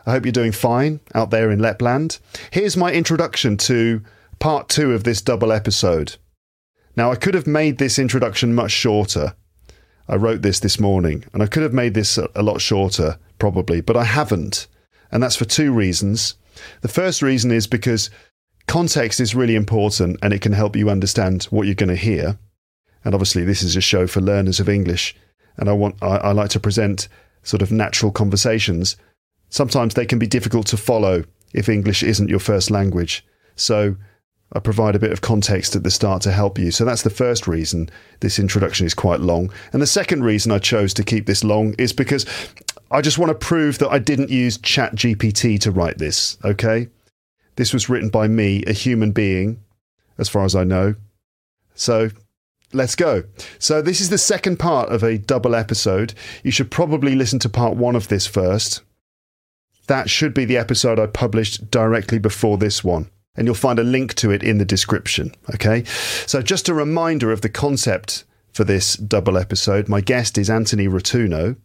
[0.05, 2.20] I hope you're doing fine out there in Lapland.
[2.52, 4.02] Here's my introduction to
[4.40, 6.16] part two of this double episode.
[6.96, 9.35] Now, I could have made this introduction much shorter.
[10.07, 13.82] I wrote this this morning, and I could have made this a lot shorter, probably,
[13.82, 14.68] but I haven't.
[15.16, 16.35] And that's for two reasons.
[16.82, 18.10] The first reason is because
[18.68, 22.38] context is really important and it can help you understand what you're going to hear.
[23.05, 25.16] And obviously, this is a show for learners of English.
[25.55, 27.07] And I want I, I like to present
[27.44, 28.98] sort of natural conversations.
[29.48, 33.26] Sometimes they can be difficult to follow if English isn't your first language.
[33.55, 33.96] So
[34.52, 36.72] I provide a bit of context at the start to help you.
[36.72, 39.50] So that's the first reason this introduction is quite long.
[39.72, 42.26] And the second reason I chose to keep this long is because
[42.91, 46.88] I just want to prove that I didn't use ChatGPT to write this, okay?
[47.55, 49.60] This was written by me, a human being,
[50.18, 50.96] as far as I know.
[51.74, 52.10] So
[52.74, 53.24] let's go.
[53.60, 56.13] So, this is the second part of a double episode.
[56.44, 58.82] You should probably listen to part one of this first.
[59.88, 63.10] That should be the episode I published directly before this one.
[63.36, 65.36] And you'll find a link to it in the description.
[65.53, 65.84] Okay.
[66.25, 69.90] So, just a reminder of the concept for this double episode.
[69.90, 71.58] My guest is Antony Rotunno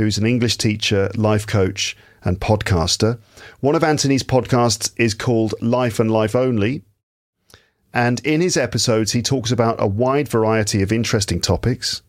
[0.00, 3.18] who's an English teacher, life coach, and podcaster.
[3.60, 6.84] One of Antony's podcasts is called Life and Life Only.
[7.92, 12.00] And in his episodes, he talks about a wide variety of interesting topics.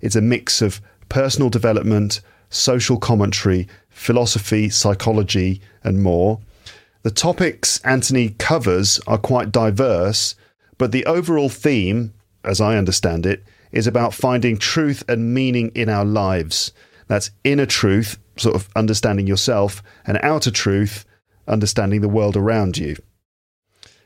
[0.00, 6.40] It's a mix of personal development, social commentary, philosophy, psychology, and more.
[7.02, 10.36] The topics Antony covers are quite diverse,
[10.78, 15.90] but the overall theme, as I understand it, is about finding truth and meaning in
[15.90, 16.72] our lives
[17.08, 21.04] that's inner truth, sort of understanding yourself, and outer truth,
[21.46, 22.96] understanding the world around you.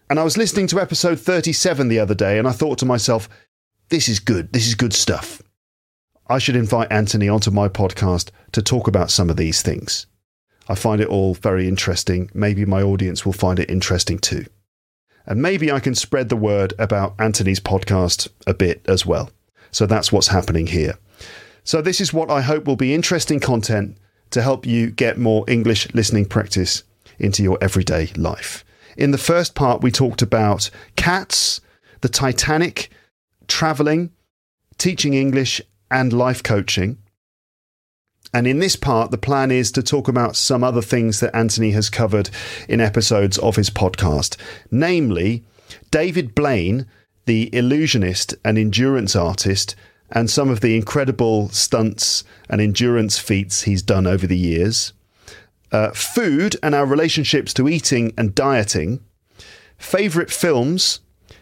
[0.09, 3.29] And I was listening to episode 37 the other day, and I thought to myself,
[3.91, 4.53] this is good.
[4.53, 5.43] This is good stuff.
[6.29, 10.07] I should invite Antony onto my podcast to talk about some of these things.
[10.69, 12.31] I find it all very interesting.
[12.33, 14.47] Maybe my audience will find it interesting too.
[15.27, 19.31] And maybe I can spread the word about Antony's podcast a bit as well.
[19.73, 20.95] So that's what's happening here.
[21.71, 23.97] So, this is what I hope will be interesting content
[24.31, 26.83] to help you get more English listening practice
[27.21, 28.65] into your everyday life.
[28.97, 31.61] In the first part, we talked about cats,
[32.01, 32.91] the Titanic,
[33.47, 34.11] traveling,
[34.79, 36.99] teaching English, and life coaching.
[38.35, 41.71] And in this part, the plan is to talk about some other things that Antony
[41.71, 42.31] has covered
[42.69, 44.37] in episodes of his podcast,
[44.73, 45.45] namely
[45.93, 46.87] David Blaine,
[47.27, 49.77] the illusionist and endurance artist
[50.11, 54.93] and some of the incredible stunts and endurance feats he's done over the years,
[55.73, 59.01] uh, food and our relationships to eating and dieting,
[59.79, 61.01] favourite films,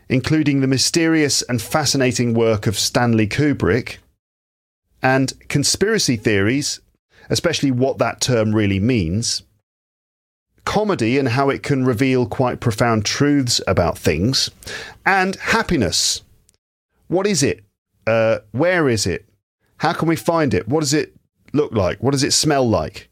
[0.08, 3.98] including the mysterious and fascinating work of Stanley Kubrick,
[5.02, 6.80] and conspiracy theories,
[7.30, 9.42] especially what that term really means,
[10.64, 14.50] comedy and how it can reveal quite profound truths about things,
[15.06, 16.22] and happiness.
[17.06, 17.64] What is it?
[18.08, 19.28] Uh, where is it?
[19.78, 20.66] How can we find it?
[20.66, 21.14] What does it
[21.52, 22.02] look like?
[22.02, 23.10] What does it smell like?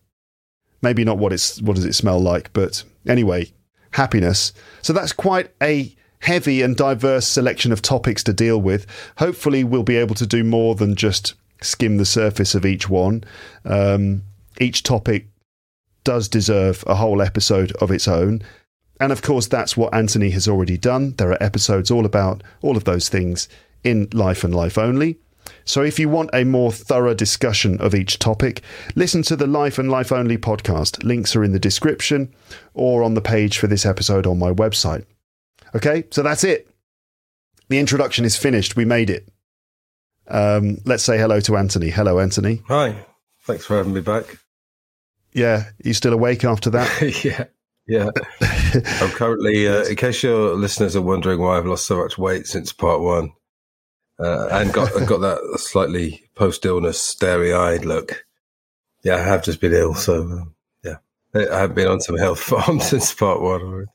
[0.81, 3.53] Maybe not what it's what does it smell like, but anyway,
[3.91, 4.55] happiness.
[4.81, 8.87] So that's quite a heavy and diverse selection of topics to deal with.
[9.19, 13.25] Hopefully, we'll be able to do more than just skim the surface of each one.
[13.67, 14.23] Um,
[14.59, 15.27] each topic
[16.05, 18.43] does deserve a whole episode of its own.
[18.99, 21.13] And of course, that's what Antony has already done.
[21.19, 23.47] There are episodes all about all of those things
[23.87, 25.19] in Life and Life Only.
[25.65, 28.63] So if you want a more thorough discussion of each topic,
[28.95, 31.03] listen to the Life and Life Only podcast.
[31.05, 32.35] Links are in the description
[32.75, 35.07] or on the page for this episode on my website.
[35.75, 36.69] Okay, so that's it.
[37.69, 38.77] The introduction is finished.
[38.77, 39.29] We made it.
[40.29, 41.91] Um, let's say hello to Antony.
[41.91, 42.63] Hello, Antony.
[42.69, 43.07] Hi.
[43.45, 44.39] Thanks for having me back.
[45.33, 47.25] Yeah, you still awake after that?
[47.25, 47.45] yeah.
[47.87, 48.11] Yeah.
[49.01, 52.47] I'm currently, uh, in case your listeners are wondering why I've lost so much weight
[52.47, 53.33] since part one,
[54.19, 58.25] uh, and got got that slightly post illness starry eyed look.
[59.03, 60.55] Yeah, I have just been ill, so um,
[60.85, 60.97] yeah,
[61.35, 63.91] I have been on some health farm since part one already.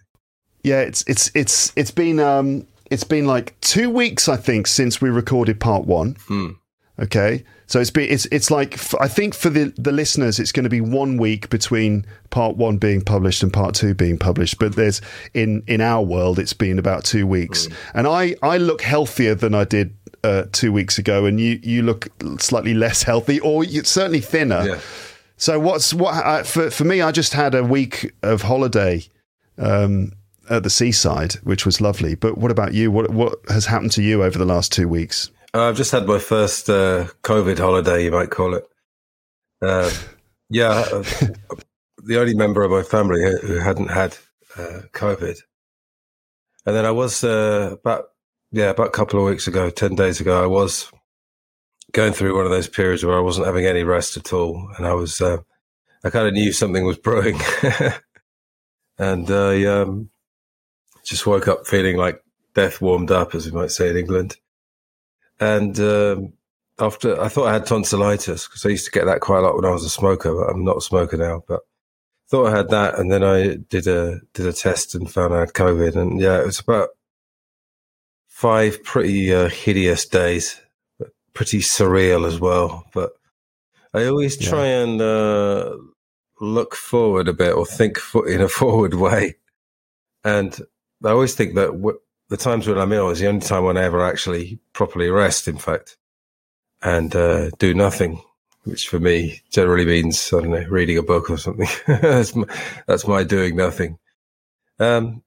[0.63, 5.01] Yeah, it's it's it's it's been um it's been like two weeks I think since
[5.01, 6.17] we recorded part one.
[6.27, 6.49] Hmm.
[6.99, 10.65] Okay, so it's been it's it's like I think for the the listeners it's going
[10.65, 14.59] to be one week between part one being published and part two being published.
[14.59, 15.01] But there's
[15.33, 17.73] in in our world it's been about two weeks, Hmm.
[17.95, 19.95] and I I look healthier than I did.
[20.23, 22.07] Uh, two weeks ago, and you you look
[22.39, 24.67] slightly less healthy, or you certainly thinner.
[24.67, 24.79] Yeah.
[25.37, 27.01] So what's what uh, for for me?
[27.01, 29.03] I just had a week of holiday
[29.57, 30.11] um,
[30.51, 32.13] at the seaside, which was lovely.
[32.13, 32.91] But what about you?
[32.91, 35.31] What what has happened to you over the last two weeks?
[35.53, 38.67] Uh, I've just had my first uh, COVID holiday, you might call it.
[39.63, 39.91] Uh,
[40.49, 40.81] yeah,
[42.03, 44.17] the only member of my family who who hadn't had
[44.57, 45.39] uh, COVID.
[46.65, 48.05] And then I was uh, about
[48.51, 50.91] yeah about a couple of weeks ago, ten days ago, I was
[51.91, 54.85] going through one of those periods where I wasn't having any rest at all, and
[54.85, 55.37] I was uh,
[56.03, 57.39] I kind of knew something was brewing,
[58.97, 60.09] and I um,
[61.03, 64.37] just woke up feeling like death warmed up, as we might say in England.
[65.39, 66.33] And um,
[66.79, 69.55] after I thought I had tonsillitis because I used to get that quite a lot
[69.55, 71.43] when I was a smoker, but I'm not a smoker now.
[71.47, 71.61] But
[72.29, 75.41] thought I had that, and then I did a did a test and found I
[75.41, 75.95] had COVID.
[75.95, 76.89] And yeah, it was about
[78.41, 80.59] five pretty uh, hideous days,
[80.97, 82.83] but pretty surreal as well.
[82.91, 83.11] But
[83.93, 84.49] I always Yeah.
[84.49, 85.77] try and uh,
[86.39, 89.35] look forward a bit or think fo- in a forward way.
[90.23, 90.59] And
[91.05, 91.99] I always think that w-
[92.29, 95.47] the times when I'm ill is the only time when I ever actually properly rest,
[95.47, 95.97] in fact,
[96.81, 98.23] and uh, do nothing,
[98.63, 101.67] which for me generally means, I don't know, reading a book or something.
[101.87, 102.45] that's, my,
[102.87, 103.99] that's my doing nothing.
[104.79, 105.21] Um,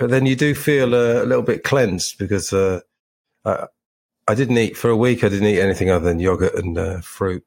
[0.00, 2.80] but then you do feel uh, a little bit cleansed because uh,
[3.44, 3.66] I,
[4.26, 5.22] I didn't eat for a week.
[5.22, 7.44] I didn't eat anything other than yogurt and uh, fruit.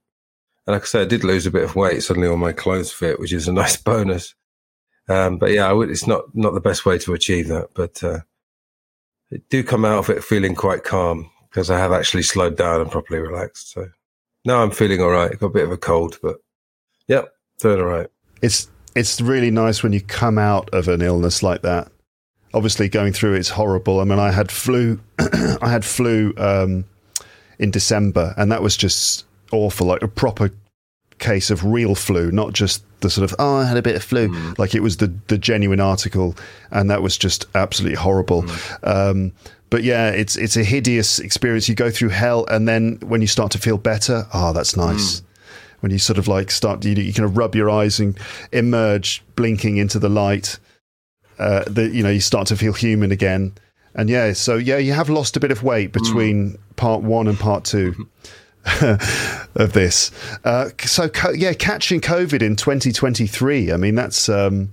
[0.68, 2.04] And like I said, I did lose a bit of weight.
[2.04, 4.36] Suddenly, all my clothes fit, which is a nice bonus.
[5.10, 7.70] Um, but yeah, would, it's not not the best way to achieve that.
[7.74, 8.20] But uh,
[9.34, 12.82] I do come out of it feeling quite calm because I have actually slowed down
[12.82, 13.72] and properly relaxed.
[13.72, 13.88] So
[14.46, 15.40] now I'm feeling all right.
[15.40, 16.38] Got a bit of a cold, but
[17.08, 18.10] yep, doing all right.
[18.44, 21.93] It's it's really nice when you come out of an illness like that.
[22.54, 24.00] Obviously, going through it's horrible.
[24.00, 25.00] I mean, I had flu.
[25.20, 26.86] I had flu um,
[27.60, 29.88] in December, and that was just awful.
[29.88, 30.52] Like a proper
[31.20, 34.04] case of real flu, not just the sort of oh, I had a bit of
[34.04, 34.54] flu.
[34.58, 36.36] Like it was the the genuine article,
[36.72, 38.46] and that was just absolutely horrible.
[38.84, 39.32] Um,
[39.70, 41.68] but yeah, it's it's a hideous experience.
[41.68, 45.24] You go through hell, and then when you start to feel better, oh, that's nice
[45.84, 48.18] when you sort of like start you, you kind of rub your eyes and
[48.54, 50.58] emerge blinking into the light
[51.40, 53.54] uh the you know you start to feel human again
[53.96, 57.40] and yeah so yeah you have lost a bit of weight between part one and
[57.40, 58.08] part two
[59.56, 60.12] of this
[60.46, 64.72] uh so co- yeah catching covid in 2023 i mean that's um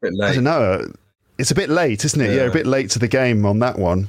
[0.00, 0.90] bit i don't know
[1.38, 2.36] it's a bit late isn't it yeah.
[2.36, 2.42] Yeah.
[2.42, 4.08] a bit late to the game on that one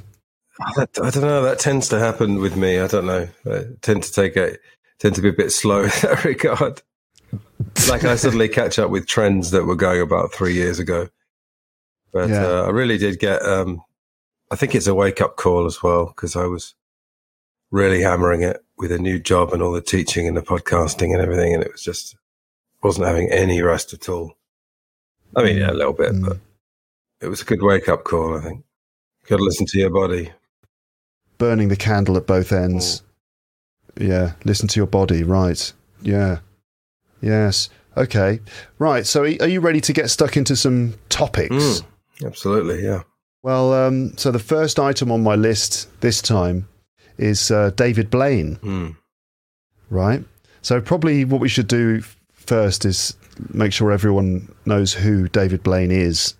[0.60, 1.42] I, I don't know.
[1.42, 2.78] That tends to happen with me.
[2.78, 3.28] I don't know.
[3.46, 4.60] I tend to take it,
[4.98, 6.82] tend to be a bit slow in that regard.
[7.88, 11.08] like I suddenly catch up with trends that were going about three years ago.
[12.16, 12.46] But Yeah.
[12.46, 13.42] uh, I really did get.
[13.42, 13.82] Um,
[14.50, 16.74] I think it's a wake up call as well because I was
[17.70, 21.20] really hammering it with a new job and all the teaching and the podcasting and
[21.20, 22.16] everything, and it was just
[22.82, 24.32] wasn't having any rest at all.
[25.36, 26.26] I mean, yeah, a little bit, Mm.
[26.28, 26.38] but
[27.20, 28.38] it was a good wake up call.
[28.38, 28.64] I think.
[29.28, 30.32] Got to listen to your body.
[31.38, 33.02] burning the candle at both ends.
[33.98, 35.70] Yeah, listen to your body, right?
[36.00, 36.38] Yeah.
[37.20, 37.68] Yes.
[37.96, 38.40] Okay.
[38.78, 39.04] Right.
[39.06, 41.54] So are are you ready to get stuck into some topics?
[41.54, 41.84] Mm,
[42.24, 43.02] absolutely, yeah.
[43.42, 46.68] Well, um, so the first item on my list this time
[47.18, 48.96] is uh, David Blaine, Mm.
[49.90, 50.24] right?
[50.62, 53.16] So probably what we should do first is
[53.52, 56.34] make sure everyone knows who David Blaine is.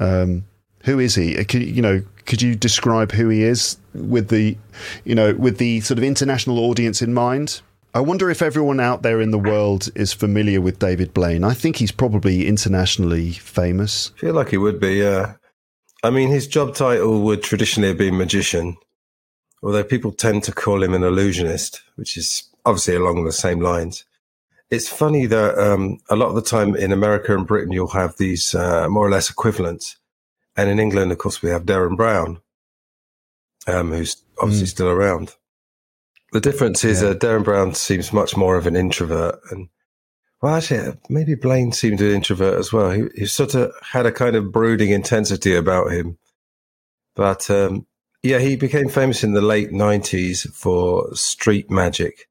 [0.00, 0.44] Um,
[0.84, 1.38] who is he?
[1.38, 4.56] Uh, Could, you know, could you describe who he is with the,
[5.04, 7.60] you know, with the sort of international audience in mind?
[7.94, 11.44] I wonder if everyone out there in the world is familiar with David Blaine.
[11.44, 14.12] I think he's probably internationally famous.
[14.16, 15.34] I feel like he would be, yeah.
[16.02, 18.78] I mean, his job title would traditionally have been magician,
[19.62, 24.04] although people tend to call him an illusionist, which is obviously along the same lines.
[24.70, 28.16] It's funny that um, a lot of the time in America and Britain, you'll have
[28.16, 29.98] these uh, more or less equivalents.
[30.56, 32.40] And in England, of course, we have Derren Brown,
[33.66, 34.70] um, who's obviously Mm.
[34.70, 35.34] still around.
[36.32, 37.10] The difference is Yeah.
[37.10, 39.68] uh, Derren Brown seems much more of an introvert, and
[40.40, 42.90] well, actually, maybe Blaine seemed an introvert as well.
[42.90, 46.18] He, he sort of had a kind of brooding intensity about him,
[47.14, 47.86] but um,
[48.24, 52.28] Yeah, he became famous in the late 90s for street magic.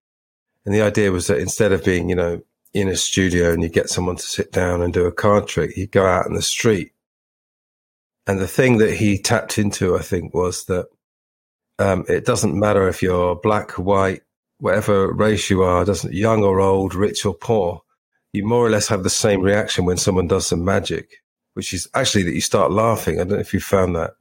[0.65, 2.41] And the idea was that instead of being, you know,
[2.73, 5.71] in a studio and you get someone to sit down and do a card trick,
[5.71, 6.91] he'd go out in the street.
[8.27, 10.87] And the thing that he tapped into, I think, was that
[11.81, 14.21] um, it doesn't matter if you're black, white,
[14.59, 17.81] whatever race you are, doesn't young or old, rich or poor,
[18.33, 21.23] you more or less have the same reaction when someone does some magic,
[21.55, 23.19] which is actually that you start laughing.
[23.19, 24.11] I don't know if you found that.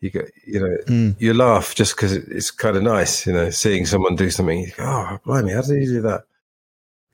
[0.00, 1.16] You get, you know, mm.
[1.18, 4.60] you laugh just because it's kind of nice, you know, seeing someone do something.
[4.60, 6.24] You go, oh, blimey, how did he do that?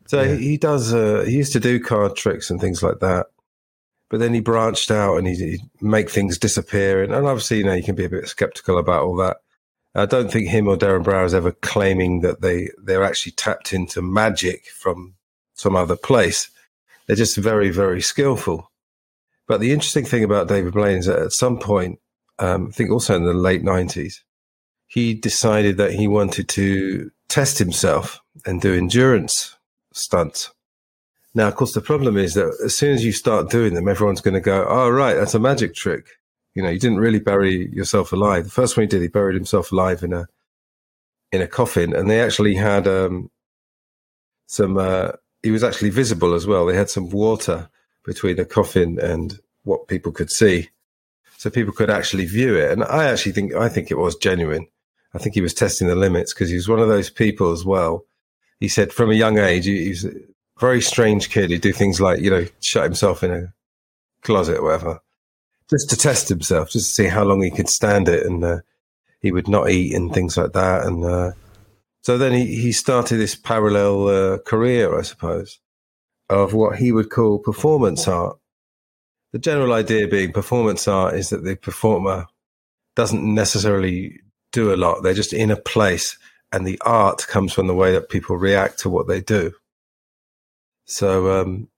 [0.07, 0.35] So yeah.
[0.35, 0.93] he does.
[0.93, 3.26] Uh, he used to do card tricks and things like that,
[4.09, 7.05] but then he branched out and he would make things disappear.
[7.05, 9.37] And, and, obviously, you know, you can be a bit skeptical about all that.
[9.94, 13.73] I don't think him or Derren Brown is ever claiming that they they're actually tapped
[13.73, 15.14] into magic from
[15.54, 16.50] some other place.
[17.06, 18.70] They're just very, very skillful.
[19.49, 21.99] But the interesting thing about David Blaine is that at some point,
[22.38, 24.20] um, I think also in the late 90s,
[24.87, 29.56] he decided that he wanted to test himself and do endurance
[29.92, 30.52] stunts.
[31.35, 34.20] Now, of course, the problem is that as soon as you start doing them, everyone's
[34.20, 36.06] going to go, oh, right, that's a magic trick.
[36.54, 38.45] You know, you didn't really bury yourself alive.
[38.45, 40.26] The first one he did, he buried himself alive in a,
[41.33, 43.30] in a coffin and they actually had, um,
[44.47, 46.66] some, uh, he was actually visible as well.
[46.66, 47.71] They had some water
[48.04, 50.71] between the coffin and what people could see.
[51.37, 52.71] So people could actually view it.
[52.71, 54.66] And I actually think, I think it was genuine.
[55.14, 57.64] I think he was testing the limits because he was one of those people as
[57.64, 58.04] well.
[58.59, 60.12] He said from a young age, he, he was a
[60.59, 61.50] very strange kid.
[61.50, 63.54] He'd do things like, you know, shut himself in a
[64.23, 65.00] closet or whatever,
[65.71, 68.27] just to test himself, just to see how long he could stand it.
[68.27, 68.59] And uh,
[69.21, 70.85] he would not eat and things like that.
[70.85, 71.33] And uh,
[72.03, 75.61] so then he, he started this parallel uh, career, I suppose,
[76.29, 78.37] of what he would call performance art.
[79.33, 82.27] The general idea being performance art is that the performer
[82.97, 84.21] doesn't necessarily
[84.53, 85.03] do a lot.
[85.03, 86.19] They're just in a place
[86.53, 89.53] and the art comes from the way that people react to what they do.
[90.87, 91.69] So, um,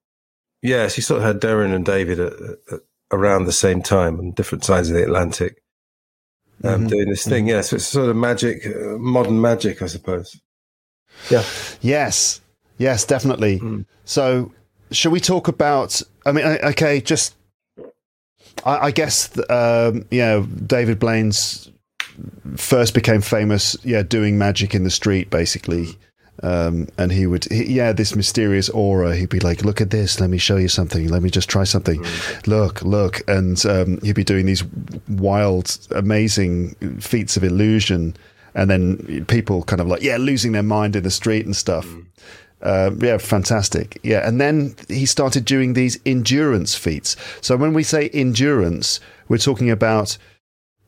[0.63, 2.33] yeah, she sort of had Derren and David at,
[2.73, 2.81] at,
[3.13, 5.63] around the same time on different sides of the Atlantic
[6.65, 6.87] um, mm-hmm.
[6.89, 7.45] doing this thing.
[7.45, 7.57] Mm-hmm.
[7.57, 10.41] Yeah, so it's sort of magic, uh, modern magic, I suppose.
[11.31, 11.45] Yeah.
[11.81, 12.41] Yes.
[12.79, 13.61] Yes, definitely.
[13.61, 13.85] Mm.
[14.05, 14.53] So,
[14.91, 16.01] shall we talk about?
[16.27, 17.35] I mean, okay, just
[18.65, 21.71] I, I guess um, yeah, David Blaine's
[22.57, 25.97] first became famous, yeah, doing magic in the street, basically.
[26.43, 29.15] Um, and he would, he, yeah, this mysterious aura.
[29.15, 30.19] He'd be like, "Look at this.
[30.19, 31.09] Let me show you something.
[31.09, 32.03] Let me just try something.
[32.03, 32.47] Mm.
[32.47, 34.65] Look, look." And um, he'd be doing these
[35.09, 38.17] wild, amazing feats of illusion,
[38.55, 41.87] and then people kind of like, yeah, losing their mind in the street and stuff.
[41.87, 42.07] Mm.
[42.63, 43.99] Uh, yeah, fantastic.
[44.03, 47.17] Yeah, and then he started doing these endurance feats.
[47.41, 50.17] So when we say endurance, we're talking about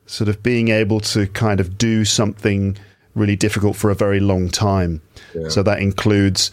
[0.05, 2.77] sort of being able to kind of do something
[3.13, 5.01] really difficult for a very long time.
[5.35, 5.49] Yeah.
[5.49, 6.51] So that includes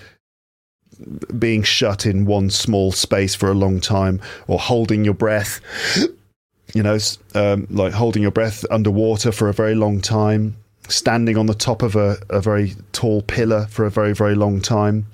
[1.38, 5.60] being shut in one small space for a long time or holding your breath,
[6.74, 6.98] you know,
[7.34, 10.56] um, like holding your breath underwater for a very long time,
[10.88, 14.60] standing on the top of a, a very tall pillar for a very, very long
[14.60, 15.06] time.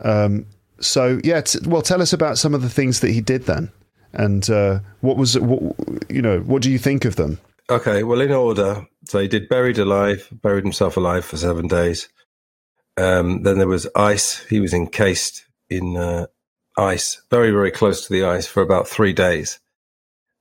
[0.00, 0.46] Um,
[0.80, 3.70] so, yeah, t- well, tell us about some of the things that he did then.
[4.12, 5.74] And uh, what was, what,
[6.08, 7.38] you know, what do you think of them?
[7.70, 12.08] Okay, well, in order, so he did buried alive, buried himself alive for seven days.
[12.98, 14.44] Um, then there was ice.
[14.46, 16.26] He was encased in uh,
[16.76, 19.60] ice, very, very close to the ice for about three days.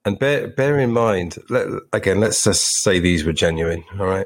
[0.03, 3.83] And bear bear in mind, let, again, let's just say these were genuine.
[3.99, 4.25] All right.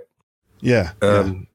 [0.61, 0.91] Yeah.
[1.01, 1.47] Um,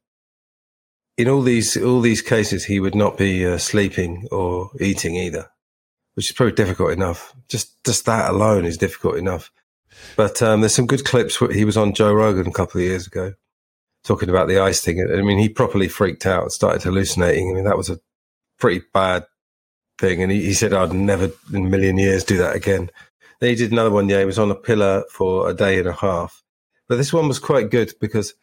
[1.17, 1.25] yeah.
[1.25, 5.49] In all these all these cases, he would not be uh, sleeping or eating either,
[6.15, 7.35] which is probably difficult enough.
[7.49, 9.51] Just just that alone is difficult enough.
[10.17, 11.39] But um, there's some good clips.
[11.53, 13.33] He was on Joe Rogan a couple of years ago
[14.07, 15.01] talking about the ice thing.
[15.13, 17.51] I mean, he properly freaked out and started hallucinating.
[17.51, 17.99] I mean, that was a
[18.59, 19.27] pretty bad
[19.99, 20.23] thing.
[20.23, 22.91] And he, he said, I'd never in a million years do that again.
[23.41, 24.09] Then he did another one.
[24.09, 26.43] Yeah, he was on a pillar for a day and a half.
[26.89, 28.35] But this one was quite good because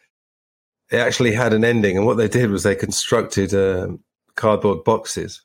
[0.91, 1.97] it actually had an ending.
[1.97, 4.01] And what they did was they constructed um,
[4.35, 5.41] cardboard boxes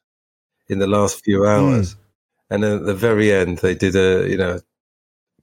[0.68, 1.94] in the last few hours.
[1.94, 1.98] Mm.
[2.50, 4.60] And then at the very end, they did a, you know,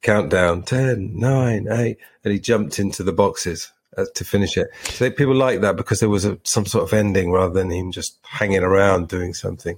[0.01, 4.68] countdown 10, 9, 8, and he jumped into the boxes uh, to finish it.
[4.84, 7.92] So people like that because there was a, some sort of ending rather than him
[7.92, 9.78] just hanging around doing something.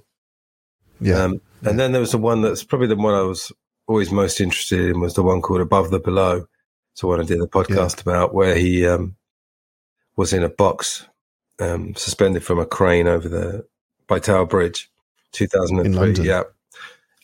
[1.00, 1.22] Yeah.
[1.22, 1.72] Um, and yeah.
[1.72, 3.52] then there was the one that's probably the one I was
[3.86, 6.46] always most interested in was the one called Above the Below.
[6.94, 8.12] So one I did the podcast yeah.
[8.12, 9.16] about where he um,
[10.16, 11.06] was in a box
[11.60, 13.66] um, suspended from a crane over the
[14.06, 14.90] by Tower Bridge,
[15.32, 16.24] 2003.
[16.24, 16.42] Yeah.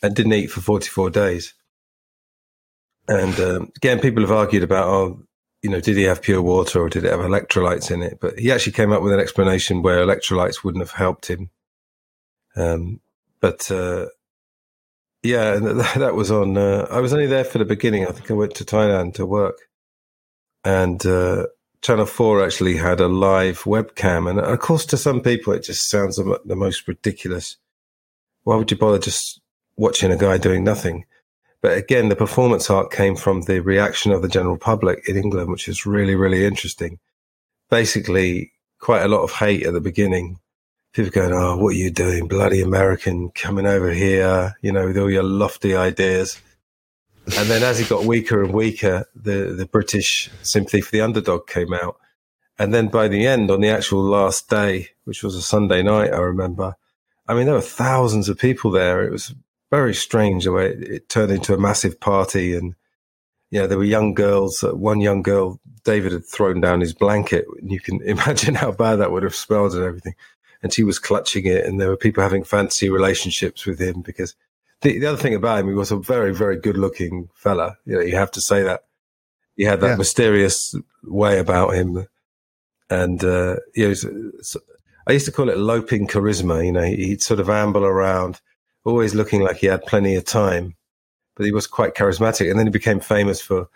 [0.03, 1.53] And didn't eat for 44 days.
[3.07, 5.23] And um, again, people have argued about, oh,
[5.65, 8.19] you know, did he have pure water or did it have electrolytes in it?
[8.21, 11.49] But he actually came up with an explanation where electrolytes wouldn't have helped him.
[12.55, 12.99] Um,
[13.39, 14.05] but uh,
[15.23, 15.55] yeah,
[15.97, 16.55] that was on.
[16.55, 18.05] Uh, I was only there for the beginning.
[18.05, 19.57] I think I went to Thailand to work,
[20.63, 21.47] and uh,
[21.81, 24.29] Channel Four actually had a live webcam.
[24.29, 27.57] And of course, to some people, it just sounds the most ridiculous.
[28.43, 29.41] Why would you bother just
[29.77, 31.05] watching a guy doing nothing?
[31.65, 35.49] But again, the performance art came from the reaction of the general public in England,
[35.49, 36.99] which is really, really interesting.
[37.71, 40.37] Basically, quite a lot of hate at the beginning.
[40.93, 44.97] People going, "Oh, what are you doing, bloody American, coming over here?" You know, with
[44.99, 46.39] all your lofty ideas.
[47.35, 51.47] And then, as he got weaker and weaker, the the British sympathy for the underdog
[51.47, 51.97] came out.
[52.59, 56.13] And then, by the end, on the actual last day, which was a Sunday night,
[56.13, 56.75] I remember.
[57.27, 59.01] I mean, there were thousands of people there.
[59.03, 59.33] It was
[59.75, 62.55] very strange the way it, it, turned into a massive party.
[62.55, 62.75] And,
[63.51, 64.63] you know, there were young girls.
[64.63, 67.45] Uh, one young girl, David had thrown down his blanket.
[67.61, 70.15] And you can imagine how bad that would have smelled and everything.
[70.63, 71.65] And she was clutching it.
[71.65, 74.35] And there were people having fancy relationships with him because
[74.81, 77.77] the, the other thing about him, he was a very, very good looking fella.
[77.85, 78.85] You know, you have to say that.
[79.57, 79.95] He had that yeah.
[79.95, 82.07] mysterious way about him.
[82.89, 84.31] And, uh, you know,
[85.07, 86.65] I used to call it loping charisma.
[86.65, 88.41] You know, he'd sort of amble around
[88.85, 90.75] always looking like he had plenty of time,
[91.35, 92.49] but he was quite charismatic.
[92.49, 93.67] And then he became famous for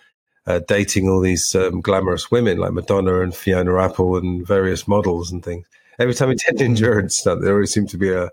[0.48, 5.32] uh, dating all these um, glamorous women like Madonna and Fiona Apple and various models
[5.32, 5.68] and things.
[6.00, 8.30] Every time he did endurance stuff, there always seemed to be a,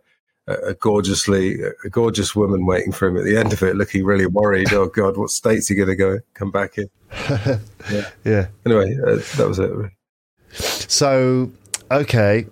[0.46, 4.26] a gorgeously, a gorgeous woman waiting for him at the end of it, looking really
[4.26, 4.72] worried.
[4.72, 6.88] oh God, what state's he going to go come back in?
[7.90, 8.10] yeah.
[8.24, 8.46] yeah.
[8.64, 9.70] Anyway, uh, that was it.
[10.52, 11.50] So,
[11.90, 12.46] okay,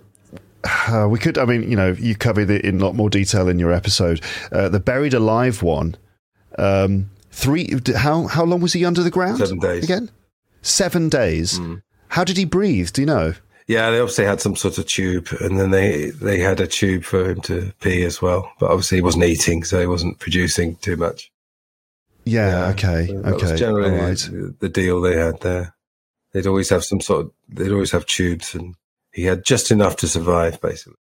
[0.65, 1.37] uh, we could.
[1.37, 4.21] I mean, you know, you covered it in a lot more detail in your episode.
[4.51, 5.95] Uh, the buried alive one.
[6.57, 7.73] Um, three.
[7.95, 9.39] How how long was he under the ground?
[9.39, 10.09] Seven days again.
[10.61, 11.59] Seven days.
[11.59, 11.81] Mm.
[12.09, 12.91] How did he breathe?
[12.93, 13.33] Do you know?
[13.67, 17.03] Yeah, they obviously had some sort of tube, and then they they had a tube
[17.03, 18.51] for him to pee as well.
[18.59, 21.31] But obviously, he wasn't eating, so he wasn't producing too much.
[22.25, 22.49] Yeah.
[22.49, 23.05] yeah okay.
[23.07, 23.51] That okay.
[23.51, 24.59] Was generally, right.
[24.59, 25.75] the deal they had there.
[26.31, 27.31] They'd always have some sort of.
[27.49, 28.75] They'd always have tubes and
[29.15, 30.99] he had just enough to survive, basically.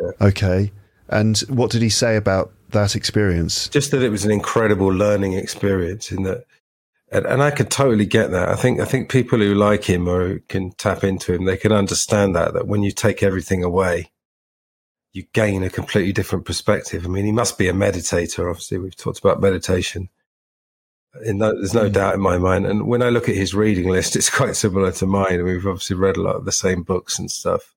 [0.00, 0.28] Yeah.
[0.28, 0.72] Okay.
[1.08, 3.68] And what did he say about that experience?
[3.68, 6.44] Just that it was an incredible learning experience in that
[7.10, 8.48] and, and I could totally get that.
[8.48, 11.72] I think I think people who like him or can tap into him, they can
[11.72, 14.10] understand that that when you take everything away,
[15.12, 17.04] you gain a completely different perspective.
[17.04, 18.50] I mean, he must be a meditator.
[18.50, 20.08] Obviously, we've talked about meditation,
[21.24, 21.92] no, there's no mm.
[21.92, 22.66] doubt in my mind.
[22.66, 25.44] And when I look at his reading list, it's quite similar to mine.
[25.44, 27.74] We've obviously read a lot of the same books and stuff.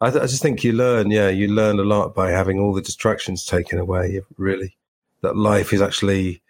[0.00, 2.74] I, th- I, just think you learn, yeah, you learn a lot by having all
[2.74, 4.20] the distractions taken away.
[4.36, 4.76] Really,
[5.22, 6.42] that life is actually.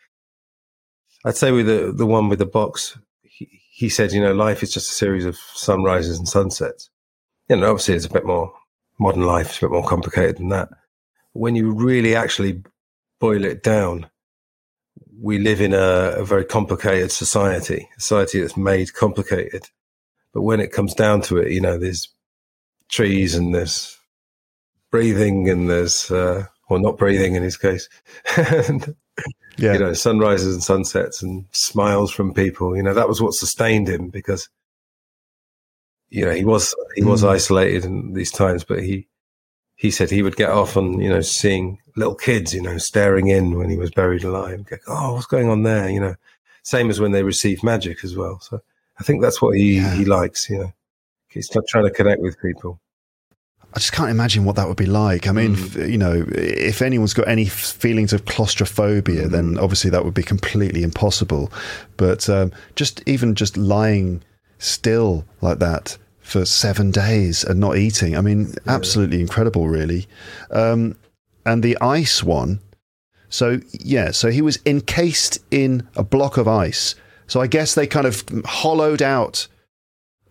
[1.24, 4.62] I'd say with the the one with the box, he, he said, you know, life
[4.62, 6.90] is just a series of sunrises and sunsets.
[7.48, 8.52] You know, obviously it's a bit more
[8.98, 9.50] modern life.
[9.50, 10.70] It's a bit more complicated than that.
[11.32, 12.62] When you really actually
[13.20, 14.10] boil it down,
[15.24, 19.62] we live in a, a, very complicated society, a society that's made complicated.
[20.34, 22.10] But when it comes down to it, you know, there's
[22.90, 23.98] trees and there's
[24.90, 27.88] breathing and there's, uh, or not breathing in his case.
[28.36, 28.94] and,
[29.56, 29.72] yeah.
[29.72, 32.76] You know, sunrises and sunsets and smiles from people.
[32.76, 34.50] You know, that was what sustained him because,
[36.10, 37.30] you know, he was, he was mm.
[37.30, 39.08] isolated in these times, but he,
[39.84, 43.26] he said he would get off on, you know, seeing little kids, you know, staring
[43.26, 44.64] in when he was buried alive.
[44.64, 45.90] Go, oh, what's going on there?
[45.90, 46.14] You know,
[46.62, 48.40] same as when they receive magic as well.
[48.40, 48.62] So
[48.98, 49.94] I think that's what he, yeah.
[49.94, 50.72] he likes, you know,
[51.28, 52.80] he's trying to connect with people.
[53.74, 55.26] I just can't imagine what that would be like.
[55.26, 55.90] I mean, mm.
[55.90, 59.30] you know, if anyone's got any feelings of claustrophobia, mm.
[59.32, 61.52] then obviously that would be completely impossible.
[61.98, 64.22] But um, just even just lying
[64.56, 68.16] still like that for seven days and not eating.
[68.16, 70.08] I mean, absolutely incredible, really.
[70.50, 70.96] Um,
[71.44, 72.60] and the ice one.
[73.28, 76.94] So, yeah, so he was encased in a block of ice.
[77.26, 79.46] So I guess they kind of hollowed out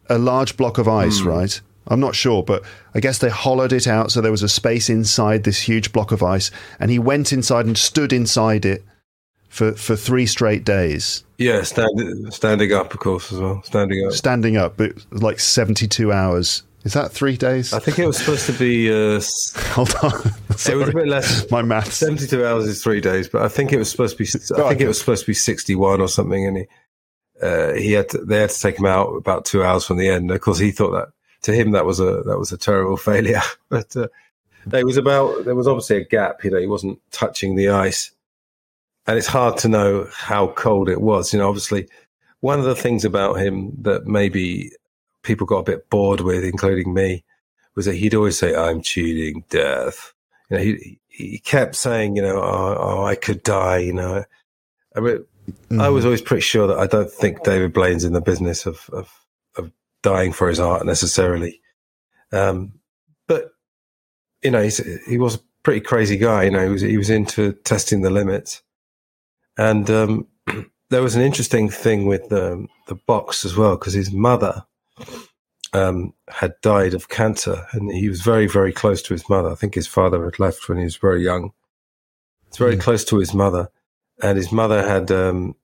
[0.09, 1.25] a large block of ice, mm.
[1.25, 1.61] right?
[1.87, 2.63] I'm not sure, but
[2.95, 6.11] I guess they hollowed it out so there was a space inside this huge block
[6.11, 8.83] of ice, and he went inside and stood inside it
[9.53, 11.23] for, for three straight days.
[11.37, 13.61] Yeah, stand, standing up, of course, as well.
[13.61, 14.13] Standing up.
[14.13, 16.63] Standing up, but like 72 hours.
[16.83, 17.71] Is that three days?
[17.71, 18.91] I think it was supposed to be.
[18.91, 19.21] Uh,
[19.73, 20.11] Hold on,
[20.57, 20.75] Sorry.
[20.75, 21.49] it was a bit less.
[21.51, 21.93] My math.
[21.93, 24.29] Seventy-two hours is three days, but I think it was supposed to be.
[24.61, 26.67] I think it was supposed to be sixty-one or something, and he,
[27.41, 30.09] uh, he had to, they had to take him out about two hours from the
[30.09, 30.29] end.
[30.29, 31.07] Of course, he thought that
[31.43, 34.09] to him that was a that was a terrible failure, but uh,
[34.73, 36.43] it was about there was obviously a gap.
[36.43, 38.11] You know, he wasn't touching the ice,
[39.05, 41.33] and it's hard to know how cold it was.
[41.33, 41.87] You know, obviously,
[42.39, 44.71] one of the things about him that maybe
[45.23, 47.23] people got a bit bored with, including me,
[47.75, 50.13] was that he'd always say, "I'm cheating death."
[50.49, 53.79] You know, he he kept saying, you know, oh, oh I could die.
[53.79, 54.25] You know,
[54.95, 55.25] I mean,
[55.69, 55.81] mm.
[55.81, 56.07] I was mm-hmm.
[56.07, 59.11] always pretty sure that I don't think David Blaine's in the business of of,
[59.55, 61.61] of dying for his art necessarily.
[62.31, 62.73] Um,
[63.27, 63.51] but
[64.41, 64.67] you know,
[65.07, 66.43] he was a pretty crazy guy.
[66.43, 68.61] You know, he was he was into testing the limits,
[69.57, 70.27] and um,
[70.89, 74.65] there was an interesting thing with um, the box as well because his mother
[75.73, 79.49] um, had died of cancer, and he was very, very close to his mother.
[79.49, 81.51] I think his father had left when he was very young.
[82.47, 82.81] It's very mm.
[82.81, 83.69] close to his mother,
[84.21, 85.55] and his mother had um,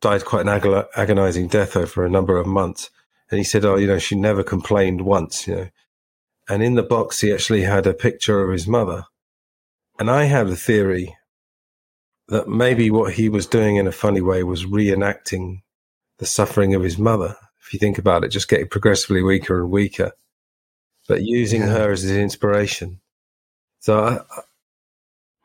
[0.00, 2.90] died quite an ag- agonizing death over a number of months.
[3.30, 5.68] And he said, "Oh, you know, she never complained once, you know."
[6.48, 9.06] And in the box, he actually had a picture of his mother.
[9.98, 11.16] And I have a theory
[12.28, 15.62] that maybe what he was doing in a funny way was reenacting
[16.18, 17.36] the suffering of his mother
[17.66, 20.12] if you think about it, just getting progressively weaker and weaker,
[21.08, 21.68] but using yeah.
[21.68, 23.00] her as his inspiration.
[23.80, 24.20] So, I,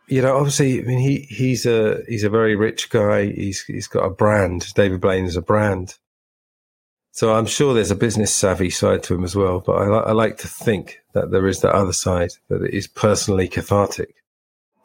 [0.08, 3.32] you know, obviously, I mean, he he's a he's a very rich guy.
[3.32, 4.72] He's he's got a brand.
[4.76, 5.98] David Blaine is a brand.
[7.14, 9.60] So I'm sure there's a business savvy side to him as well.
[9.60, 12.88] But I, I like to think that there is that other side that it is
[12.88, 14.16] personally cathartic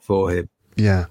[0.00, 0.48] for him.
[0.76, 1.06] Yeah.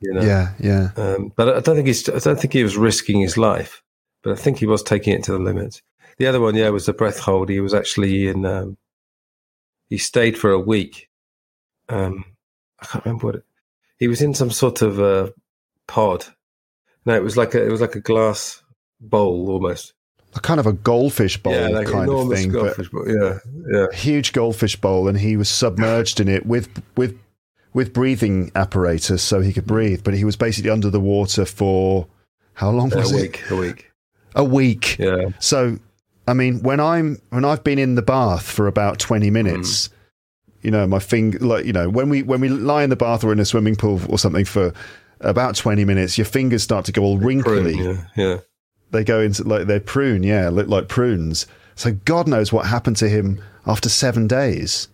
[0.00, 0.22] You know?
[0.22, 0.90] Yeah, yeah.
[0.96, 2.08] Um, but I don't think he's.
[2.08, 3.82] I don't think he was risking his life
[4.24, 5.82] but I think he was taking it to the limit.
[6.16, 7.50] The other one, yeah, was the breath hold.
[7.50, 8.44] He was actually in.
[8.44, 8.78] Um,
[9.90, 11.10] he stayed for a week.
[11.88, 12.24] Um,
[12.80, 13.44] I can't remember what it.
[13.98, 15.30] He was in some sort of uh,
[15.86, 16.24] pod.
[17.04, 18.62] No, it was like a it was like a glass
[19.00, 19.92] bowl almost.
[20.36, 22.50] A kind of a goldfish bowl yeah, like kind of thing.
[22.50, 23.04] Goldfish bowl.
[23.06, 23.38] Yeah,
[23.70, 23.86] yeah.
[23.92, 27.18] Huge goldfish bowl, and he was submerged in it with with
[27.74, 30.02] with breathing apparatus so he could breathe.
[30.02, 32.06] But he was basically under the water for
[32.54, 33.20] how long was a it?
[33.20, 33.90] week, A week
[34.34, 34.98] a week.
[34.98, 35.28] Yeah.
[35.38, 35.78] So,
[36.26, 39.92] I mean, when I'm when I've been in the bath for about twenty minutes, mm.
[40.62, 43.24] you know, my finger, like you know, when we when we lie in the bath
[43.24, 44.72] or in a swimming pool or something for
[45.20, 47.74] about twenty minutes, your fingers start to go all wrinkly.
[47.74, 48.38] Prune, yeah, yeah.
[48.90, 51.46] They go into like they prune, yeah, look like prunes.
[51.76, 54.88] So God knows what happened to him after seven days,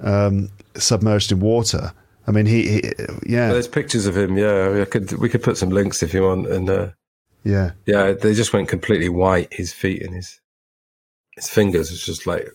[0.00, 1.92] um, submerged in water.
[2.28, 2.92] I mean, he, he
[3.24, 3.50] yeah.
[3.50, 4.36] There's pictures of him.
[4.36, 6.88] Yeah, I could we could put some links if you want, and uh,
[7.42, 7.70] yeah.
[7.86, 9.50] Yeah, they just went completely white.
[9.50, 10.38] His feet and his
[11.34, 12.46] his fingers was just like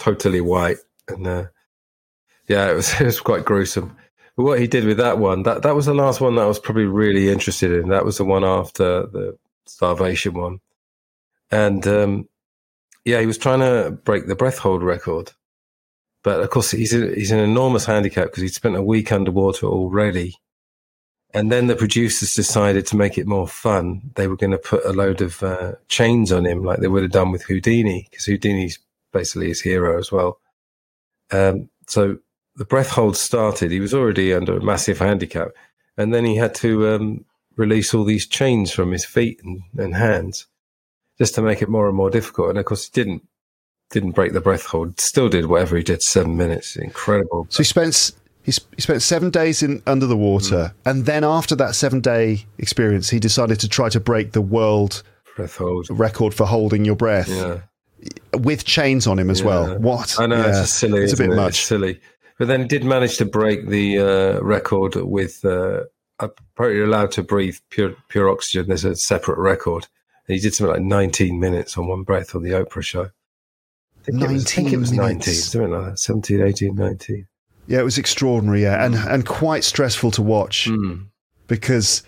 [0.00, 1.44] totally white, and uh,
[2.48, 3.96] yeah, it was it was quite gruesome.
[4.36, 6.46] But what he did with that one, that that was the last one that I
[6.46, 7.88] was probably really interested in.
[7.90, 10.58] That was the one after the starvation one,
[11.52, 12.28] and um,
[13.04, 15.30] yeah, he was trying to break the breath hold record,
[16.26, 19.66] but of course he's a, he's an enormous handicap because he'd spent a week underwater
[19.66, 20.34] already
[21.36, 24.10] and then the producers decided to make it more fun.
[24.14, 27.02] They were going to put a load of uh, chains on him, like they would
[27.02, 28.78] have done with Houdini, because Houdini's
[29.12, 30.40] basically his hero as well.
[31.30, 32.16] Um, so
[32.54, 33.70] the breath hold started.
[33.70, 35.48] He was already under a massive handicap,
[35.98, 37.24] and then he had to um,
[37.56, 40.46] release all these chains from his feet and, and, hands,
[41.18, 42.48] just to make it more and more difficult.
[42.48, 43.28] And of course, he didn't
[43.90, 44.98] didn't break the breath hold.
[45.00, 46.76] Still did whatever he did seven minutes.
[46.76, 47.46] Incredible.
[47.50, 50.90] So he spent he, sp- he spent seven days in under the water, mm.
[50.90, 55.02] and then after that seven day experience, he decided to try to break the world
[55.90, 57.28] record for holding your breath.
[57.28, 57.60] Yeah.
[58.34, 59.46] With chains on him as yeah.
[59.46, 59.78] well.
[59.78, 60.20] What?
[60.20, 60.62] I know yeah.
[60.62, 61.02] it's silly.
[61.02, 61.36] It's a bit it?
[61.36, 61.58] much.
[61.58, 62.00] It's silly,
[62.38, 65.44] but then he did manage to break the uh, record with.
[65.44, 65.84] Uh,
[66.54, 68.68] probably allowed to breathe pure pure oxygen.
[68.68, 69.86] There's a separate record.
[70.28, 73.10] And he did something like 19 minutes on one breath on the Oprah show.
[74.06, 77.26] Think 19 it was, I think it was 19, something like that, 17, 18, 19.
[77.66, 81.04] Yeah, it was extraordinary, yeah, and and quite stressful to watch mm.
[81.48, 82.04] because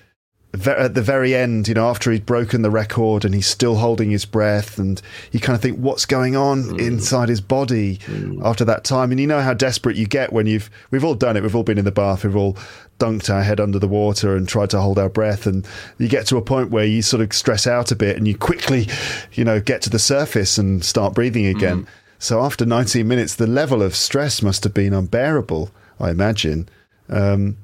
[0.55, 4.11] at the very end, you know, after he'd broken the record and he's still holding
[4.11, 6.81] his breath, and you kind of think, what's going on mm.
[6.81, 8.43] inside his body mm.
[8.43, 9.11] after that time?
[9.11, 11.43] And you know how desperate you get when you've we've all done it.
[11.43, 12.25] We've all been in the bath.
[12.25, 12.57] We've all
[12.99, 15.67] dunked our head under the water and tried to hold our breath, and
[15.99, 18.37] you get to a point where you sort of stress out a bit, and you
[18.37, 18.89] quickly,
[19.35, 21.83] you know, get to the surface and start breathing again.
[21.83, 21.89] Mm.
[22.19, 26.69] So after 19 minutes, the level of stress must have been unbearable, I imagine.
[27.09, 27.59] Um,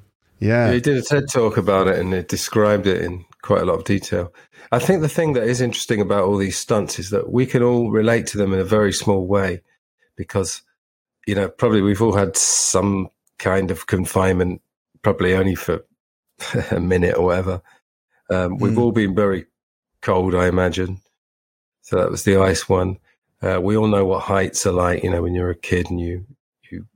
[0.45, 0.71] yeah.
[0.71, 3.79] He did a TED talk about it and it described it in quite a lot
[3.79, 4.33] of detail.
[4.71, 7.63] I think the thing that is interesting about all these stunts is that we can
[7.63, 9.63] all relate to them in a very small way
[10.17, 10.61] because,
[11.27, 14.61] you know, probably we've all had some kind of confinement,
[15.01, 15.85] probably only for
[16.71, 17.63] a minute or whatever.
[18.31, 18.79] Um, we've mm.
[18.79, 19.47] all been very
[20.03, 21.01] cold, I imagine.
[21.81, 22.99] So that was the ice one.
[23.41, 25.99] Uh, we all know what heights are like, you know, when you're a kid and
[25.99, 26.27] you,
[26.71, 26.87] you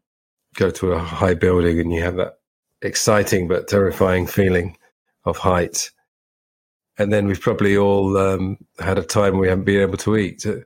[0.54, 2.37] go to a high building and you have that
[2.82, 4.76] exciting but terrifying feeling
[5.24, 5.90] of height.
[6.98, 10.44] and then we've probably all um, had a time we haven't been able to eat.
[10.44, 10.64] You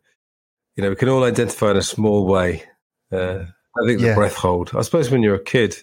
[0.78, 2.62] know, we can all identify in a small way.
[3.10, 3.44] Uh,
[3.76, 4.14] I think the Yeah.
[4.14, 4.70] breath hold.
[4.74, 5.76] I suppose when you're a kid,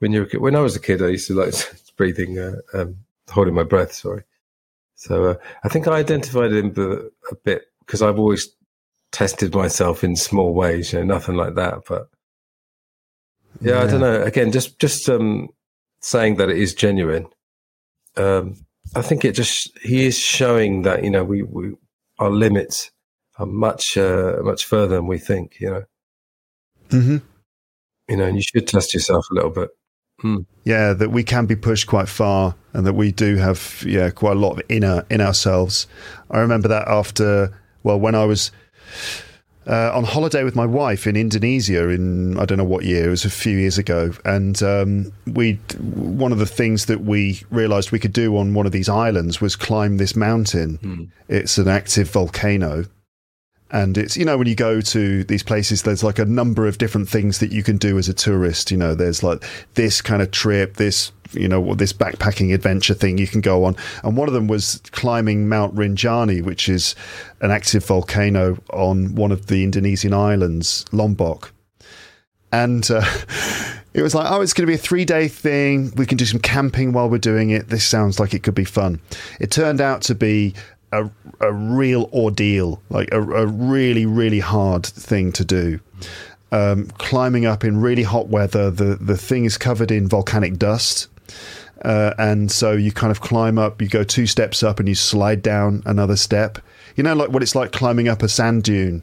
[0.00, 1.54] when you're a when I was a kid, I used to like
[1.96, 2.96] breathing, uh, um,
[3.30, 3.92] holding my breath.
[3.92, 4.24] Sorry.
[4.96, 6.72] So uh, I think I identified him
[7.30, 8.48] a bit because I've always
[9.12, 10.92] tested myself in small ways.
[10.92, 12.08] You know, nothing like that, but
[13.60, 14.22] yeah, I don't know.
[14.22, 15.48] Again, just just um,
[16.00, 17.26] saying that it is genuine.
[18.16, 18.56] Um,
[18.94, 21.74] I think it just he is showing that you know we, we
[22.18, 22.90] our limits
[23.38, 25.56] are much uh, much further than we think.
[25.60, 25.84] You know,
[26.90, 27.16] hmm
[28.08, 29.70] you know, and you should test yourself a little bit.
[30.64, 34.36] Yeah, that we can be pushed quite far, and that we do have yeah quite
[34.36, 35.86] a lot of inner in ourselves.
[36.30, 38.50] I remember that after well when I was
[39.66, 43.10] uh, on holiday with my wife in Indonesia in I don't know what year it
[43.10, 47.90] was a few years ago, and um, we one of the things that we realised
[47.90, 50.78] we could do on one of these islands was climb this mountain.
[51.28, 52.84] It's an active volcano.
[53.70, 56.78] And it's, you know, when you go to these places, there's like a number of
[56.78, 58.70] different things that you can do as a tourist.
[58.70, 59.42] You know, there's like
[59.74, 63.76] this kind of trip, this, you know, this backpacking adventure thing you can go on.
[64.02, 66.94] And one of them was climbing Mount Rinjani, which is
[67.40, 71.52] an active volcano on one of the Indonesian islands, Lombok.
[72.52, 73.04] And uh,
[73.94, 75.92] it was like, oh, it's going to be a three day thing.
[75.96, 77.68] We can do some camping while we're doing it.
[77.68, 79.00] This sounds like it could be fun.
[79.40, 80.54] It turned out to be
[80.92, 85.80] a, a real ordeal, like a, a really, really hard thing to do.
[86.52, 91.08] Um, climbing up in really hot weather, the, the thing is covered in volcanic dust.
[91.84, 94.94] Uh, and so you kind of climb up, you go two steps up and you
[94.94, 96.58] slide down another step.
[96.96, 99.02] You know, like what it's like climbing up a sand dune.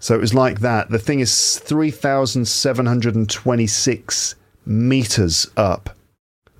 [0.00, 0.90] So it was like that.
[0.90, 4.34] The thing is 3,726
[4.66, 5.96] meters up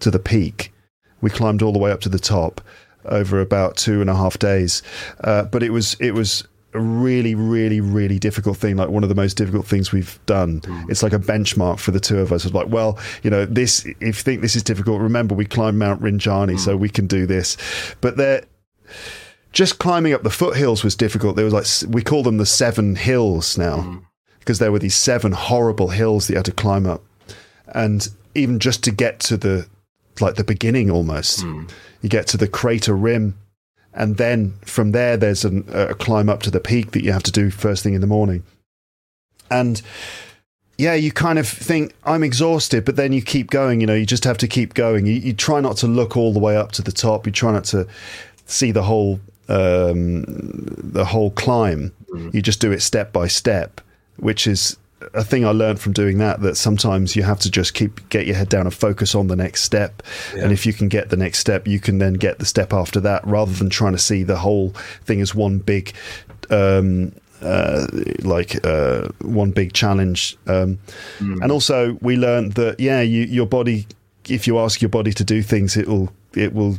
[0.00, 0.72] to the peak.
[1.20, 2.60] We climbed all the way up to the top
[3.04, 4.82] over about two and a half days.
[5.22, 6.46] Uh, but it was, it was
[6.78, 8.76] a really, really, really difficult thing.
[8.76, 10.60] Like one of the most difficult things we've done.
[10.64, 10.90] Hmm.
[10.90, 12.44] It's like a benchmark for the two of us.
[12.44, 15.78] It's like, well, you know, this, if you think this is difficult, remember we climbed
[15.78, 16.82] Mount Rinjani, so hmm.
[16.82, 17.56] we can do this.
[18.00, 18.44] But there,
[19.52, 21.36] just climbing up the foothills was difficult.
[21.36, 23.98] There was like we call them the seven hills now hmm.
[24.38, 27.02] because there were these seven horrible hills that you had to climb up,
[27.68, 29.66] and even just to get to the
[30.20, 31.44] like the beginning almost,
[32.02, 33.38] you get to the crater rim,
[33.98, 37.24] and then from there there's an, a climb up to the peak that you have
[37.24, 38.42] to do first thing in the morning,
[39.50, 39.82] and
[40.78, 43.80] yeah, you kind of think I'm exhausted, but then you keep going.
[43.80, 45.06] You know, you just have to keep going.
[45.06, 47.26] You, you try not to look all the way up to the top.
[47.26, 47.86] You try not to
[48.46, 51.92] see the whole um, the whole climb.
[52.32, 53.80] You just do it step by step,
[54.16, 54.76] which is
[55.14, 56.40] a thing I learned from doing that.
[56.40, 59.36] That sometimes you have to just keep get your head down and focus on the
[59.36, 60.02] next step.
[60.34, 63.00] And if you can get the next step, you can then get the step after
[63.00, 64.70] that, rather than trying to see the whole
[65.04, 65.92] thing as one big.
[66.50, 67.86] Um, uh,
[68.22, 70.76] like uh, one big challenge, um,
[71.20, 73.86] and also we learned that yeah, you, your body.
[74.28, 76.78] If you ask your body to do things, it will it will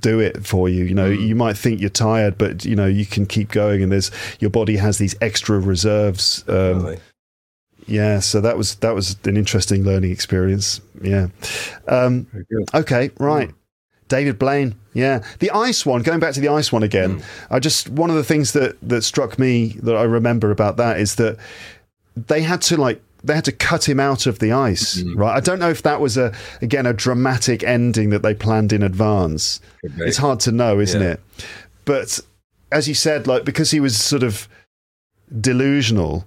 [0.00, 0.84] do it for you.
[0.84, 3.90] You know, you might think you're tired, but you know you can keep going, and
[3.90, 6.44] there's your body has these extra reserves.
[6.46, 6.98] Um, Really.
[7.86, 10.80] Yeah, so that was that was an interesting learning experience.
[11.02, 11.28] Yeah.
[11.88, 12.26] Um,
[12.74, 13.50] Okay, right.
[14.08, 14.76] David Blaine.
[14.94, 15.24] Yeah.
[15.40, 18.22] The ice one, going back to the ice one again, I just, one of the
[18.22, 21.36] things that, that struck me that I remember about that is that
[22.16, 25.36] they had to like, they had to cut him out of the ice, right?
[25.36, 28.84] I don't know if that was a, again, a dramatic ending that they planned in
[28.84, 29.60] advance.
[29.82, 31.14] It's hard to know, isn't Yeah.
[31.14, 31.20] it?
[31.84, 32.20] But
[32.70, 34.48] as you said, like, because he was sort of
[35.40, 36.26] delusional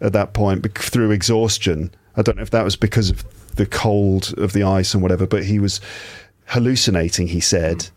[0.00, 3.24] at that point through exhaustion, I don't know if that was because of
[3.56, 5.80] the cold of the ice and whatever, but he was
[6.46, 7.88] hallucinating, he said.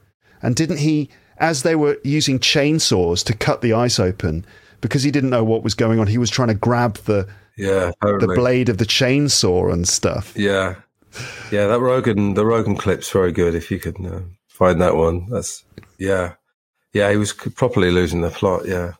[0.42, 4.46] And didn't he, as they were using chainsaws to cut the ice open,
[4.82, 7.92] because he didn't know what was going on, he was trying to grab the, Yeah,
[8.02, 10.34] the blade of the chainsaw and stuff.
[10.36, 10.76] Yeah,
[11.52, 11.68] yeah.
[11.68, 13.56] That Rogan, the Rogan clip's very good.
[13.56, 15.64] If you could uh, find that one, that's
[15.98, 16.34] yeah,
[16.94, 17.12] yeah.
[17.12, 18.68] He was properly losing the plot.
[18.68, 18.94] Yeah,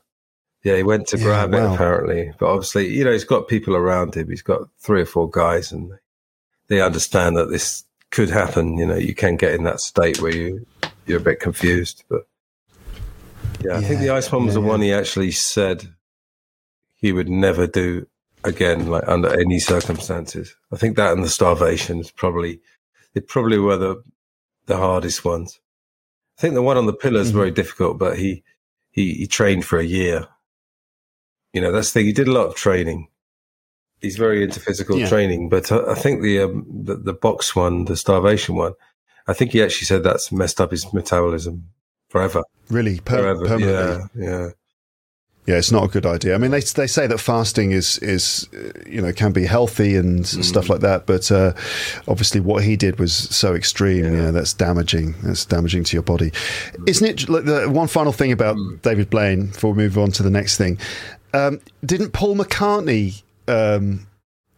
[0.64, 0.78] yeah.
[0.78, 1.72] He went to Yeah, grab wow.
[1.72, 4.30] it apparently, but obviously, you know, he's got people around him.
[4.30, 5.92] He's got three or four guys, and
[6.68, 8.78] they understand that this could happen.
[8.78, 10.66] You know, you can get in that state where you
[11.06, 12.04] you're a bit confused.
[12.10, 12.22] But
[13.60, 15.94] yeah, I think the ice one was yeah, the one he actually said
[16.96, 18.08] he would never do
[18.44, 20.56] again, like under any circumstances.
[20.72, 22.60] I think that and the starvation is probably
[23.14, 24.04] they probably were the
[24.66, 25.60] the hardest ones.
[26.38, 27.38] I think the one on the pillar is Mm-hmm.
[27.38, 28.44] very difficult, but he,
[28.92, 30.28] he he trained for a year.
[31.54, 32.06] You know, that's the thing.
[32.08, 33.08] He did a lot of training.
[34.02, 35.08] He's very into physical Yeah.
[35.08, 38.74] training, but I, I think the, um, the the box one, the starvation one,
[39.28, 41.70] I think he actually said that's messed up his metabolism
[42.10, 42.44] forever.
[42.70, 43.46] Really, per- Forever.
[43.48, 44.24] permanently.
[44.26, 44.50] Yeah, yeah.
[45.46, 46.36] Yeah, it's not a good idea.
[46.36, 49.96] I mean, they they say that fasting is is uh, you know can be healthy
[49.98, 51.52] and stuff like that, but uh,
[52.08, 54.06] obviously what he did was so extreme.
[54.06, 54.32] Yeah.
[54.32, 55.16] that's damaging.
[55.22, 56.32] That's damaging to your body,
[56.88, 57.28] isn't it?
[57.30, 60.56] Like the one final thing about David Blaine before we move on to the next
[60.58, 60.78] thing.
[61.34, 63.24] Um, didn't Paul McCartney?
[63.48, 64.08] Um,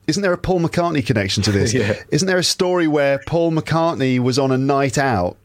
[0.07, 1.73] isn't there a Paul McCartney connection to this?
[1.73, 1.93] Yeah.
[2.11, 5.37] Isn't there a story where Paul McCartney was on a night out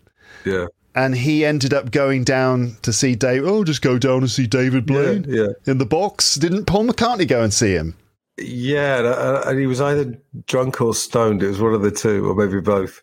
[0.44, 0.66] Yeah.
[0.94, 3.46] and he ended up going down to see Dave.
[3.46, 5.48] Oh, just go down and see David Blaine Yeah, yeah.
[5.72, 6.34] in the box.
[6.34, 7.96] Didn't Paul McCartney go and see him?
[8.38, 11.42] Yeah, and, uh, he was either drunk or stoned.
[11.42, 13.02] It was one of the two, or maybe both.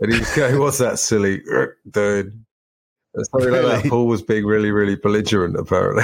[0.00, 1.42] And he was going, "What's that silly
[1.90, 2.44] dude?"
[3.14, 3.90] And Something like that.
[3.90, 6.02] Paul was being really, really belligerent, apparently.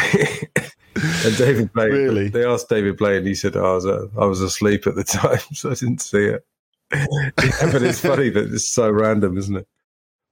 [0.96, 2.28] and David Blaine, Really?
[2.28, 3.24] they asked David Blaine.
[3.26, 6.24] He said, "I was, uh, I was asleep at the time, so I didn't see
[6.26, 6.44] it."
[6.92, 9.66] yeah, but it's funny that it's so random, isn't it?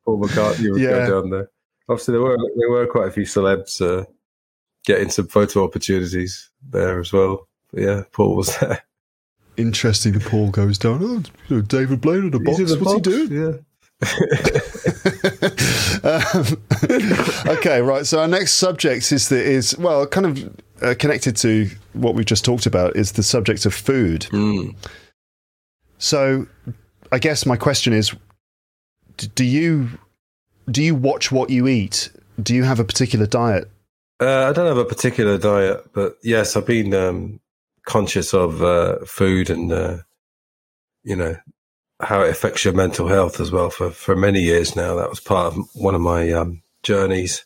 [0.04, 1.06] Paul McCartney would Yeah.
[1.06, 1.50] go down there.
[1.88, 4.04] Obviously, there were there were quite a few celebs uh,
[4.84, 7.48] getting some photo opportunities there as well.
[7.72, 8.82] But yeah, Paul was there.
[9.56, 10.18] Interesting.
[10.20, 11.24] Paul goes down.
[11.50, 12.58] Oh, David Blaine in the box.
[12.58, 13.32] In What's box, he doing?
[13.32, 13.58] Yeah.
[16.02, 16.62] Um,
[17.46, 18.06] okay, right.
[18.06, 22.26] So our next subject is the is well, kind of uh, connected to what we've
[22.26, 24.22] just talked about is the subject of food.
[24.30, 24.74] Mm.
[25.98, 26.46] So,
[27.12, 28.14] I guess my question is:
[29.16, 29.88] d- Do you
[30.70, 32.10] do you watch what you eat?
[32.42, 33.70] Do you have a particular diet?
[34.20, 37.40] Uh, I don't have a particular diet, but yes, I've been um,
[37.86, 39.98] conscious of uh, food and uh,
[41.04, 41.36] you know
[42.02, 44.94] how it affects your mental health as well for for many years now.
[44.96, 47.44] That was part of one of my um, journeys.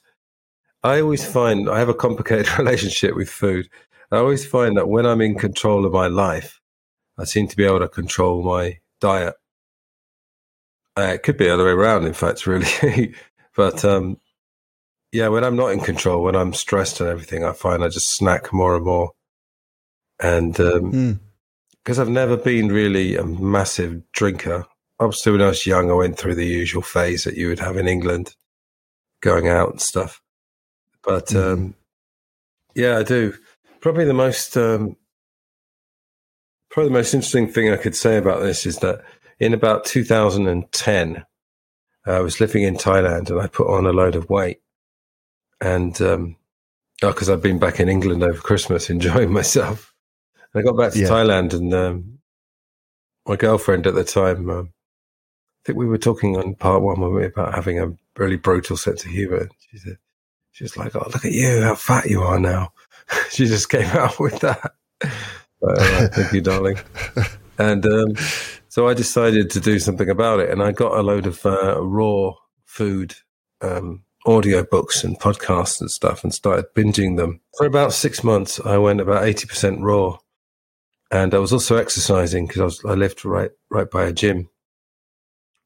[0.83, 3.69] I always find I have a complicated relationship with food.
[4.11, 6.61] I always find that when I'm in control of my life,
[7.19, 9.35] I seem to be able to control my diet.
[10.97, 13.15] Uh, it could be the other way around, in fact, really.
[13.57, 14.19] but um,
[15.13, 18.15] yeah, when I'm not in control, when I'm stressed and everything, I find I just
[18.15, 19.11] snack more and more.
[20.21, 21.21] And um, Mm.
[21.87, 24.67] Because I've never been really a massive drinker.
[24.99, 27.77] Obviously, when I was young, I went through the usual phase that you would have
[27.77, 28.35] in England,
[29.23, 30.21] going out and stuff.
[31.05, 31.53] But Mhm.
[31.53, 31.75] um,
[32.75, 33.35] yeah, I do.
[33.81, 34.97] Probably the most, um,
[36.73, 39.05] probably the most interesting thing I could say about this is that
[39.39, 41.25] in about 2010,
[42.05, 44.61] I was living in Thailand and I put on a load of weight,
[45.61, 46.37] and um,
[47.01, 49.93] because I'd been back in England over Christmas enjoying myself.
[50.59, 51.09] I got back to Yeah.
[51.09, 52.19] Thailand, and um,
[53.27, 57.27] my girlfriend at the time, um, I think we were talking on part one we
[57.27, 59.49] about having a really brutal sense of humor.
[59.71, 59.99] She said,
[60.53, 62.73] she was like, "Oh, look at you, how fat you are now."
[63.31, 64.73] she just came out with that.
[65.03, 66.79] Uh, thank you, darling.
[67.59, 68.15] And um,
[68.69, 71.81] so I decided to do something about it, and I got a load of uh,
[71.83, 72.33] raw
[72.65, 73.15] food
[73.61, 77.41] um, audio books and podcasts and stuff, and started binging them.
[77.59, 80.19] For about six months, I went about eighty percent raw,
[81.11, 84.49] and I was also exercising because I I lived right right by a gym.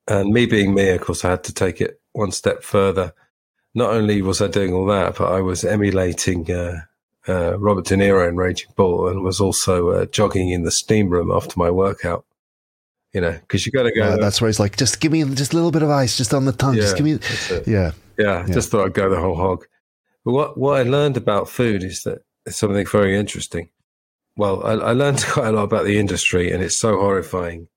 [0.08, 3.12] And me being me, of course, I had to take it one step further.
[3.74, 6.80] Not only was I doing all that, but I was emulating uh,
[7.28, 11.08] uh, Robert De Niro in Raging Bull, and was also uh, jogging in the steam
[11.10, 12.24] room after my workout.
[13.12, 14.02] You know, because you got to go.
[14.02, 16.34] Uh, that's where he's like, just give me just a little bit of ice, just
[16.34, 16.76] on the tongue.
[16.76, 17.72] just Yeah, give me.
[17.72, 17.92] Yeah.
[18.18, 18.54] Yeah, Yeah.
[18.54, 19.66] just thought I'd go the whole hog.
[20.24, 23.68] But what what I learned about food is that it's something very interesting.
[24.36, 27.68] Well, I, I learned quite a lot about the industry, and it's so horrifying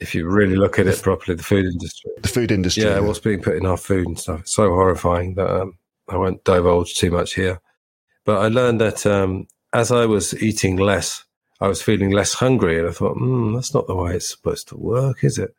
[0.00, 1.36] if you really look at it properly.
[1.36, 2.84] The food industry, The food industry.
[2.84, 4.40] yeah, what's being put in our food and stuff.
[4.40, 5.74] It's so horrifying that um,
[6.08, 7.60] I won't divulge too much here.
[8.24, 11.24] But I learned that um, as I was eating less,
[11.60, 14.68] I was feeling less hungry, and I thought, hmm, that's not the way it's supposed
[14.68, 15.54] to work, is it?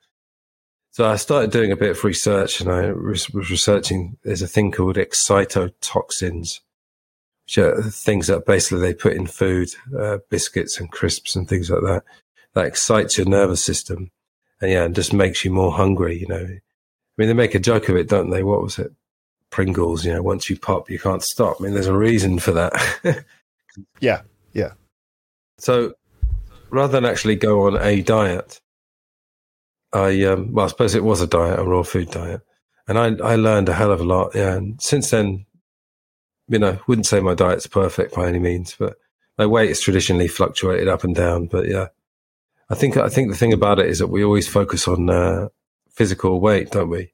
[0.93, 4.17] So I started doing a bit of research, and I was researching.
[4.23, 6.59] There's a thing called excitotoxins,
[7.55, 12.03] things that basically they put in food, uh, biscuits and crisps and things like that,
[12.53, 14.11] that excites your nervous system,
[14.61, 16.17] and yeah, and just makes you more hungry.
[16.19, 16.59] You know, I
[17.17, 18.43] mean, they make a joke of it, don't they?
[18.43, 18.91] What was it?
[19.49, 20.05] Pringles.
[20.05, 21.57] You know, once you pop, you can't stop.
[21.59, 23.25] I mean, there's a reason for that.
[23.99, 24.21] Yeah.
[24.53, 24.71] Yeah.
[25.57, 25.93] So
[26.69, 28.59] rather than actually go on a diet,
[29.93, 32.41] I um, well, I suppose it was a diet, a raw food diet,
[32.87, 34.33] and I I learned a hell of a lot.
[34.33, 35.45] Yeah, and since then,
[36.51, 38.97] you know, wouldn't say my diet's perfect by any means, but
[39.37, 41.47] my weight has traditionally fluctuated up and down.
[41.47, 41.87] But yeah,
[42.69, 45.47] I think I think the thing about it is that we always focus on uh,
[45.89, 47.11] physical weight, don't we?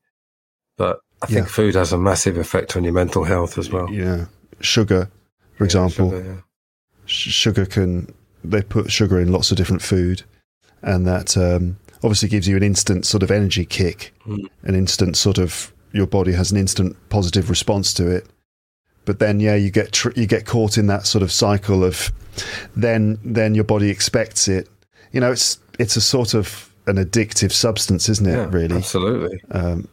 [0.76, 1.52] But I think Yeah.
[1.52, 3.90] food has a massive effect on your mental health as well.
[3.92, 4.26] Yeah.
[4.60, 5.10] Sugar,
[5.58, 6.10] for example.
[6.12, 6.42] Sugar, yeah.
[7.06, 8.14] sh- sugar can
[8.44, 10.24] they put sugar in lots of different food
[10.82, 14.46] and that um, obviously gives you an instant sort of energy kick, Mm.
[14.64, 18.28] an instant sort of your body has an instant positive response to it.
[19.08, 22.12] But then, yeah, you get tr- you get caught in that sort of cycle of
[22.76, 24.70] then then your body expects it.
[25.12, 28.34] You know, it's it's a sort of an addictive substance, isn't it?
[28.38, 29.40] Yeah, really, absolutely.
[29.52, 29.88] um,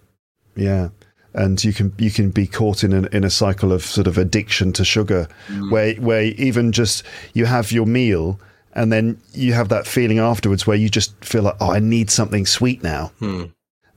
[0.57, 0.89] yeah.
[1.33, 4.19] And you can you can be caught in a, in a cycle of sort of
[4.19, 5.29] addiction to sugar,
[5.71, 7.03] where where even just
[7.35, 8.39] you have your meal
[8.77, 12.11] and then you have that feeling afterwards where you just feel like oh I need
[12.11, 13.45] something sweet now, Hmm.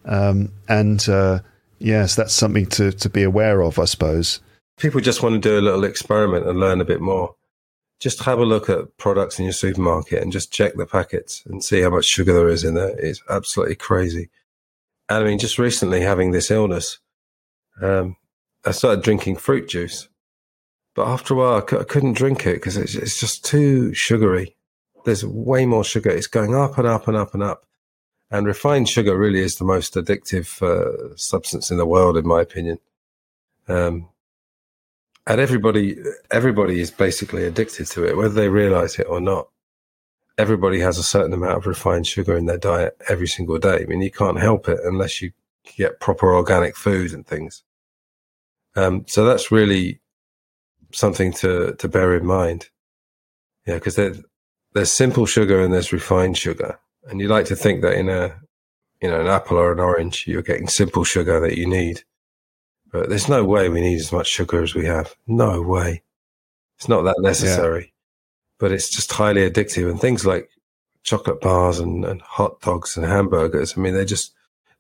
[0.05, 1.39] um, and uh,
[1.80, 4.39] yes, that's something to to be aware of, I suppose.
[4.78, 7.36] People just want to do a little experiment and learn a bit more.
[7.99, 11.63] Just have a look at products in your supermarket and just check the packets and
[11.63, 12.95] see how much sugar there is in there.
[12.99, 14.30] It's absolutely crazy.
[15.09, 16.99] And I mean, just recently having this illness,
[17.82, 18.17] um,
[18.65, 20.09] I started drinking fruit juice.
[20.93, 24.55] But after a while, I, couldn't drink it because it's, it's just too sugary.
[25.05, 26.09] There's way more sugar.
[26.09, 27.65] It's going up and up and up and up.
[28.30, 32.41] And refined sugar really is the most addictive uh, substance in the world, in my
[32.41, 32.80] opinion.
[33.67, 34.09] Um,
[35.28, 35.97] and everybody,
[36.32, 39.49] everybody is basically addicted to it, whether they realize it or not.
[40.38, 43.82] Everybody has a certain amount of refined sugar in their diet every single day.
[43.82, 45.32] I mean, you can't help it unless you
[45.75, 47.63] get proper organic food and things.
[48.75, 49.99] Um, so that's really
[50.93, 52.69] something to, to bear in mind.
[53.65, 54.13] Yeah, because there,
[54.73, 56.80] there's simple sugar and there's refined sugar.
[57.09, 58.39] And you like to think that in a,
[59.01, 62.03] you know, an apple or an orange, you're getting simple sugar that you need.
[62.91, 65.13] But there's no way we need as much sugar as we have.
[65.27, 66.03] No way.
[66.77, 67.81] It's not that necessary.
[67.81, 67.91] Yeah.
[68.59, 69.89] But it's just highly addictive.
[69.89, 70.49] And things like
[71.03, 74.33] chocolate bars and, and hot dogs and hamburgers, I mean, they're just,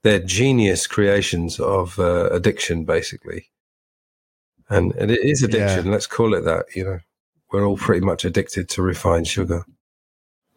[0.03, 3.49] they're genius creations of uh, addiction, basically.
[4.69, 5.85] And, and it is addiction.
[5.85, 5.91] Yeah.
[5.91, 6.65] Let's call it that.
[6.75, 6.99] You know,
[7.51, 9.65] we're all pretty much addicted to refined sugar,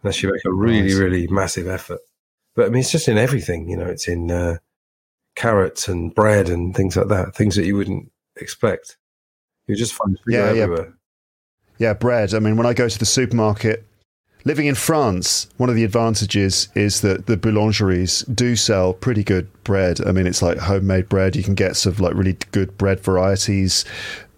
[0.03, 1.03] unless you make a really, Right.
[1.03, 2.01] really massive effort.
[2.55, 3.69] But I mean, it's just in everything.
[3.69, 4.59] You know, it's in uh,
[5.37, 7.35] carrots and bread and things like that.
[7.35, 8.97] Things that you wouldn't expect.
[9.67, 10.63] You just find sugar Yeah, yeah.
[10.65, 10.95] everywhere.
[11.79, 12.35] Yeah, bread.
[12.35, 13.87] I mean, when I go to the supermarket,
[14.45, 19.49] living in France, one of the advantages is that the boulangeries do sell pretty good
[19.65, 20.05] bread.
[20.07, 21.37] I mean, it's like homemade bread.
[21.37, 23.85] You can get sort of like really good bread varieties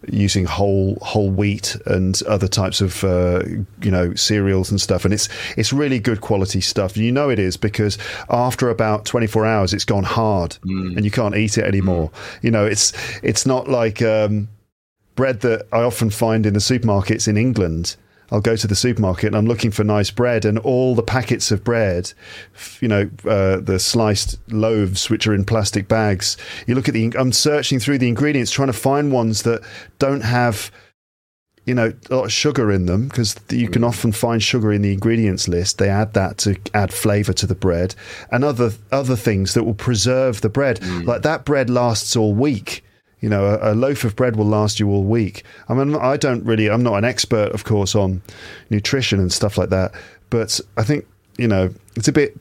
[0.09, 3.43] using whole whole wheat and other types of uh,
[3.81, 5.05] you know cereals and stuff.
[5.05, 6.97] And it's it's really good quality stuff.
[6.97, 7.99] You know it is because
[8.29, 10.59] after about 24 hours it's gone hard
[10.97, 12.11] and you can't eat it anymore.
[12.43, 12.93] You know it's
[13.23, 14.49] it's not like um
[15.15, 17.97] bread that I often find in the supermarkets in England.
[18.33, 21.51] I'll go to the supermarket and I'm looking for nice bread, and all the packets
[21.51, 22.13] of bread,
[22.81, 26.39] you know, uh, the sliced loaves which are in plastic bags.
[26.67, 27.13] You look at the.
[27.19, 29.61] I'm searching through the ingredients, trying to find ones that
[29.99, 30.73] don't have,
[31.67, 34.81] you know, a lot of sugar in them because you can often find sugar in
[34.81, 35.77] the ingredients list.
[35.77, 37.95] They add that to add flavour to the bread,
[38.31, 40.83] and other other things that will preserve the bread.
[41.05, 42.83] Like that bread lasts all week.
[43.23, 45.45] You know, a, a loaf of bread will last you all week.
[45.71, 48.21] I mean, I don't really, I'm not an expert, of course, on
[48.69, 49.93] nutrition and stuff like that,
[50.29, 51.07] but I think,
[51.39, 52.37] you know, it's a bit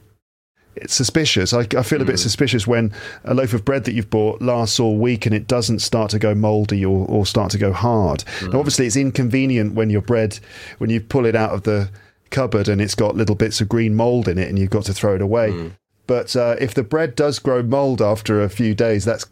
[0.76, 1.54] it's suspicious.
[1.54, 2.24] I, I feel a bit hmm.
[2.24, 2.94] suspicious when
[3.26, 6.20] a loaf of bread that you've bought lasts all week and it doesn't start to
[6.20, 8.24] go mouldy or, or start to go hard.
[8.42, 8.58] Now, hmm.
[8.58, 10.40] obviously, it's inconvenient when your bread,
[10.78, 11.90] when you pull it out of the
[12.30, 14.94] cupboard and it's got little bits of green mold in it and you've got to
[14.94, 15.52] throw it away.
[15.52, 15.68] Hmm.
[16.08, 19.26] But uh, if the bread does grow mold after a few days, that's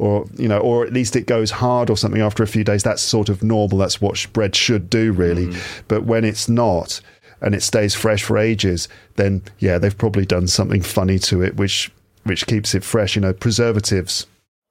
[0.00, 2.82] or you know, or at least it goes hard or something after a few days.
[2.82, 3.78] That's sort of normal.
[3.78, 5.54] That's what bread should do, really.
[5.88, 7.02] But when it's not,
[7.42, 11.56] and it stays fresh for ages, then yeah, they've probably done something funny to it,
[11.56, 11.92] which
[12.24, 13.14] which keeps it fresh.
[13.14, 14.26] You know, preservatives.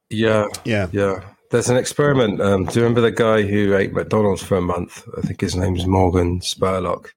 [0.09, 1.19] Yeah, Yeah, yeah.
[1.51, 2.41] There's an experiment.
[2.41, 5.07] Um, do you remember the guy who ate McDonald's for a month?
[5.17, 7.09] I think his name's Morgan Spurlock.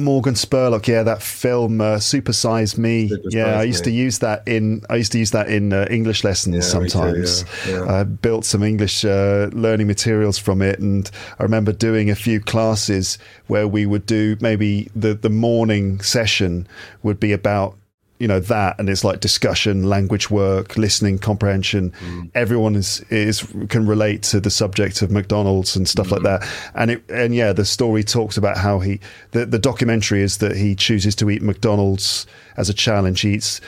[0.00, 0.86] Morgan Spurlock.
[0.86, 3.08] Yeah, that film, uh, Super Size Me.
[3.08, 4.82] Super yeah, I used to use that in.
[4.90, 7.44] I used to use that in uh, English lessons Yeah, me too, sometimes.
[7.68, 7.92] yeah, yeah.
[8.00, 12.40] I built some English uh, learning materials from it, and I remember doing a few
[12.40, 16.66] classes where we would do maybe the the morning session
[17.02, 17.76] would be about
[18.20, 21.90] you know that and it's like discussion language work listening comprehension.
[22.04, 22.30] Mm.
[22.34, 26.12] everyone is is can relate to the subject of mcdonald's and stuff Mm.
[26.12, 26.48] like that.
[26.74, 29.00] And it and yeah the story talks about how he
[29.32, 33.22] the, the documentary is that he chooses to eat mcdonald's as a challenge.
[33.22, 33.60] He eats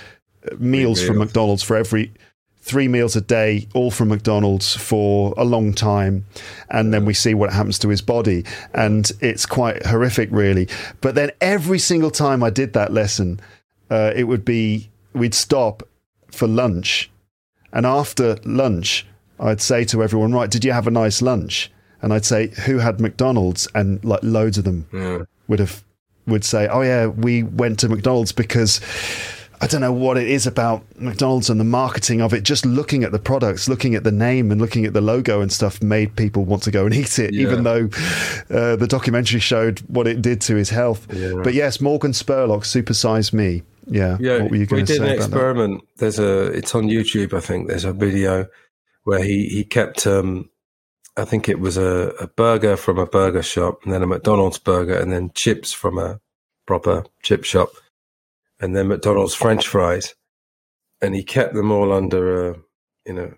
[0.51, 1.29] uh, meals from meals.
[1.29, 2.13] mcdonald's for every
[2.65, 6.25] three meals a day all from mcdonald's for a long time.
[6.71, 8.45] And then we see what happens to his body.
[8.75, 10.69] And it's quite horrific really.
[11.01, 13.41] But then every single time i did that lesson
[13.95, 14.91] uh, it would be
[15.21, 15.77] we'd stop
[16.39, 17.11] for lunch,
[17.73, 19.07] and after lunch,
[19.49, 21.71] I'd say to everyone, "Right, did you have a nice lunch?"
[22.01, 25.19] And I'd say, "Who had McDonald's?" And like loads of them Yeah.
[25.49, 25.83] would have
[26.27, 28.81] would say, "Oh yeah, we went to McDonald's because."
[29.65, 32.43] I don't know what it is about McDonald's and the marketing of it.
[32.43, 35.53] Just looking at the products, looking at the name, and looking at the logo and
[35.53, 37.43] stuff made people want to go and eat it, Yeah.
[37.43, 37.85] even though
[38.51, 41.07] uh, the documentary showed what it did to his health.
[41.15, 41.43] Yeah.
[41.45, 43.63] But yes, Morgan Spurlock, Supersize Me.
[43.87, 44.17] Yeah.
[44.21, 45.83] Yeah, what were you we going to did say an experiment.
[45.97, 47.35] There's a, it's on YouTube.
[47.35, 48.47] I think there's a video
[49.05, 50.51] where he he kept, um,
[51.17, 54.59] I think it was a, a burger from a burger shop, and then a McDonald's
[54.59, 56.21] burger, and then chips from a
[56.67, 57.71] proper chip shop,
[58.61, 60.15] and then McDonald's French fries,
[61.01, 62.57] and he kept them all under a
[63.05, 63.35] you know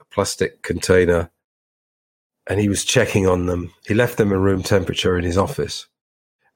[0.00, 1.30] a plastic container,
[2.46, 3.72] and he was checking on them.
[3.86, 5.88] He left them at room temperature in his office,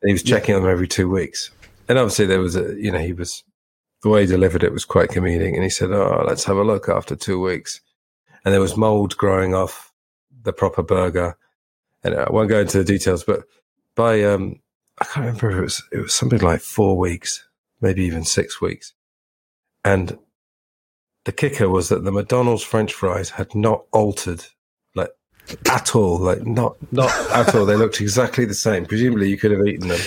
[0.01, 1.51] and he was checking on them every two weeks.
[1.89, 3.45] And obviously, there was a you know he was
[4.03, 5.55] the way he delivered it was quite comedic.
[5.55, 7.81] And he said, "Oh, let's have a look after two weeks."
[8.45, 9.93] And there was mold growing off
[10.43, 11.37] the proper burger.
[12.05, 13.45] And I won't go into the details, but
[13.95, 14.61] by um,
[15.01, 17.47] I can't remember if it was it was something like four weeks,
[17.81, 18.93] maybe even six weeks.
[19.85, 20.19] And
[21.25, 24.45] the kicker was that the McDonald's French fries had not altered
[24.95, 25.11] like
[25.71, 27.67] at all, like not not at all.
[27.67, 28.87] They looked exactly the same.
[28.87, 30.01] Presumably, you could have eaten them.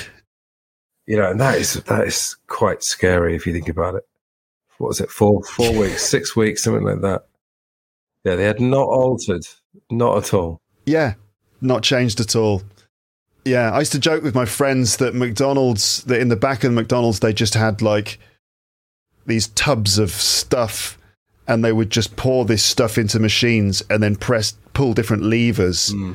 [1.08, 4.08] You know, and that is that is quite scary if you think about it.
[4.78, 5.10] What was it?
[5.10, 7.26] Four four weeks, six weeks, something like that.
[8.24, 9.45] Yeah, they had not altered,
[9.91, 10.62] not at all.
[10.86, 11.14] Yeah,
[11.62, 12.64] not changed at all.
[13.45, 16.72] Yeah, I used to joke with my friends that McDonald's, that in the back of
[16.72, 18.18] the McDonald's, they just had like
[19.28, 20.97] these tubs of stuff
[21.47, 25.91] and they would just pour this stuff into machines and then press, pull different levers
[25.91, 26.14] hmm.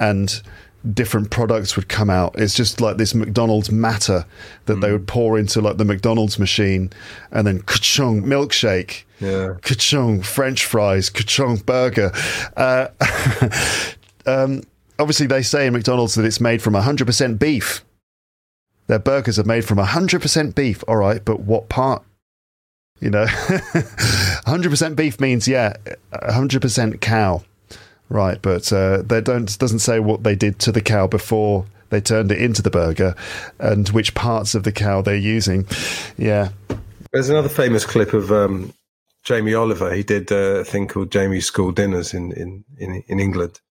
[0.00, 0.42] and
[0.90, 2.34] different products would come out.
[2.36, 4.24] It's just like this McDonald's matter
[4.66, 6.90] that they would pour into like the McDonald's machine
[7.30, 12.12] and then ka-chung, milkshake Yeah, ka-chung French fries, ka-chung burger.
[12.56, 12.88] Uh,
[14.26, 14.62] um,
[14.98, 17.84] obviously, they say in McDonald's that it's made from 100% beef.
[18.88, 20.82] Their burgers are made from 100% beef.
[20.88, 22.02] All right, but what part?
[23.00, 25.74] You know, 100% beef means, yeah,
[26.12, 27.42] 100% cow.
[28.12, 32.00] Right, but uh, they don't doesn't say what they did to the cow before they
[32.02, 33.14] turned it into the burger
[33.58, 35.66] and which parts of the cow they're using.
[36.18, 36.50] Yeah.
[37.10, 38.74] There's another famous clip of um,
[39.24, 39.94] Jamie Oliver.
[39.94, 43.62] He did uh, a thing called Jamie's School Dinners in, in, in, in England.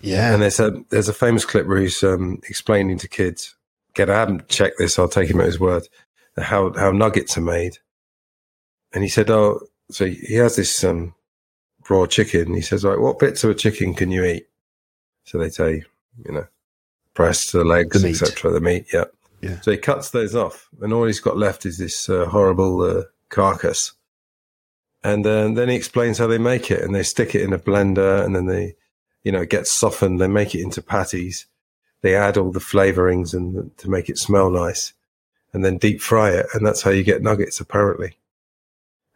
[0.00, 0.32] Yeah.
[0.32, 3.54] And there's a there's a famous clip where he's um, explaining to kids.
[3.90, 4.98] Again, I haven't checked this.
[4.98, 5.86] I'll take him at his word.
[6.36, 7.78] How how nuggets are made.
[8.92, 9.60] And he said, "Oh,
[9.90, 11.14] so he has this um,
[11.88, 14.48] raw chicken." He says, "Right, what bits of a chicken can you eat?"
[15.24, 15.84] So they say,
[16.24, 16.46] you know,
[17.14, 18.50] breasts, the legs, etc.
[18.50, 19.04] The meat, yeah.
[19.40, 19.60] Yeah.
[19.60, 23.02] So he cuts those off, and all he's got left is this uh, horrible uh,
[23.28, 23.92] carcass.
[25.04, 27.58] And uh, then he explains how they make it, and they stick it in a
[27.58, 28.74] blender, and then they,
[29.22, 30.20] you know, it gets softened.
[30.20, 31.46] They make it into patties.
[32.00, 34.92] They add all the flavorings and to make it smell nice,
[35.52, 38.16] and then deep fry it, and that's how you get nuggets, apparently.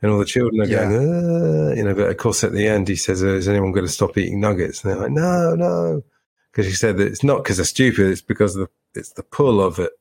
[0.03, 0.88] And all the children are Yeah.
[0.88, 1.94] going, "Ah," you know.
[1.94, 4.82] But of course, at the end, he says, "Is anyone going to stop eating nuggets?"
[4.82, 6.03] And they're like, "No, no,"
[6.50, 9.22] because he said that it's not because they're stupid; it's because of the it's the
[9.22, 9.92] pull of it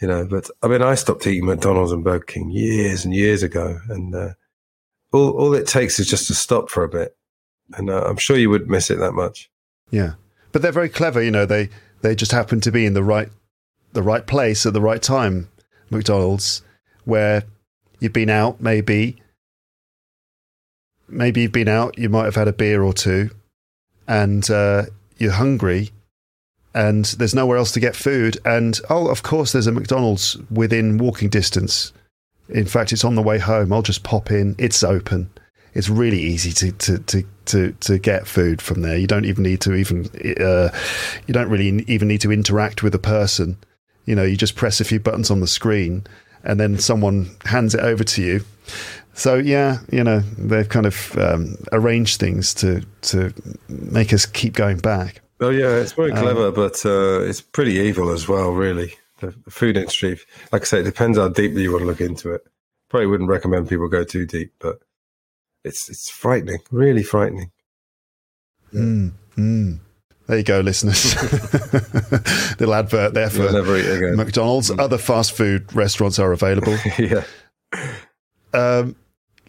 [0.00, 0.24] you know.
[0.24, 4.14] But I mean, I stopped eating McDonald's and Burger King years and years ago, and
[4.14, 4.30] uh,
[5.12, 7.16] all all it takes is just to stop for a bit,
[7.74, 9.50] and uh, I'm sure you wouldn't miss it that much.
[9.90, 10.14] Yeah,
[10.52, 11.22] but they're very clever.
[11.22, 11.68] You know, they
[12.00, 13.28] they just happen to be in the right
[13.92, 15.48] the right place at the right time.
[15.90, 16.62] McDonald's,
[17.04, 17.42] where
[18.00, 19.22] you've been out, maybe,
[21.08, 21.98] maybe you've been out.
[21.98, 23.30] You might have had a beer or two,
[24.08, 24.86] and uh,
[25.18, 25.90] you're hungry,
[26.74, 28.38] and there's nowhere else to get food.
[28.44, 31.92] And oh, of course, there's a McDonald's within walking distance.
[32.48, 33.72] In fact, it's on the way home.
[33.72, 34.56] I'll just pop in.
[34.58, 35.30] It's open.
[35.72, 38.96] It's really easy to to to to, to get food from there.
[38.96, 40.06] You don't even need to even
[40.40, 40.70] uh,
[41.26, 43.56] you don't really even need to interact with a person.
[44.06, 46.04] You know, you just press a few buttons on the screen,
[46.44, 48.44] and then someone hands it over to you.
[49.14, 53.32] So yeah, you know they've kind of um, arranged things to to
[53.68, 55.20] make us keep going back.
[55.40, 58.52] Oh yeah, it's very Um, clever, but uh, it's pretty evil as well.
[58.52, 60.18] Really, the, the food industry.
[60.52, 62.42] Like I say, it depends how deeply you want to look into it.
[62.88, 64.80] Probably wouldn't recommend people go too deep, but
[65.64, 67.50] it's it's frightening, really frightening.
[68.72, 69.78] Mm, mm.
[70.30, 71.20] There you go, listeners.
[72.60, 74.14] Little advert there for never eat again.
[74.14, 74.70] McDonald's.
[74.70, 76.78] Other fast food restaurants are available.
[77.00, 77.24] yeah.
[78.54, 78.94] um,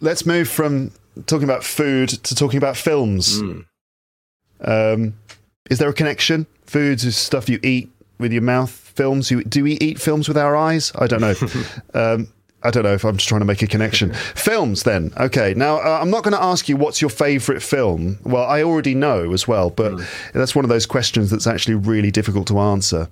[0.00, 0.90] let's move from
[1.26, 3.40] talking about food to talking about films.
[3.40, 3.64] Mm.
[4.60, 5.14] Um,
[5.70, 6.48] is there a connection?
[6.66, 8.72] Foods is stuff you eat with your mouth.
[8.72, 10.90] Films, you, do we eat films with our eyes?
[10.96, 11.34] I don't know.
[11.94, 12.26] um,
[12.64, 14.12] I don't know if I'm just trying to make a connection.
[14.34, 15.12] Films, then.
[15.18, 15.54] Okay.
[15.54, 18.18] Now, uh, I'm not going to ask you what's your favourite film.
[18.24, 20.00] Well, I already know as well, but
[20.32, 23.08] that's one of those questions that's actually really difficult to answer.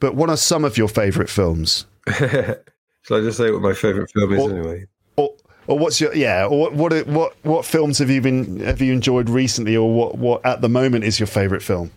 [0.00, 1.86] But what are some of your favourite films?
[2.08, 4.86] Shall I just say what my favourite film is Or- anyway?
[5.16, 5.34] Or,
[5.66, 6.46] or what's your yeah?
[6.46, 10.16] Or what what what what films have you been have you enjoyed recently, or what
[10.18, 11.90] what at the moment is your favourite film?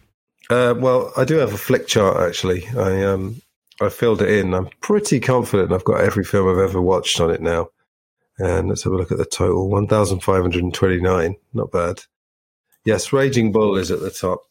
[0.50, 2.68] Uh, well, I do have a Flickchart actually.
[2.78, 3.42] I um
[3.82, 4.54] I filled it in.
[4.54, 7.70] I'm pretty confident I've got every film I've ever watched on it now.
[8.38, 11.36] And let's have a look at the total: one thousand five hundred and twenty-nine.
[11.54, 12.02] Not bad.
[12.86, 14.42] Yes, Raging Bull is at the top.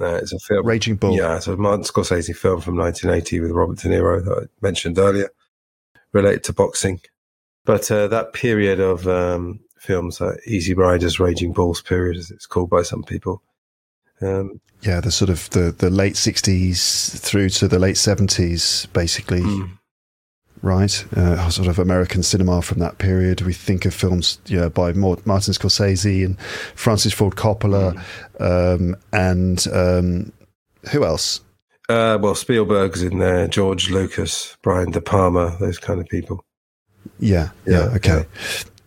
[0.00, 0.66] Uh, it's a film.
[0.66, 1.16] Raging Bull.
[1.16, 4.98] Yeah, it's a Martin Scorsese film from 1980 with Robert De Niro that I mentioned
[4.98, 5.30] earlier,
[6.12, 7.00] related to boxing.
[7.64, 12.46] But uh, that period of um, films, uh, Easy Riders, Raging Bulls period, as it's
[12.46, 13.42] called by some people.
[14.20, 19.40] Um, Yeah, the sort of the, the late sixties through to the late seventies, basically,
[19.40, 19.70] mm,
[20.62, 21.04] right?
[21.16, 23.40] Uh, sort of American cinema from that period.
[23.40, 26.40] We think of films, yeah, by Martin Scorsese and
[26.74, 28.00] Francis Ford Coppola,
[28.40, 30.32] um, and um,
[30.92, 31.40] who else?
[31.88, 36.44] uh, well, Spielberg's in there, George Lucas, Brian De Palma, those kind of people.
[37.18, 38.26] Yeah, yeah, Yeah, okay.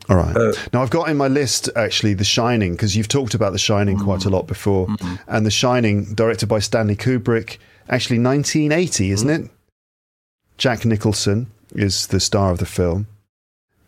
[0.10, 0.36] All right.
[0.36, 3.60] Uh, now I've got in my list actually The Shining because you've talked about The
[3.60, 4.88] Shining quite a lot before,
[5.28, 7.58] and The Shining, directed by Stanley Kubrick,
[7.89, 9.52] actually 1980, isn't it?
[10.58, 13.08] Jack Nicholson is the star of the film.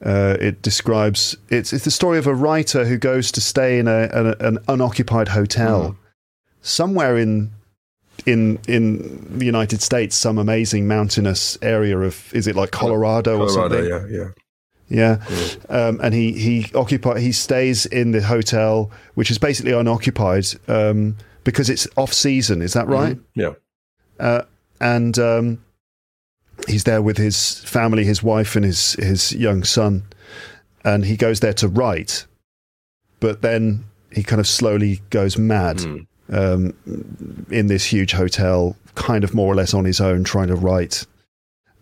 [0.03, 3.88] Uh, it describes it's it's the story of a writer who goes to stay in
[3.88, 5.95] a, an, an unoccupied hotel
[6.61, 7.51] somewhere in
[8.26, 13.49] in in the United States, some amazing mountainous area of is it like Colorado, or
[13.49, 13.86] something?
[13.86, 14.30] yeah, yeah.
[14.93, 15.17] Yeah,
[15.69, 21.17] um, and he he occupy he stays in the hotel, which is basically unoccupied um,
[21.43, 22.61] because it's off season.
[22.61, 23.17] Is that right?
[23.33, 23.53] Yeah.
[24.19, 24.43] Uh,
[24.79, 25.63] and um,
[26.67, 30.03] he's there with his family, his wife, and his his young son,
[30.85, 32.27] and he goes there to write,
[33.19, 36.05] but then he kind of slowly goes mad Mm.
[36.29, 36.73] um,
[37.49, 41.07] in this huge hotel, kind of more or less on his own, trying to write.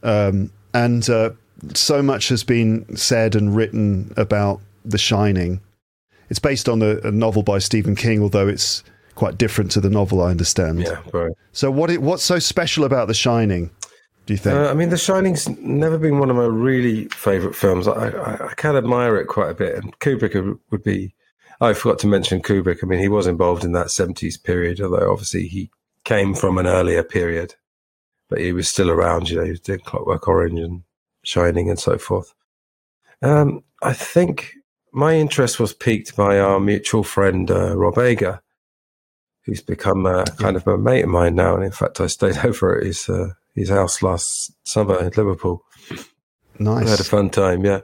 [0.02, 1.32] Um, and uh,
[1.74, 5.62] so much has been said and written about The Shining.
[6.30, 8.84] It's based on a, a novel by Stephen King, although it's
[9.16, 10.80] quite different to the novel, I understand.
[10.80, 11.32] Yeah, right.
[11.52, 13.70] So, what it, what's so special about The Shining?
[14.26, 14.56] Do you think?
[14.56, 17.88] Uh, I mean, The Shining's never been one of my really favourite films.
[17.88, 21.14] I, I, I can admire it quite a bit, and Kubrick would- be.
[21.60, 22.80] I forgot to mention Kubrick.
[22.82, 25.70] I mean, he was involved in that seventies period, although obviously he
[26.06, 27.54] came from an earlier period,
[28.30, 29.30] but he was still around.
[29.30, 30.82] You know, he was doing Clockwork Orange and
[31.24, 32.34] Shining and so forth.
[33.22, 34.54] Um, I think
[34.92, 38.42] my interest was piqued by our mutual friend uh, Rob Ager,
[39.46, 41.56] who's become uh, kind of a mate of mine now.
[41.56, 45.64] And in fact, I stayed over at his uh, his house last summer in Liverpool.
[46.60, 47.66] I had a fun time.
[47.66, 47.82] Yeah,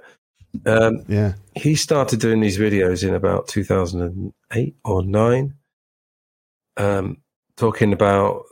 [0.65, 1.33] um, Yeah.
[1.55, 5.55] he started doing these videos in about 2008 or nine,
[6.77, 7.17] um,
[7.55, 8.43] talking about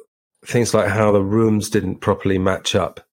[0.45, 3.04] things like how the rooms didn't properly match up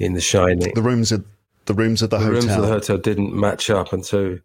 [0.00, 1.20] in The Shining The rooms at
[1.66, 2.40] the rooms at the, the hotel.
[2.40, 4.38] rooms of the hotel didn't match up, and so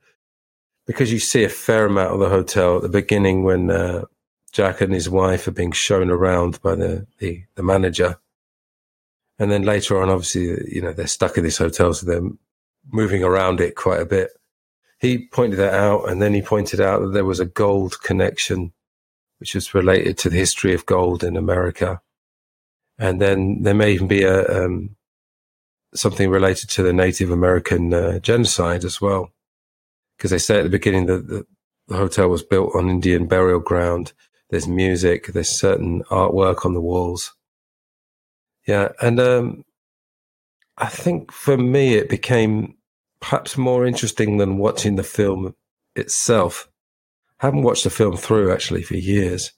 [0.86, 4.03] because you see a fair amount of the hotel at the beginning when uh,
[4.51, 8.18] Jack and his wife are being shown around by the, the the manager,
[9.39, 12.30] and then later on, obviously, you know they're stuck in this hotel, so they're
[12.91, 14.32] moving around it quite a bit.
[14.99, 18.74] He pointed that out, and then he pointed out that there was a gold connection,
[19.39, 22.01] which was related to the history of gold in America,
[22.99, 24.95] and then there may even be a um,
[25.95, 29.31] something related to the Native American uh, genocide as well,
[30.17, 31.45] because they say at the beginning that the,
[31.87, 34.13] the hotel was built on Indian burial ground.
[34.49, 37.33] There's music, there's certain artwork on the walls.
[38.67, 39.63] Yeah, and um,
[40.77, 42.75] I think for me it became
[43.19, 45.55] perhaps more interesting than watching the film
[45.95, 46.69] itself.
[47.39, 49.51] I haven't watched the film through actually for years.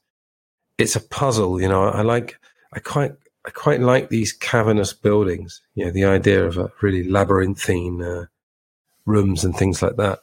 [0.77, 1.83] It's a puzzle, you know.
[1.83, 2.39] I like,
[2.73, 3.13] I quite,
[3.47, 5.61] I quite like these cavernous buildings.
[5.73, 8.25] You know, the idea of a really labyrinthine uh,
[9.05, 10.19] rooms and things like that.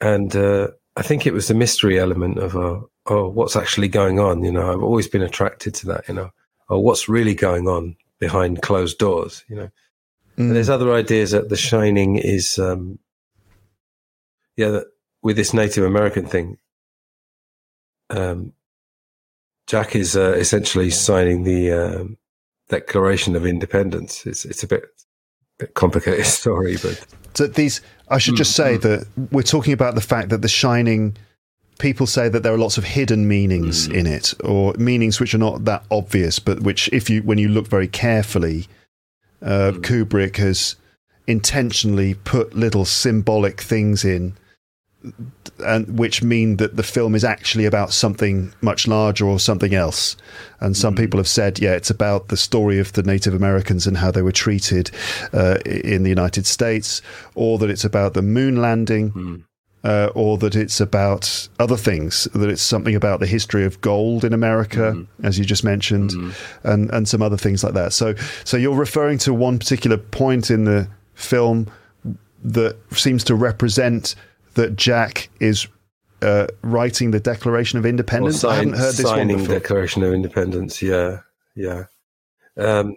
[0.00, 4.20] And uh, I think it was the mystery element of, uh, oh, what's actually going
[4.20, 4.44] on?
[4.44, 6.06] You know, I've always been attracted to that.
[6.06, 6.30] You know,
[6.68, 9.42] oh, what's really going on behind closed doors?
[9.48, 9.70] You know,
[10.36, 10.48] Mm.
[10.48, 12.98] and there's other ideas that The Shining is, um,
[14.56, 14.86] yeah, that
[15.22, 16.58] with this Native American thing,
[18.10, 18.52] um,
[19.66, 22.16] Jack is uh, essentially signing the um,
[22.70, 24.26] Declaration of Independence.
[24.26, 24.84] It's it's a bit,
[25.58, 27.04] bit complicated story, but
[27.34, 28.82] So these, I should just say mm.
[28.82, 31.16] that we're talking about the fact that The Shining.
[31.78, 33.94] People say that there are lots of hidden meanings mm.
[33.94, 37.48] in it, or meanings which are not that obvious, but which, if you when you
[37.48, 38.68] look very carefully,
[39.40, 39.80] uh, mm.
[39.80, 40.76] Kubrick has
[41.26, 44.34] intentionally put little symbolic things in
[45.64, 50.16] and which mean that the film is actually about something much larger or something else.
[50.60, 51.02] And some Mm-hmm.
[51.04, 54.22] people have said, yeah, it's about the story of the Native Americans and how they
[54.22, 54.90] were treated
[55.32, 57.00] uh, in the United States,
[57.34, 59.10] or that it's about the moon landing.
[59.12, 59.44] Mm.
[59.82, 64.26] Uh, or that it's about other things, that it's something about the history of gold
[64.26, 65.24] in America, Mm-hmm.
[65.26, 66.12] as you just mentioned,
[66.64, 67.94] and, and some other things like that.
[67.94, 71.66] So, so you're referring to one particular point in the film
[72.44, 74.14] that seems to represent
[74.54, 75.66] that Jack is
[76.22, 78.44] uh, writing the Declaration of Independence.
[78.44, 79.54] I sign- haven't heard this one signing before.
[79.58, 80.82] Declaration of Independence.
[80.82, 81.20] Yeah,
[81.54, 81.84] yeah,
[82.56, 82.96] um,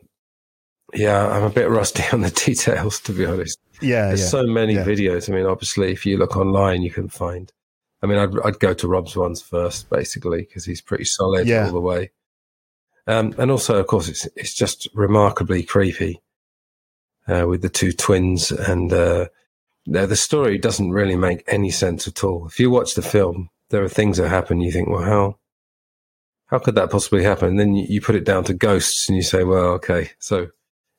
[0.94, 1.28] yeah.
[1.30, 3.60] I'm a bit rusty on the details, to be honest.
[3.82, 4.28] yeah, There's yeah.
[4.28, 4.84] so many yeah.
[4.86, 5.30] videos.
[5.30, 7.52] I mean, obviously, if you look online, you can find.
[8.02, 11.68] I mean, I'd, I'd go to Rob's ones first, basically, because he's pretty solid Yeah.
[11.68, 12.12] all the way.
[13.08, 16.22] Um, and also, of course, it's it's just remarkably creepy
[17.28, 19.28] uh, with the two twins, and uh,
[19.86, 22.48] the, the story doesn't really make any sense at all.
[22.48, 24.62] If you watch the film, there are things that happen.
[24.62, 25.38] You think, well, how
[26.48, 27.50] how could that possibly happen?
[27.50, 30.48] And then you, you put it down to ghosts, and you say, well, okay, so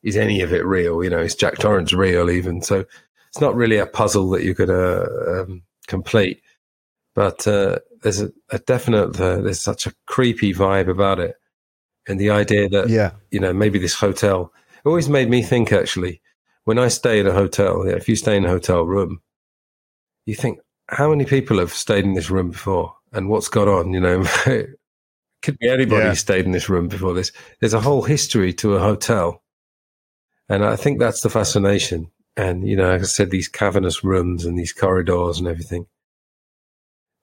[0.02, 1.02] is any of it real?
[1.02, 2.62] You know, is Jack Torrance real even?
[2.62, 2.84] So
[3.28, 6.42] it's not really a puzzle that you could to um, complete.
[7.14, 11.36] But uh, there's a, a definite, uh, there's such a creepy vibe about it.
[12.08, 14.52] And the idea that, Yeah, you know, maybe this hotel,
[14.84, 16.20] always made me think actually,
[16.64, 19.20] when I stay in a hotel, yeah, if you stay in a hotel room,
[20.26, 20.58] you think,
[20.88, 23.92] how many people have stayed in this room before and what's gone on?
[23.92, 24.24] You know,
[25.42, 26.12] could be anybody Yeah.
[26.14, 27.32] stayed in this room before this.
[27.60, 29.42] There's a whole history to a hotel.
[30.48, 32.10] And I think that's the fascination.
[32.36, 35.86] And, you know, like I said, these cavernous rooms and these corridors and everything.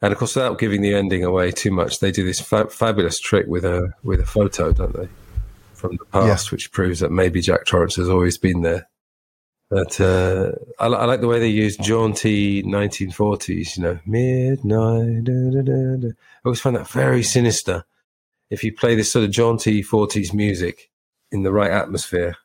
[0.02, 3.20] And of course, without giving the ending away too much, they do this fa- fabulous
[3.20, 5.08] trick with a with a photo, don't they,
[5.74, 8.88] from the past, which proves that maybe Jack Torrance has always been there.
[9.72, 15.24] But uh, I, I like the way they use jaunty 1940s, you know, midnight.
[15.24, 16.07] Da, da, da.
[16.09, 16.13] I
[16.43, 17.86] always find that very sinister.
[18.49, 20.91] If you play this sort of jaunty 40s music
[21.32, 22.36] in the right atmosphere,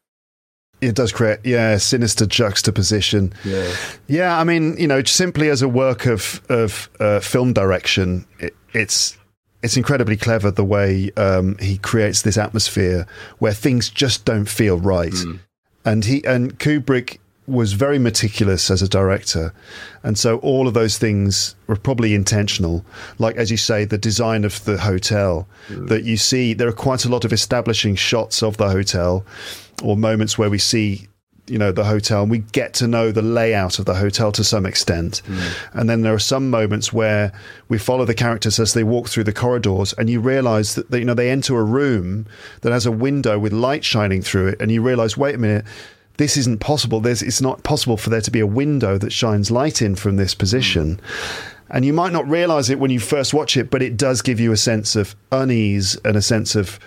[0.80, 3.32] it does create yeah sinister juxtaposition.
[3.44, 3.74] yeah,
[4.06, 8.54] Yeah, I mean, you know, simply as a work of of uh, film direction, it,
[8.72, 9.16] it's
[9.64, 13.06] it's incredibly clever the way um, he creates this atmosphere
[13.38, 15.14] where things just don't feel right,
[15.86, 19.54] and he and Kubrick was very meticulous as a director,
[20.02, 22.84] and so all of those things were probably intentional.
[23.18, 25.88] Like as you say, the design of the hotel mm.
[25.88, 29.24] that you see, there are quite a lot of establishing shots of the hotel,
[29.82, 31.06] or moments where we see
[31.48, 34.44] you know the hotel and we get to know the layout of the hotel to
[34.44, 35.22] some extent.
[35.26, 35.70] Mm.
[35.74, 37.32] And then there are some moments where
[37.68, 41.00] we follow the characters as they walk through the corridors and you realize that they,
[41.00, 42.26] you know they enter a room
[42.62, 45.64] that has a window with light shining through it and you realize wait a minute
[46.18, 47.00] this isn't possible.
[47.00, 50.16] There's, it's not possible for there to be a window that shines light in from
[50.16, 50.96] this position.
[50.96, 51.52] Mm.
[51.68, 54.40] And you might not realize it when you first watch it but it does give
[54.40, 56.78] you a sense of unease and a sense of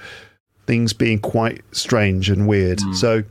[0.66, 2.80] things being quite strange and weird.
[2.80, 2.95] Mm.
[2.95, 3.24] So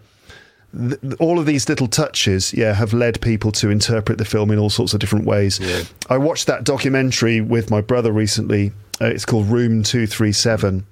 [0.77, 4.59] th- all of these little touches, yeah, have led people to interpret the film in
[4.59, 5.61] all sorts of different ways.
[6.09, 8.73] I watched that documentary with my brother recently.
[9.01, 10.87] Uh, it's called Room Two Three Seven.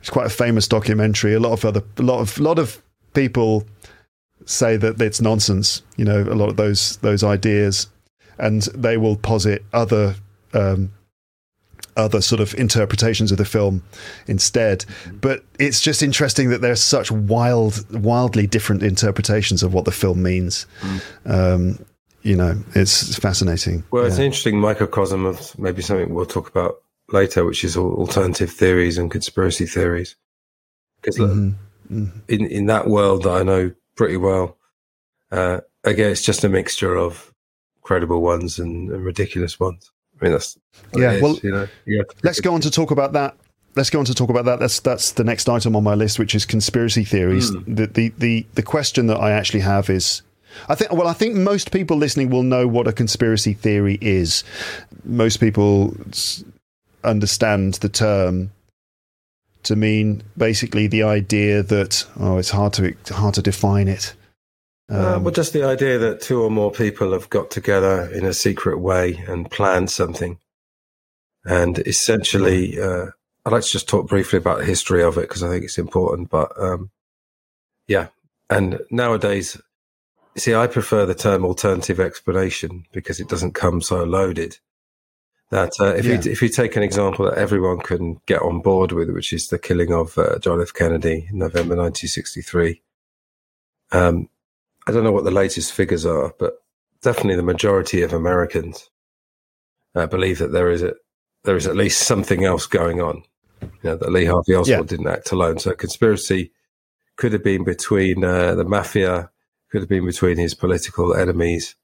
[0.00, 1.34] It's quite a famous documentary.
[1.34, 2.82] A lot of other, a lot of, lot of
[3.14, 3.66] people
[4.44, 5.82] say that it's nonsense.
[5.96, 7.88] You know, a lot of those those ideas,
[8.38, 10.14] and they will posit other.
[10.54, 10.92] Um,
[11.98, 13.82] other sort of interpretations of the film
[14.26, 14.84] instead.
[15.20, 20.22] But it's just interesting that there's such wild, wildly different interpretations of what the film
[20.22, 20.66] means.
[21.26, 21.78] Um,
[22.22, 23.84] you know, it's fascinating.
[23.90, 24.22] Well, it's Yeah.
[24.22, 26.82] an interesting microcosm of maybe something we'll talk about
[27.12, 30.16] later, which is alternative theories and conspiracy theories.
[31.00, 31.54] Because Mhm.
[31.90, 32.10] Mhm.
[32.28, 34.56] in in that world that I know pretty well,
[35.30, 37.32] uh, again, it's just a mixture of
[37.82, 39.90] credible ones and, and ridiculous ones.
[40.20, 40.58] I mean, that's
[40.94, 43.36] Yeah, is, well, you know, you Let's go on to talk about that.
[43.76, 44.58] Let's go on to talk about that.
[44.58, 47.50] That's that's the next item on my list, which is conspiracy theories.
[47.50, 47.74] Hmm.
[47.74, 50.22] The, the the the question that I actually have is,
[50.68, 50.92] I think.
[50.92, 54.42] Well, I think most people listening will know what a conspiracy theory is.
[55.04, 55.96] Most people
[57.04, 58.50] understand the term
[59.62, 64.14] to mean basically the idea that oh, it's hard to hard to define it.
[64.90, 68.24] Uh, Um, well, just the idea that two or more people have got together in
[68.24, 70.38] a secret way and planned something.
[71.44, 73.06] And essentially, uh,
[73.44, 75.78] I'd like to just talk briefly about the history of it because I think it's
[75.78, 76.30] important.
[76.30, 76.90] But um,
[77.86, 78.08] yeah,
[78.50, 79.60] and nowadays,
[80.36, 84.58] see, I prefer the term alternative explanation because it doesn't come so loaded.
[85.50, 86.20] That uh, if Yeah.
[86.22, 89.48] you if you take an example that everyone can get on board with, which is
[89.48, 90.74] the killing of uh, John F.
[90.74, 92.82] Kennedy in November 1963.
[93.92, 94.28] Um,
[94.88, 96.54] I don't know what the latest figures are, but
[97.02, 98.88] definitely the majority of Americans
[99.94, 100.94] uh, believe that there is a
[101.44, 103.22] there is at least something else going on.
[103.60, 104.82] You know, that Lee Harvey Oswald yeah.
[104.82, 105.58] didn't act alone.
[105.58, 106.52] So conspiracy
[107.16, 109.30] could have been between uh, the mafia,
[109.70, 111.76] could have been between his political enemies,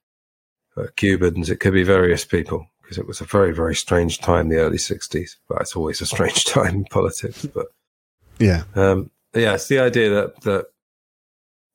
[0.76, 1.50] uh, Cubans.
[1.50, 4.78] It could be various people because it was a very, very strange time, the early
[4.78, 5.36] 60s.
[5.48, 7.44] But it's always a strange time in politics.
[7.46, 7.66] But
[8.38, 8.64] yeah.
[8.74, 10.66] Um, yeah, it's the idea that, that,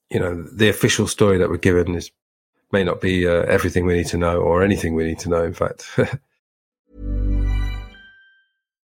[0.10, 2.12] you know, the official story that we're given is
[2.72, 5.44] may not be uh, everything we need to know or anything we need to know,
[5.44, 5.86] in fact.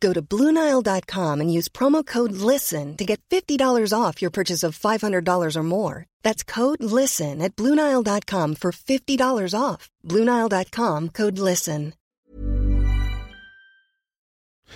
[0.00, 4.78] Go to Bluenile.com and use promo code LISTEN to get $50 off your purchase of
[4.78, 6.06] $500 or more.
[6.22, 9.90] That's code LISTEN at Bluenile.com for $50 off.
[10.06, 11.92] Bluenile.com code LISTEN.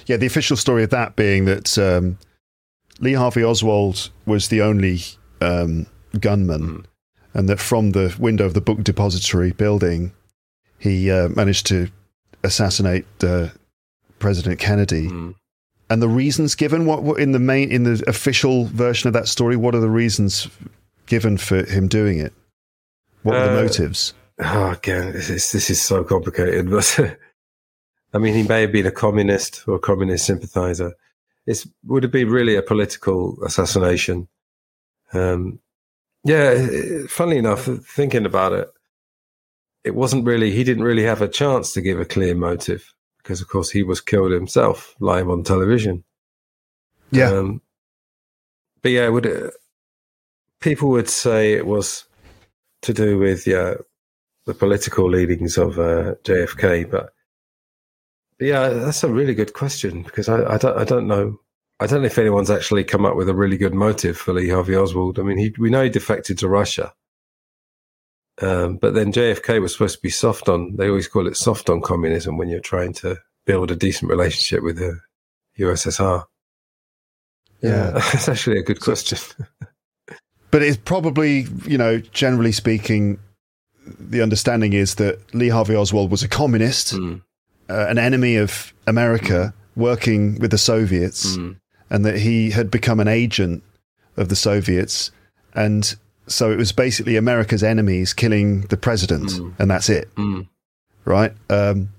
[0.06, 2.18] Yeah, the official story of that being that um,
[3.00, 5.00] Lee Harvey Oswald was the only
[5.40, 5.86] um,
[6.18, 6.84] gunman, mm.
[7.32, 10.12] and that from the window of the book depository building,
[10.78, 11.88] he uh, managed to
[12.42, 13.06] assassinate.
[13.22, 13.48] Uh,
[14.24, 15.08] President Kennedy.
[15.08, 15.34] Mm.
[15.90, 19.28] And the reasons given, what, what in the main in the official version of that
[19.28, 20.48] story, what are the reasons
[21.04, 22.32] given for him doing it?
[23.22, 24.14] What are the uh, motives?
[24.40, 26.70] Oh, again, this is, this is so complicated.
[26.70, 27.18] But
[28.14, 30.94] I mean, he may have been a communist or a communist sympathizer.
[31.46, 34.26] It would have been really a political assassination.
[35.12, 35.58] Um,
[36.24, 36.66] yeah,
[37.08, 38.68] funnily enough, thinking about it,
[39.84, 42.94] it wasn't really, he didn't really have a chance to give a clear motive
[43.24, 46.04] because of course he was killed himself live on television.
[47.10, 47.30] Yeah.
[47.30, 47.62] Um,
[48.82, 49.54] but yeah, would it,
[50.60, 52.04] people would say it was
[52.82, 53.74] to do with yeah
[54.44, 57.14] the political leadings of uh, JFK, but,
[58.38, 61.40] but, yeah, that's a really good question because I, I, don't I don't know
[61.80, 64.50] I don't know if anyone's actually come up with a really good motive for Lee
[64.50, 65.18] Harvey Oswald.
[65.18, 66.92] I mean, he, we know he defected to Russia.
[68.40, 71.70] Um, but then JFK was supposed to be soft on, they always call it soft
[71.70, 73.16] on communism when you're trying to
[73.46, 74.98] build a decent relationship with the
[75.58, 76.24] USSR.
[77.60, 77.90] Yeah, yeah.
[77.92, 79.18] that's actually a good question.
[80.50, 83.18] but it's probably, you know, generally speaking,
[83.86, 87.22] the understanding is that Lee Harvey Oswald was a communist, mm.
[87.68, 91.56] uh, an enemy of America, working with the Soviets, mm.
[91.90, 93.62] and that he had become an agent
[94.16, 95.10] of the Soviets.
[95.54, 95.94] And
[96.26, 99.52] so it was basically America's enemies killing the president, mm.
[99.58, 100.14] and that's it.
[100.16, 100.48] Mm.
[101.04, 101.32] Right?
[101.50, 101.90] Um,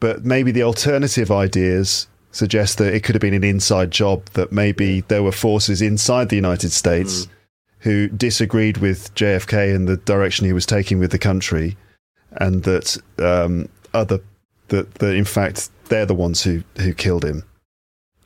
[0.00, 4.52] but maybe the alternative ideas suggest that it could have been an inside job, that
[4.52, 7.30] maybe there were forces inside the United States mm.
[7.80, 11.76] who disagreed with JFK and the direction he was taking with the country,
[12.32, 14.20] and that um, other
[14.68, 17.44] that, that in fact they're the ones who, who killed him.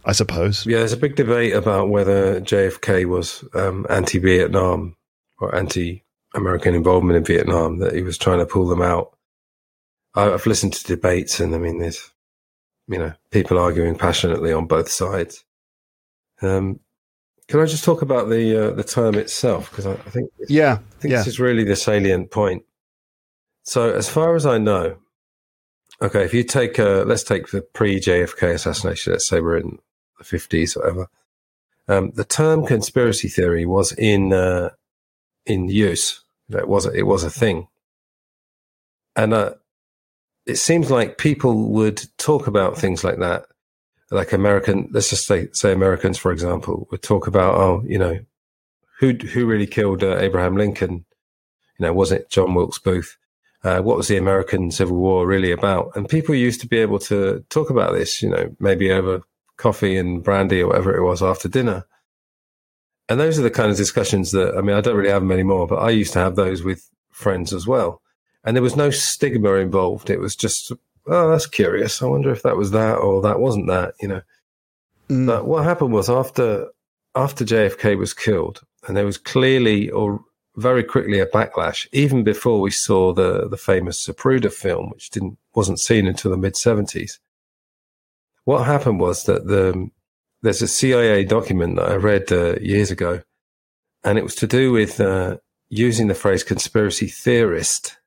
[0.02, 0.64] I suppose.
[0.64, 4.96] Yeah, there's a big debate about whether JFK was um, anti-Vietnam
[5.40, 9.16] or anti-American involvement in Vietnam, that he was trying to pull them out.
[10.14, 12.10] I've listened to debates, and I mean, there's
[12.88, 15.44] you know people arguing passionately on both sides.
[16.42, 16.80] Um,
[17.50, 20.74] can I just talk about the uh, the term itself because I, I, think yeah,
[20.74, 21.18] I think yeah.
[21.18, 22.64] this is really the salient point.
[23.64, 24.96] So, as far as I know,
[26.00, 29.78] okay, if you take a, let's take the pre JFK assassination, let's say we're in
[30.18, 31.08] the fifties, or whatever.
[31.88, 34.70] Um, the term conspiracy theory was in uh,
[35.46, 36.22] in use.
[36.48, 37.68] It was it was a thing,
[39.14, 39.54] and uh,
[40.46, 43.46] it seems like people would talk about things like that,
[44.10, 44.88] like American.
[44.92, 48.18] Let's just say say Americans, for example, would talk about oh, you know,
[48.98, 51.04] who who really killed uh, Abraham Lincoln?
[51.78, 53.16] You know, was it John Wilkes Booth?
[53.62, 55.92] Uh, what was the American Civil War really about?
[55.94, 59.22] And people used to be able to talk about this, you know, maybe over
[59.58, 61.84] coffee and brandy or whatever it was after dinner.
[63.10, 65.32] And those are the kind of discussions that, I mean, I don't really have them
[65.32, 68.00] anymore, but I used to have those with friends as well.
[68.44, 70.08] And there was no stigma involved.
[70.08, 70.70] It was just,
[71.08, 72.00] oh, that's curious.
[72.00, 74.22] I wonder if that was that or that wasn't that, you know.
[75.10, 75.26] Mm.
[75.26, 76.68] But what happened was after
[77.16, 80.20] after JFK was killed, and there was clearly or
[80.56, 85.36] very quickly a backlash, even before we saw the the famous Zapruder film, which didn't
[85.54, 87.18] wasn't seen until the mid seventies.
[88.44, 89.90] What happened was that the
[90.42, 93.22] there's a CIA document that I read uh, years ago,
[94.04, 95.36] and it was to do with uh,
[95.68, 97.98] using the phrase conspiracy theorist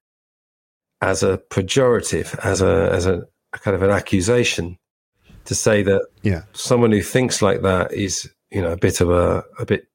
[1.02, 3.24] as a pejorative, as a as a,
[3.54, 4.78] a kind of an accusation
[5.46, 6.44] to say that yeah.
[6.54, 9.88] someone who thinks like that is you know a bit of a a bit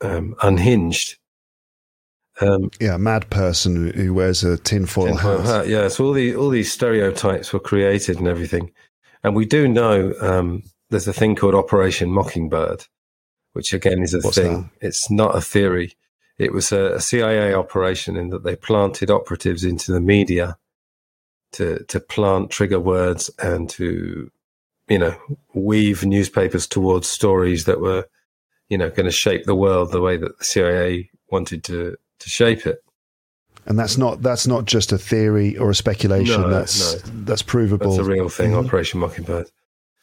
[0.00, 1.16] um, unhinged.
[2.40, 5.46] Um, yeah, a mad person who wears a tinfoil, tinfoil hat.
[5.46, 5.68] hat.
[5.68, 8.72] Yeah, so all the all these stereotypes were created and everything,
[9.22, 12.86] and we do know um, there's a thing called Operation Mockingbird,
[13.52, 14.70] which again is a What's thing.
[14.80, 14.86] That?
[14.86, 15.96] It's not a theory.
[16.38, 20.56] It was a, a CIA operation in that they planted operatives into the media
[21.52, 24.30] to to plant trigger words and to
[24.90, 25.16] you know,
[25.54, 28.06] weave newspapers towards stories that were,
[28.68, 32.28] you know, going to shape the world the way that the CIA wanted to to
[32.28, 32.82] shape it.
[33.66, 36.42] And that's not that's not just a theory or a speculation.
[36.42, 37.12] No, that's no.
[37.24, 37.90] that's provable.
[37.90, 38.50] That's a real thing.
[38.50, 38.66] Mm-hmm.
[38.66, 39.50] Operation Mockingbird.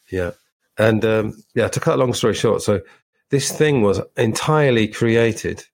[0.10, 0.32] Yeah,
[0.78, 1.67] and um, yeah.
[1.67, 2.82] To cut a long story short, so
[3.30, 5.65] this thing was entirely created,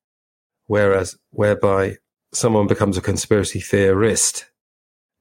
[0.67, 1.97] whereas whereby
[2.33, 4.45] someone becomes a conspiracy theorist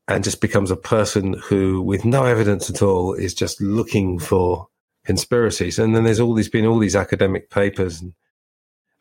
[0.08, 4.68] and just becomes a person who, with no evidence at all, is just looking for
[5.04, 5.78] conspiracies.
[5.78, 8.00] And then there's all these been all these academic papers.
[8.00, 8.14] And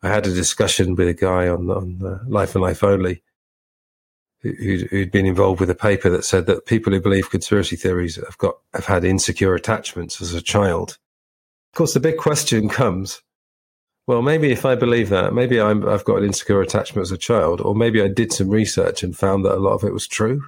[0.04, 3.24] I had a discussion with a guy on on uh, Life and Life Only
[4.42, 8.16] who, who'd been involved with a paper that said that people who believe conspiracy theories
[8.16, 10.98] have got have had insecure attachments as a child.
[11.74, 13.22] Of course, the big question comes.
[14.08, 17.18] Well, maybe if I believe that, maybe i have got an insecure attachment as a
[17.18, 20.08] child, or maybe I did some research and found that a lot of it was
[20.08, 20.42] true.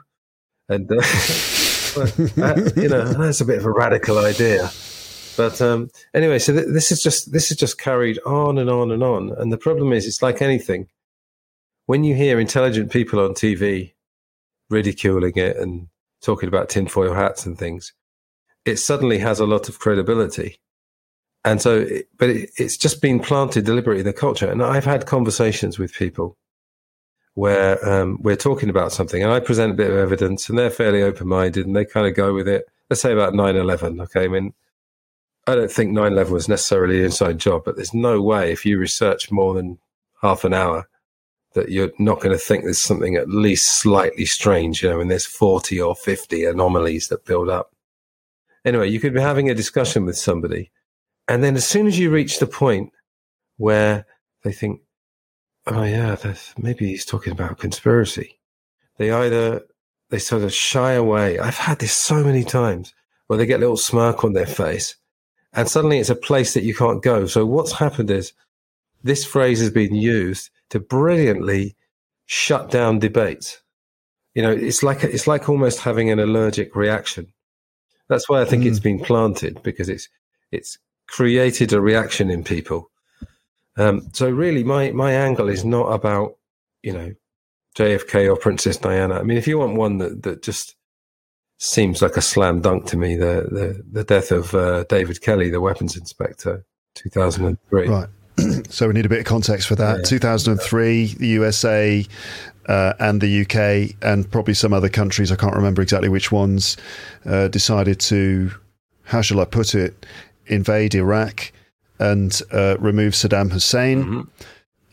[0.68, 0.96] And, uh,
[2.76, 4.72] you know, that's a bit of a radical idea.
[5.38, 8.92] But um, anyway, so th- this is just this is just carried on and on
[8.92, 9.32] and on.
[9.38, 10.88] And the problem is, it's like anything.
[11.86, 13.94] When you hear intelligent people on TV
[14.70, 15.88] ridiculing it and
[16.22, 17.94] talking about tinfoil hats and things,
[18.66, 20.60] it suddenly has a lot of credibility.
[21.46, 21.86] And so,
[22.18, 24.50] but it, it's just been planted deliberately in the culture.
[24.50, 26.38] And I've had conversations with people
[27.36, 30.70] where um, we're talking about something and I present a bit of evidence and they're
[30.70, 32.66] fairly open minded and they kind of go with it.
[32.90, 34.00] Let's say about 9 11.
[34.02, 34.26] Okay.
[34.26, 34.54] I mean,
[35.48, 38.66] I don't think 9 11 was necessarily an inside job, but there's no way if
[38.66, 39.80] you research more than
[40.22, 40.88] half an hour
[41.54, 45.12] that you're not going to think there's something at least slightly strange, you know, and
[45.12, 47.72] there's 40 or 50 anomalies that build up.
[48.66, 50.72] Anyway, you could be having a discussion with somebody.
[51.28, 52.92] And then as soon as you reach the point
[53.58, 54.06] where
[54.44, 54.82] they think,
[55.68, 56.16] oh yeah,
[56.58, 58.40] maybe he's talking about conspiracy.
[58.98, 59.64] They either
[60.10, 61.40] they sort of shy away.
[61.40, 62.94] I've had this so many times
[63.28, 64.96] where they get a little smirk on their face,
[65.54, 67.26] and suddenly it's a place that you can't go.
[67.26, 68.34] So what's happened is
[69.04, 71.76] this phrase has been used to brilliantly
[72.26, 73.62] shut down debate.
[74.36, 77.34] You know, it's like it's like almost having an allergic reaction.
[78.10, 78.68] That's why I think mm.
[78.68, 80.10] it's been planted because it's
[80.52, 82.92] it's created a reaction in people
[83.78, 86.38] um, so really, my my angle is not about
[86.84, 87.14] you know
[87.78, 89.16] JFK or Princess Diana.
[89.16, 90.76] I mean, if you want one that that just
[91.58, 95.50] seems like a slam dunk to me, the the, the death of uh, David Kelly,
[95.50, 97.88] the weapons inspector, two thousand and three.
[97.88, 98.10] Right.
[98.70, 99.98] so we need a bit of context for that.
[99.98, 100.04] Yeah.
[100.04, 102.06] 2003, the USA
[102.68, 106.78] uh, and the UK, and probably some other countries, I can't remember exactly which ones,
[107.26, 108.52] uh, decided to,
[109.04, 110.06] how shall I put it,
[110.48, 111.52] invade Iraq
[112.00, 114.04] and uh, remove Saddam Hussein.
[114.04, 114.22] Mm-hmm.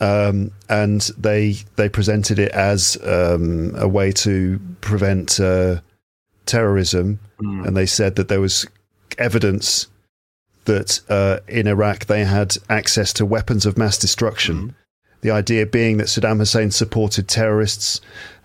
[0.03, 5.83] Um, and they they presented it as um, a way to prevent uh,
[6.47, 7.67] terrorism, mm.
[7.67, 8.67] and they said that there was
[9.19, 9.89] evidence
[10.71, 14.57] that uh, in Iraq they had access to weapons of mass destruction.
[14.57, 14.75] Mm.
[15.23, 18.01] The idea being that Saddam Hussein supported terrorists,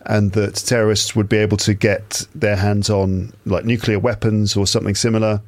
[0.07, 4.65] and that terrorists would be able to get their hands on like nuclear weapons or
[4.65, 5.41] something similar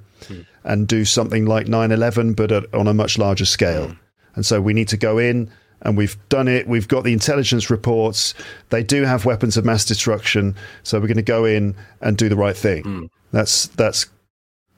[0.63, 3.87] and do something like 9 11, but at, on a much larger scale.
[3.87, 3.99] Mm.
[4.35, 5.49] And so we need to go in
[5.81, 6.67] and we've done it.
[6.67, 8.33] We've got the intelligence reports.
[8.69, 10.55] They do have weapons of mass destruction.
[10.83, 12.83] So we're going to go in and do the right thing.
[12.83, 13.09] Mm.
[13.31, 14.05] That's, that's,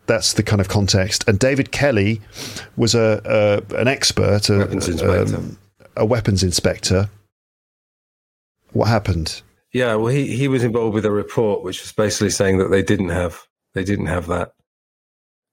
[0.10, 1.24] that's the kind of context.
[1.28, 2.20] And David Kelly
[2.76, 5.58] was a, a an expert, a weapons, um,
[5.96, 7.10] a weapons inspector.
[8.74, 9.42] What happened?
[9.72, 12.82] Yeah, well, he, he was involved with a report which was basically saying that they
[12.82, 13.44] didn't have
[13.76, 14.54] they didn't have that,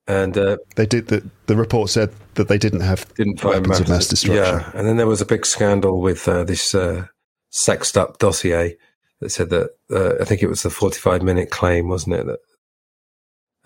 [0.07, 1.09] and uh, they did.
[1.09, 4.43] The, the report said that they didn't have didn't find weapons of mass destruction.
[4.43, 7.09] Yeah, and then there was a big scandal with uh, this uh,
[7.51, 8.79] sexed up dossier
[9.21, 12.27] that said that uh, I think it was the forty five minute claim, wasn't it?
[12.27, 12.41] That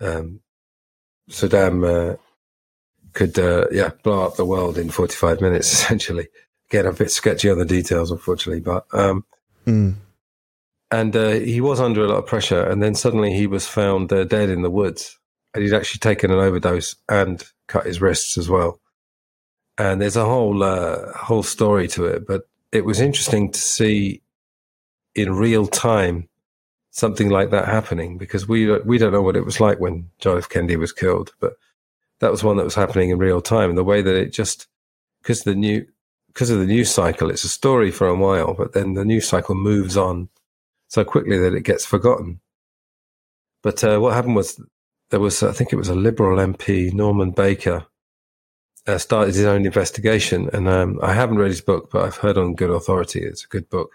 [0.01, 0.41] um,
[1.29, 2.17] Saddam uh,
[3.13, 6.27] could uh, yeah blow up the world in forty five minutes essentially.
[6.69, 8.85] Again, a bit sketchy on the details, unfortunately, but.
[8.93, 9.25] Um,
[9.65, 9.95] mm
[10.91, 12.61] and uh, he was under a lot of pressure.
[12.61, 15.17] And then suddenly he was found uh, dead in the woods,
[15.53, 18.79] and he'd actually taken an overdose and cut his wrists as well.
[19.77, 24.21] And there's a whole uh, whole story to it, but it was interesting to see
[25.15, 26.27] in real time
[26.91, 30.37] something like that happening because we we don't know what it was like when John
[30.37, 30.49] F.
[30.49, 31.53] Kennedy was killed, but
[32.19, 33.69] that was one that was happening in real time.
[33.69, 34.67] And the way that it just
[35.21, 35.85] because the new
[36.27, 39.27] because of the news cycle, it's a story for a while, but then the news
[39.27, 40.29] cycle moves on
[40.87, 42.39] so quickly that it gets forgotten.
[43.63, 44.61] But uh, what happened was
[45.09, 47.85] there was, I think it was a Liberal MP, Norman Baker,
[48.87, 50.49] uh, started his own investigation.
[50.53, 53.47] And um, I haven't read his book, but I've heard on good authority it's a
[53.47, 53.91] good book.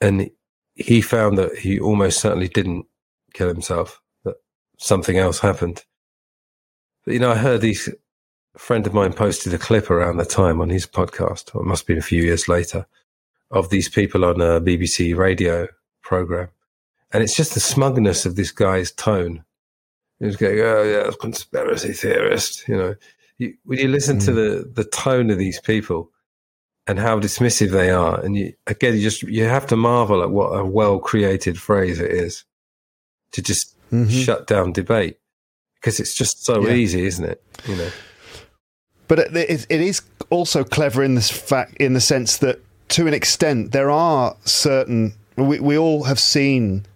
[0.00, 0.30] And
[0.78, 2.86] he found that he almost certainly didn't
[3.34, 4.36] kill himself, that
[4.78, 5.84] something else happened.
[7.04, 7.88] But, you know, I heard these,
[8.54, 11.66] a friend of mine posted a clip around the time on his podcast, or it
[11.66, 12.86] must have been a few years later,
[13.50, 15.66] of these people on a BBC radio
[16.02, 16.48] program.
[17.12, 19.44] And it's just the smugness of this guy's tone.
[20.20, 22.68] He's going, oh, yeah, conspiracy theorist.
[22.68, 22.94] You know,
[23.38, 24.24] you, when you listen mm.
[24.26, 26.12] to the, the tone of these people
[26.88, 30.30] and how dismissive they are, and you, again, you just, you have to marvel at
[30.30, 32.44] what a well created phrase it is
[33.32, 34.08] to just mm-hmm.
[34.08, 35.18] shut down debate
[35.74, 36.72] because it's just so yeah.
[36.72, 37.42] easy, isn't it?
[37.66, 37.90] You know.
[39.06, 42.60] But it, it is also clever in this fact, in the sense that
[42.90, 45.14] to an extent, there are certain.
[45.36, 46.86] We, we all have seen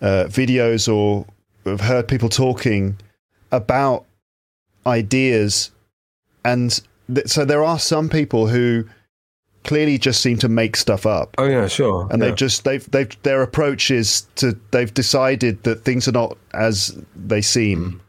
[0.00, 1.26] uh, videos or
[1.64, 2.98] have heard people talking
[3.50, 4.04] about
[4.86, 5.70] ideas,
[6.44, 6.80] and
[7.12, 8.84] th- so there are some people who
[9.64, 11.34] clearly just seem to make stuff up.
[11.38, 12.08] Oh yeah, sure.
[12.10, 12.30] And yeah.
[12.30, 16.98] they just they've they've their approach is to they've decided that things are not as
[17.14, 17.84] they seem.
[17.84, 18.00] Mm.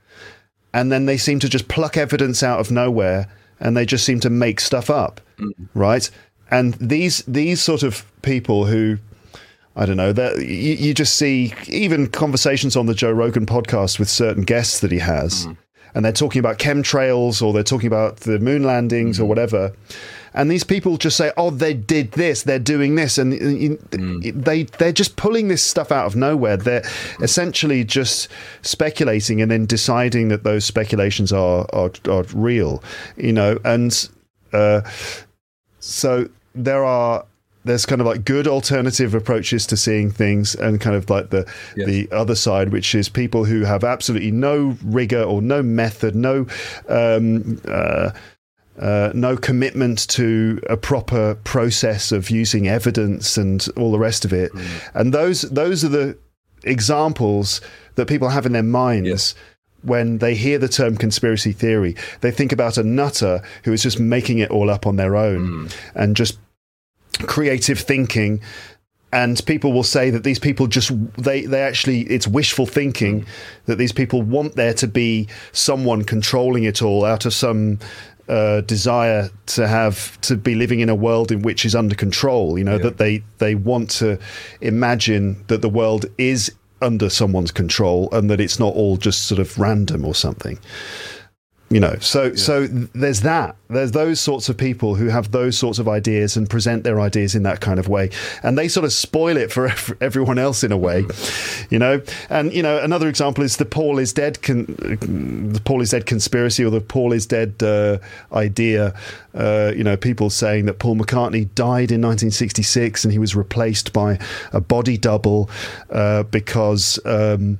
[0.73, 3.27] And then they seem to just pluck evidence out of nowhere
[3.59, 5.19] and they just seem to make stuff up.
[5.37, 5.51] Mm.
[5.73, 6.09] Right?
[6.51, 8.99] and these these sort of people who
[9.75, 13.99] I don't know that you, you, just see even conversations on the Joe Rogan podcast
[13.99, 15.57] with certain guests that he has, mm.
[15.93, 19.21] And they're talking about chemtrails or they're talking about the moon landings mm.
[19.21, 19.73] or whatever.
[20.33, 22.43] And these people just say, "Oh, they did this.
[22.43, 24.43] They're doing this," and mm.
[24.45, 26.55] they they're just pulling this stuff out of nowhere.
[26.55, 26.83] They're
[27.19, 28.29] essentially just
[28.61, 32.81] speculating and then deciding that those speculations are are, are real,
[33.17, 33.59] you know.
[33.65, 34.09] And
[34.53, 34.81] uh,
[35.79, 37.25] so there are
[37.63, 41.45] there's kind of like good alternative approaches to seeing things and kind of like the
[41.75, 41.87] yes.
[41.87, 46.45] the other side which is people who have absolutely no rigor or no method no
[46.89, 48.11] um, uh,
[48.79, 54.33] uh, no commitment to a proper process of using evidence and all the rest of
[54.33, 54.91] it mm.
[54.95, 56.17] and those those are the
[56.63, 57.61] examples
[57.95, 59.35] that people have in their minds yes
[59.83, 63.99] when they hear the term conspiracy theory, they think about a nutter who is just
[63.99, 65.75] making it all up on their own mm.
[65.95, 66.37] and just
[67.19, 68.41] creative thinking
[69.13, 73.25] and people will say that these people just they they actually it's wishful thinking
[73.65, 77.79] that these people want there to be someone controlling it all out of some
[78.29, 82.57] uh, desire to have to be living in a world in which is under control
[82.57, 82.83] you know yeah.
[82.83, 84.17] that they they want to
[84.61, 89.39] imagine that the world is under someone's control and that it's not all just sort
[89.39, 90.57] of random or something
[91.71, 92.35] you know so yeah.
[92.35, 93.55] so there's that.
[93.69, 97.35] There's those sorts of people who have those sorts of ideas and present their ideas
[97.35, 98.09] in that kind of way.
[98.43, 99.71] And they sort of spoil it for
[100.01, 101.05] everyone else in a way
[101.69, 102.01] you know?
[102.29, 106.05] And you know another example is the paul is dead con- the paul is dead
[106.05, 107.97] conspiracy or the paul is dead uh,
[108.33, 108.93] idea.
[109.33, 113.93] Uh, you know people saying that paul mccartney died in 1966 and he was replaced
[113.93, 114.19] by
[114.51, 115.49] a body double
[115.89, 117.57] uh, because um,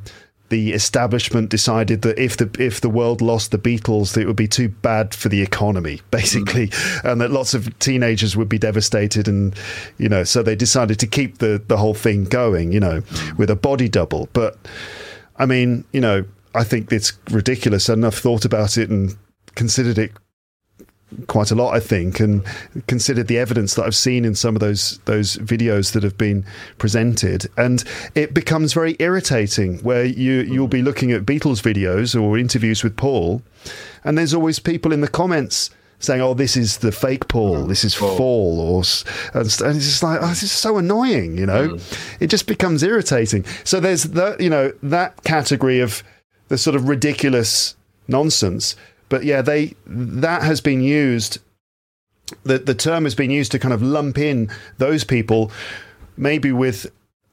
[0.52, 4.50] the establishment decided that if the if the world lost the Beatles, it would be
[4.50, 7.12] too bad for the economy, basically, mm.
[7.12, 9.56] and that lots of teenagers would be devastated, and
[9.98, 13.38] you know, so they decided to keep the the whole thing going, you know, mm.
[13.38, 14.28] with a body double.
[14.34, 14.58] But
[15.38, 19.16] I mean, you know, I think it's ridiculous, and I've thought about it and
[19.56, 20.12] considered it
[21.28, 22.44] quite a lot, I think, and
[22.88, 26.46] considered the evidence that I've seen in some of those those videos that have been
[26.78, 27.84] presented, and
[28.16, 32.96] it becomes very irritating where you you'll be looking at Beatles videos or interviews with
[32.96, 33.42] Paul,
[34.04, 35.70] and there's always people in the comments
[36.00, 37.66] saying, "Oh, this is the fake Paul.
[37.66, 38.84] This is Faul," or
[39.34, 41.38] and, and it's just like, oh, this is so annoying.
[41.38, 42.18] You know, mm.
[42.20, 43.46] it just becomes irritating.
[43.64, 46.04] So there's that, you know, that category of
[46.48, 47.76] the sort of ridiculous
[48.08, 48.76] nonsense.
[49.12, 51.40] But yeah, they that has been used.
[52.44, 55.52] The the term has been used to kind of lump in those people,
[56.16, 56.90] maybe with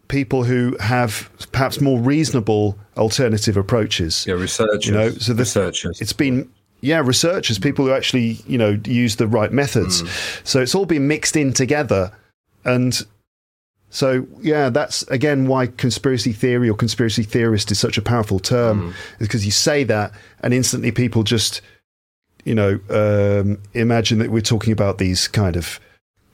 [0.08, 4.26] people who have perhaps more reasonable alternative approaches.
[4.26, 4.86] Yeah, researchers.
[4.86, 6.00] You know, so the, researchers.
[6.00, 6.50] It's been
[6.80, 10.02] yeah, researchers, people who actually you know use the right methods.
[10.02, 10.46] Mm.
[10.46, 12.10] So it's all been mixed in together,
[12.64, 13.06] and
[13.90, 18.92] so yeah, that's again why conspiracy theory or conspiracy theorist is such a powerful term,
[18.92, 19.20] mm.
[19.20, 20.12] is because you say that
[20.42, 21.62] and instantly people just
[22.44, 25.80] you know um, imagine that we're talking about these kind of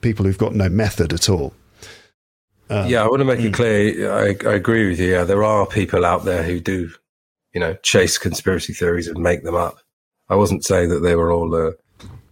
[0.01, 1.53] people who've got no method at all.
[2.69, 3.53] Um, yeah, I want to make it mm.
[3.53, 4.11] clear.
[4.11, 5.11] I, I, agree with you.
[5.11, 6.89] Yeah, there are people out there who do,
[7.53, 9.77] you know, chase conspiracy theories and make them up.
[10.29, 11.71] I wasn't saying that they were all uh,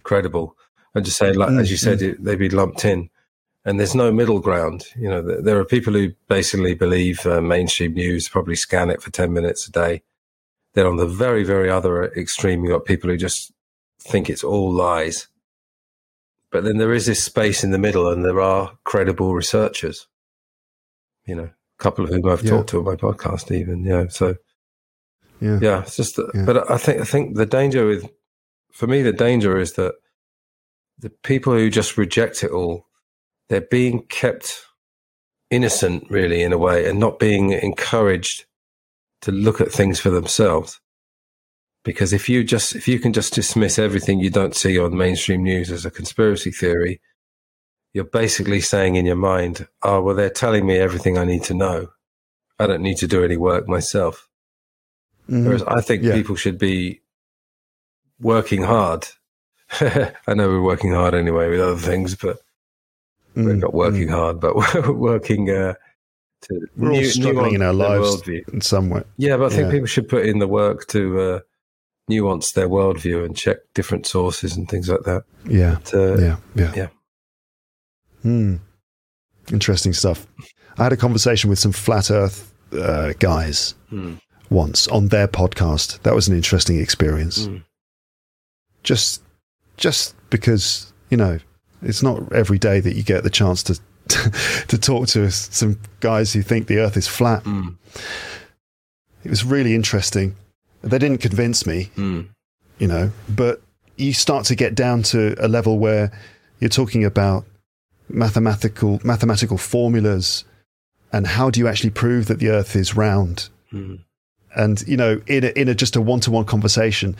[0.01, 0.55] credible.
[0.95, 2.13] I'm just saying, like mm, as you said, mm.
[2.13, 3.09] it, they'd be lumped in,
[3.65, 4.85] and there's no middle ground.
[4.95, 9.11] You know, there, are people who basically believe uh, mainstream news, probably scan it for
[9.11, 10.03] ten minutes a day.
[10.73, 13.51] Then on the very, very other extreme, you've got people who just
[13.99, 15.27] think it's all lies.
[16.51, 20.07] But then there is this space in the middle, and there are credible researchers
[21.25, 22.51] you know, a couple of whom I've yeah.
[22.51, 24.35] talked to on my podcast, even, you know, so
[25.39, 26.45] yeah, yeah it's just, yeah.
[26.45, 28.09] but I think, I think the danger with,
[28.71, 29.95] for me, the danger is that
[30.99, 32.87] the people who just reject it all,
[33.49, 34.65] they're being kept
[35.49, 38.45] innocent, really, in a way, and not being encouraged
[39.21, 40.79] to look at things for themselves.
[41.83, 45.43] Because if you just, if you can just dismiss everything you don't see on mainstream
[45.43, 47.01] news as a conspiracy theory,
[47.93, 51.53] you're basically saying in your mind, oh, well, they're telling me everything I need to
[51.53, 51.89] know.
[52.57, 54.29] I don't need to do any work myself.
[55.29, 56.13] Mm, Whereas I think yeah.
[56.13, 57.01] people should be
[58.19, 59.07] working hard.
[59.71, 62.37] I know we're working hard anyway with other things, but
[63.35, 64.11] mm, we're not working mm.
[64.11, 65.73] hard, but we're working uh,
[66.41, 69.03] to we're new, all struggling in our lives in some way.
[69.17, 69.71] Yeah, but I think yeah.
[69.71, 71.39] people should put in the work to uh,
[72.07, 75.23] nuance their worldview and check different sources and things like that.
[75.45, 76.87] Yeah, but, uh, yeah, yeah, yeah.
[78.21, 78.55] Hmm.
[79.51, 80.25] Interesting stuff.
[80.77, 84.15] I had a conversation with some flat Earth uh, guys hmm.
[84.49, 86.01] once on their podcast.
[86.03, 87.45] That was an interesting experience.
[87.45, 87.57] Hmm.
[88.83, 89.21] Just,
[89.77, 91.37] just because you know,
[91.83, 93.79] it's not every day that you get the chance to
[94.67, 97.43] to talk to some guys who think the Earth is flat.
[97.43, 97.69] Hmm.
[99.23, 100.35] It was really interesting.
[100.81, 102.21] They didn't convince me, hmm.
[102.77, 103.61] you know, but
[103.95, 106.11] you start to get down to a level where
[106.59, 107.45] you're talking about
[108.09, 110.43] mathematical mathematical formulas
[111.11, 113.99] and how do you actually prove that the earth is round mm.
[114.55, 117.15] and you know in a, in a, just a one-to-one conversation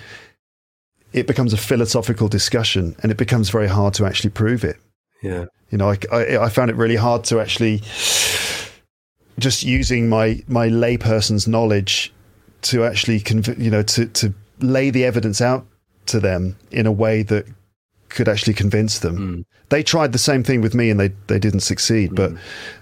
[1.13, 4.77] it becomes a philosophical discussion and it becomes very hard to actually prove it
[5.21, 7.81] yeah you know i, I, I found it really hard to actually
[9.39, 12.13] just using my my layperson's knowledge
[12.63, 15.65] to actually conv- you know to to lay the evidence out
[16.05, 17.45] to them in a way that
[18.09, 19.17] could actually convince them.
[19.17, 19.45] Mm.
[19.69, 22.11] They tried the same thing with me and they, they didn't succeed.
[22.11, 22.15] Mm.
[22.15, 22.31] But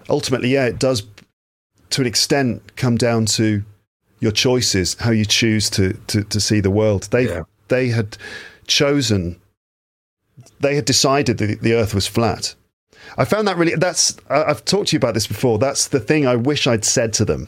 [0.09, 1.03] ultimately, yeah, it does
[1.91, 3.63] to an extent come down to
[4.19, 7.07] your choices, how you choose to, to, to see the world.
[7.11, 7.43] They, yeah.
[7.71, 8.17] They had
[8.67, 9.41] chosen,
[10.59, 12.53] they had decided that the earth was flat.
[13.17, 15.57] I found that really, that's, I've talked to you about this before.
[15.57, 17.47] That's the thing I wish I'd said to them.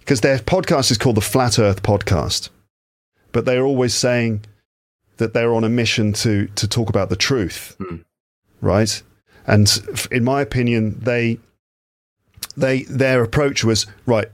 [0.00, 0.22] Because mm.
[0.22, 2.50] their podcast is called the Flat Earth Podcast.
[3.30, 4.44] But they're always saying,
[5.20, 8.02] that they're on a mission to to talk about the truth, mm.
[8.60, 9.02] right?
[9.46, 9.68] And
[10.10, 11.38] in my opinion, they
[12.56, 14.28] they their approach was right.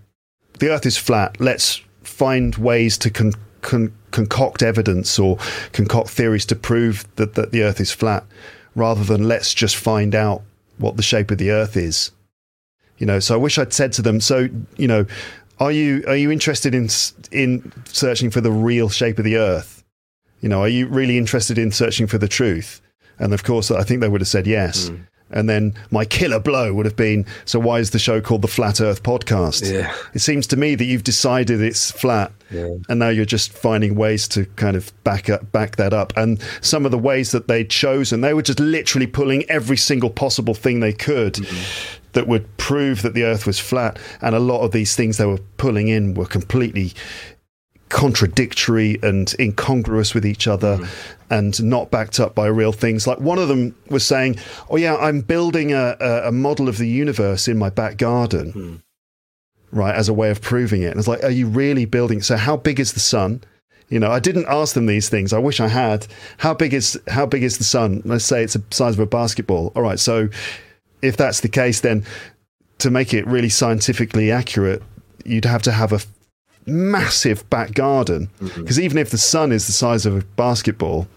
[0.59, 1.39] The Earth is flat.
[1.39, 5.37] Let's find ways to con, con, concoct evidence or
[5.73, 8.25] concoct theories to prove that, that the Earth is flat,
[8.75, 10.43] rather than let's just find out
[10.79, 12.11] what the shape of the Earth is.
[12.97, 14.21] You know, so I wish I'd said to them.
[14.21, 14.49] So
[14.79, 15.05] you know,
[15.61, 16.89] are you are you interested in
[17.31, 19.85] in searching for the real shape of the Earth?
[20.41, 22.81] You know, are you really interested in searching for the truth?
[23.19, 24.89] And of course, I think they would have said yes.
[24.89, 25.07] Mm.
[25.31, 28.49] And then my killer blow would have been so why is the show called the
[28.49, 29.73] Flat Earth Podcast?
[29.73, 29.93] Yeah.
[30.15, 32.77] It seems to me that you've decided it's flat yeah.
[32.89, 36.13] and now you're just finding ways to kind of back up back that up.
[36.17, 40.11] And some of the ways that they'd chosen, they were just literally pulling every single
[40.11, 42.01] possible thing they could mm-hmm.
[42.13, 43.99] that would prove that the earth was flat.
[44.21, 46.93] And a lot of these things they were pulling in were completely
[47.89, 50.89] contradictory and incongruous with each other mm.
[51.31, 53.07] and not backed up by real things.
[53.07, 54.37] Like one of them was saying,
[54.69, 58.83] Oh, yeah, I'm building a, a, model of the universe in my back garden, mm.
[59.71, 60.91] right, as a way of proving it.
[60.91, 62.23] And it's like, Are you really building?
[62.23, 63.43] So, how big is the sun?
[63.89, 65.33] You know, I didn't ask them these things.
[65.33, 66.09] I wish I had.
[66.39, 68.03] How big is how big is the sun?
[68.05, 69.73] Let's say it's the size of a basketball.
[69.77, 70.29] All right, so
[71.03, 72.05] if that's the case, then
[72.79, 74.83] to make it really scientifically accurate,
[75.25, 76.01] you'd have to have a
[76.67, 78.29] massive back garden.
[78.41, 78.61] Mm-hmm.
[78.61, 81.09] Because even if the sun is the size of a basketball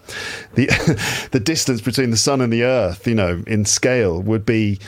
[0.54, 0.66] the
[1.32, 4.78] the distance between the sun and the earth you know in scale would be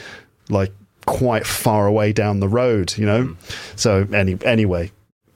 [0.49, 0.73] like
[1.07, 3.25] quite far away down the road you know?
[3.25, 3.77] Mm-hmm.
[3.77, 4.91] So any anyway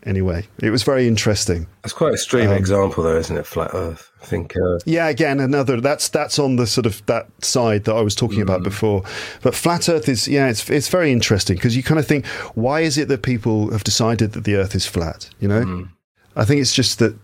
[0.06, 3.44] anyway it was very interesting That's quite a extreme Um, example, though, isn't it?
[3.46, 4.10] Flat Earth.
[4.22, 4.56] I think.
[4.56, 8.14] Uh, yeah again another that's that's on the sort of that side that i was
[8.14, 9.02] talking about before
[9.42, 12.80] but flat earth is yeah it's it's very interesting because you kind of think why
[12.80, 15.86] is it that people have decided that the earth is flat you know
[16.34, 17.14] i think it's just that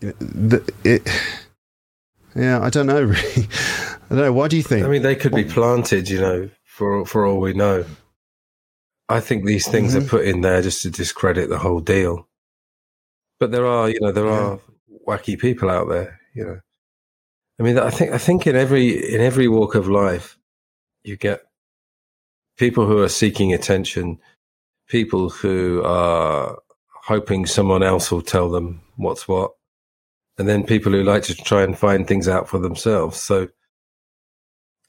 [0.00, 1.02] that it
[2.34, 5.16] yeah i don't know really i don't know why do you think I mean, they
[5.16, 7.84] could be planted, you know, for for all we know.
[9.08, 10.06] I think these things Mm-hmm.
[10.06, 12.26] are put in there just to discredit the whole deal.
[13.38, 14.60] But there are, you know, there are
[15.06, 16.60] wacky people out there, you know.
[17.58, 20.38] I mean, I think I think in every in every walk of life,
[21.04, 21.42] you get
[22.56, 24.18] people who are seeking attention,
[24.88, 26.58] people who are
[27.04, 29.52] hoping someone else will tell them what's what,
[30.38, 33.22] and then people who like to try and find things out for themselves.
[33.22, 33.48] So,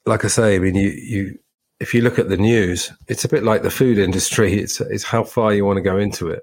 [0.06, 1.38] like I say, I mean, you you
[1.80, 4.54] if you look at the news, it's a bit like the food industry.
[4.62, 6.42] It's it's how far you want to go into it.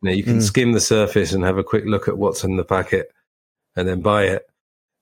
[0.00, 0.40] You know, you can hmm.
[0.40, 3.12] skim the surface and have a quick look at what's in the packet,
[3.76, 4.42] and then buy it.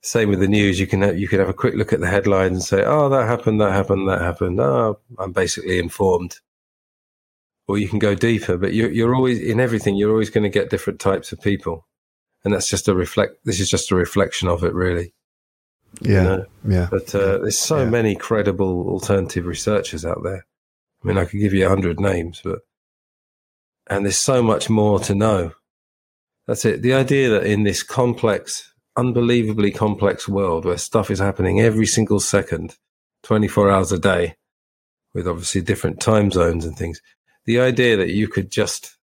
[0.03, 0.81] Same with the news.
[0.81, 3.09] You can have, you can have a quick look at the headlines and say, "Oh,
[3.09, 6.37] that happened, that happened, that happened." Oh, I'm basically informed.
[7.69, 9.97] Or you can go deeper, but you're you're always in everything.
[9.97, 11.87] You're always going to get different types of people,
[12.45, 13.45] and that's just a reflect.
[13.45, 15.13] This is just a reflection of it, really.
[16.01, 17.91] Yeah know, yeah But uh, there's so Yeah.
[17.91, 20.47] many credible alternative researchers out there.
[21.03, 22.61] I mean, I could give you a hundred names, but
[23.89, 25.53] and there's so much more to know.
[26.47, 26.83] That's it.
[26.83, 32.21] The idea that in this complex, unbelievably complex world where stuff is happening every single
[32.21, 32.77] second,
[33.23, 34.37] 24 hours a day,
[35.15, 37.01] with obviously different time zones and things,
[37.47, 38.97] the idea that you could just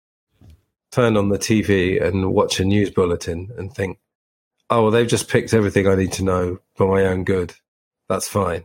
[0.93, 3.99] turn on the TV and watch a news bulletin and think,
[4.71, 7.55] oh, well, they've just picked everything I need to know for my own good.
[8.09, 8.65] That's fine.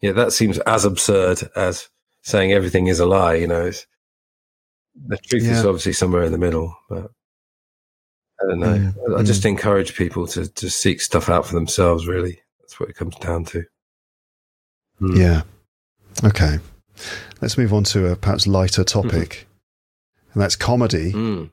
[0.00, 1.88] Yeah, that seems as absurd as
[2.22, 3.34] saying everything is a lie.
[3.34, 3.86] You know, it's,
[5.06, 6.76] the truth is obviously somewhere in the middle.
[6.88, 7.10] But
[8.40, 8.76] I don't know.
[8.76, 12.06] Mm, I just encourage people to to seek stuff out for themselves.
[12.06, 13.64] Really, that's what it comes down to.
[15.00, 15.18] Mm.
[15.18, 15.42] Yeah.
[16.22, 16.58] Okay.
[17.40, 19.46] Let's move on to a perhaps lighter topic,
[20.32, 21.12] and that's comedy.
[21.12, 21.50] Mm.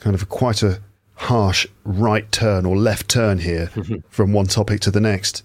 [0.00, 0.80] Kind of quite a
[1.20, 3.70] harsh right turn or left turn here
[4.08, 5.42] from one topic to the next.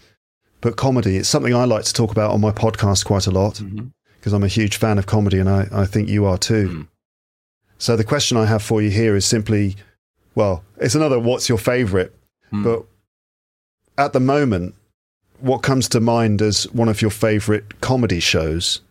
[0.62, 3.62] But comedy, it's something I like to talk about on my podcast quite a lot
[4.18, 6.70] because I'm a huge fan of comedy and I, I think you are too.
[6.70, 6.88] Mm.
[7.78, 9.76] So the question I have for you here is simply
[10.34, 12.16] well, it's another what's your favorite?
[12.54, 12.64] Mm.
[12.64, 12.86] But
[14.02, 14.76] at the moment,
[15.40, 18.82] what comes to mind as one of your favorite comedy shows?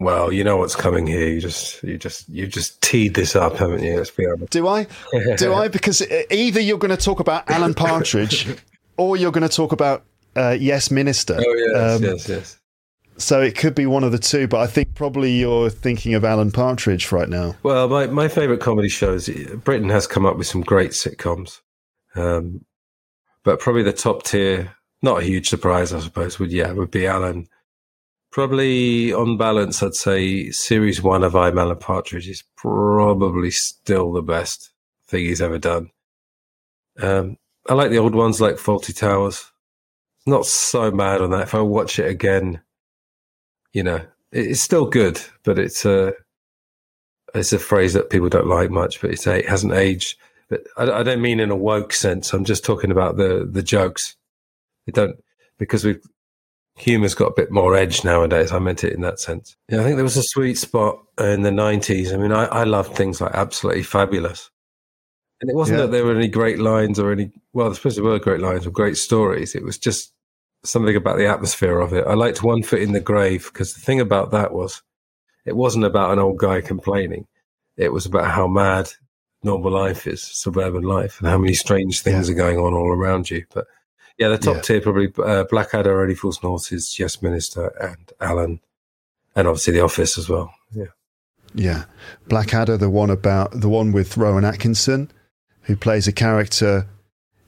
[0.00, 1.28] Well, you know what's coming here.
[1.28, 3.96] You just you just you just teed this up, haven't you?
[3.96, 4.50] Let's be honest.
[4.50, 4.86] Do I?
[5.36, 5.68] Do I?
[5.72, 8.56] Because e- either you're going to talk about Alan Partridge
[8.96, 10.04] or you're going to talk about
[10.36, 11.36] uh, Yes Minister.
[11.38, 12.58] Oh yes, Um, yes, yes.
[13.18, 16.24] So it could be one of the two, but I think probably you're thinking of
[16.24, 17.54] Alan Partridge right now.
[17.62, 19.28] Well, my, my favourite comedy shows,
[19.64, 21.60] Britain has come up with some great sitcoms.
[22.14, 22.64] Um,
[23.44, 27.06] but probably the top tier, not a huge surprise, I suppose, would, yeah, would be
[27.06, 27.48] Alan.
[28.32, 34.22] Probably on balance, I'd say series one of I'm Alan Partridge is probably still the
[34.22, 34.72] best
[35.06, 35.90] thing he's ever done.
[36.98, 37.36] Um,
[37.68, 39.52] I like the old ones like Fawlty Towers.
[40.24, 41.42] Not so mad on that.
[41.42, 42.62] If I watch it again,
[43.74, 44.00] you know,
[44.30, 46.14] it's still good, but it's a,
[47.34, 50.16] it's a phrase that people don't like much, but it's, it hasn't aged.
[50.48, 52.32] But I, I don't mean in a woke sense.
[52.32, 54.16] I'm just talking about the, the jokes.
[54.86, 55.22] They don't,
[55.58, 56.00] because we've,
[56.82, 58.50] humor's got a bit more edge nowadays.
[58.52, 59.56] I meant it in that sense.
[59.68, 62.12] Yeah, I think there was a sweet spot in the 90s.
[62.12, 64.50] I mean, I, I loved things like Absolutely Fabulous.
[65.40, 65.86] And it wasn't Yeah.
[65.86, 68.66] that there were any great lines or any, well, I suppose there were great lines
[68.66, 69.54] or great stories.
[69.54, 70.12] It was just
[70.64, 72.04] something about the atmosphere of it.
[72.06, 74.82] I liked One Foot in the Grave because the thing about that was
[75.44, 77.26] it wasn't about an old guy complaining.
[77.76, 78.90] It was about how mad
[79.42, 83.28] normal life is, suburban life, and how many strange things are going on all around
[83.30, 83.44] you.
[83.52, 83.66] But
[84.18, 84.62] yeah, the top Yeah.
[84.62, 88.60] tier probably uh, Blackadder, Only Fools and Horses, Yes Minister, and Alan,
[89.34, 90.52] and obviously The Office as well.
[90.72, 90.86] Yeah.
[91.54, 91.84] Yeah,
[92.28, 95.10] Blackadder, the one about the one with Rowan Atkinson,
[95.62, 96.86] who plays a character.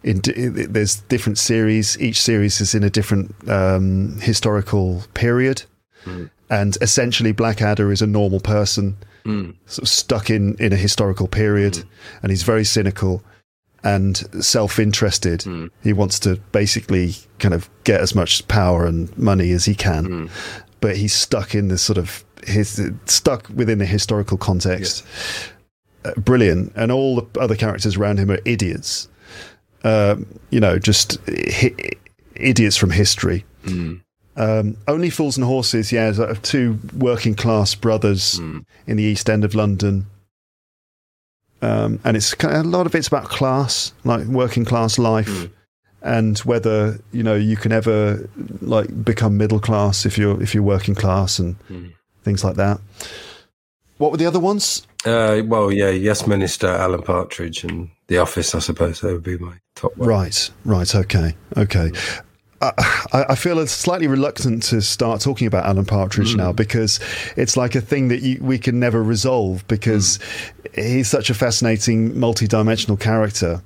[0.03, 1.99] In there's different series.
[1.99, 5.63] Each series is in a different um, historical period,
[6.05, 6.29] Mm.
[6.51, 11.83] and essentially Blackadder is a normal person sort of stuck in in a historical period,
[12.23, 13.23] and he's very cynical
[13.85, 15.45] and self-interested.
[15.83, 20.31] He wants to basically kind of get as much power and money as he can,
[20.81, 25.05] but he's stuck in this sort of his stuck within the historical context.
[26.05, 29.09] Uh, brilliant, and all the other characters around him are idiots.
[29.85, 31.75] Um, you know, just hi-
[32.35, 33.45] idiots from history.
[34.37, 38.39] Um, Only Fools and Horses, yeah, uh, two working class brothers
[38.87, 40.07] in the East End of London.
[41.65, 45.49] Um, and it's a lot of it's about class, like working class life,
[46.03, 48.29] and whether you know you can ever
[48.61, 51.57] like become middle class if you're if you're working class and
[52.23, 52.81] things like that.
[53.99, 54.87] What were the other ones?
[55.07, 58.55] Uh, well, yeah, Yes Minister, Alan Partridge, and The Office.
[58.55, 60.09] I suppose they would be my top one.
[60.09, 61.91] Right, right, okay, okay.
[61.95, 62.21] I,
[63.13, 67.01] I I feel slightly reluctant to start talking about Alan Partridge now because
[67.37, 70.19] it's like a thing that you, we can never resolve because
[70.75, 73.63] he's such a fascinating, multi-dimensional character.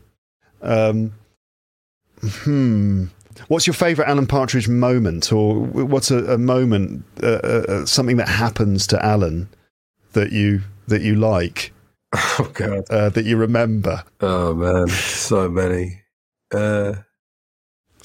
[0.63, 1.13] Um,
[2.23, 3.07] hmm.
[3.47, 8.17] What's your favourite Alan Partridge moment, or what's a, a moment, uh, uh, uh, something
[8.17, 9.49] that happens to Alan
[10.13, 11.73] that you that you like,
[12.15, 12.85] Oh God.
[12.91, 14.03] uh, that you remember?
[14.21, 16.03] Oh man, so many.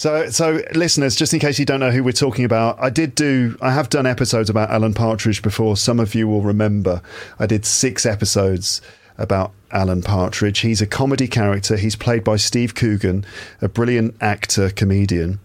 [0.03, 3.15] So, so listeners, just in case you don't know who we're talking about, I did
[3.15, 5.77] do, I have done episodes about Alan Partridge before.
[5.77, 7.01] Some of you will remember.
[7.39, 8.81] I did six episodes
[9.17, 10.59] about Alan Partridge.
[10.59, 11.77] He's a comedy character.
[11.77, 13.25] He's played by Steve Coogan,
[13.61, 15.39] a brilliant actor, comedian.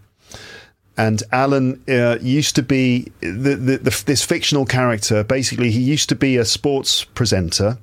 [0.96, 5.22] And Alan uh, used to be the, the, the, this fictional character.
[5.22, 7.78] Basically, he used to be a sports presenter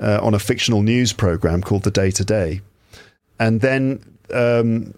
[0.00, 2.60] uh, on a fictional news program called The Day Today.
[3.40, 4.94] And then um,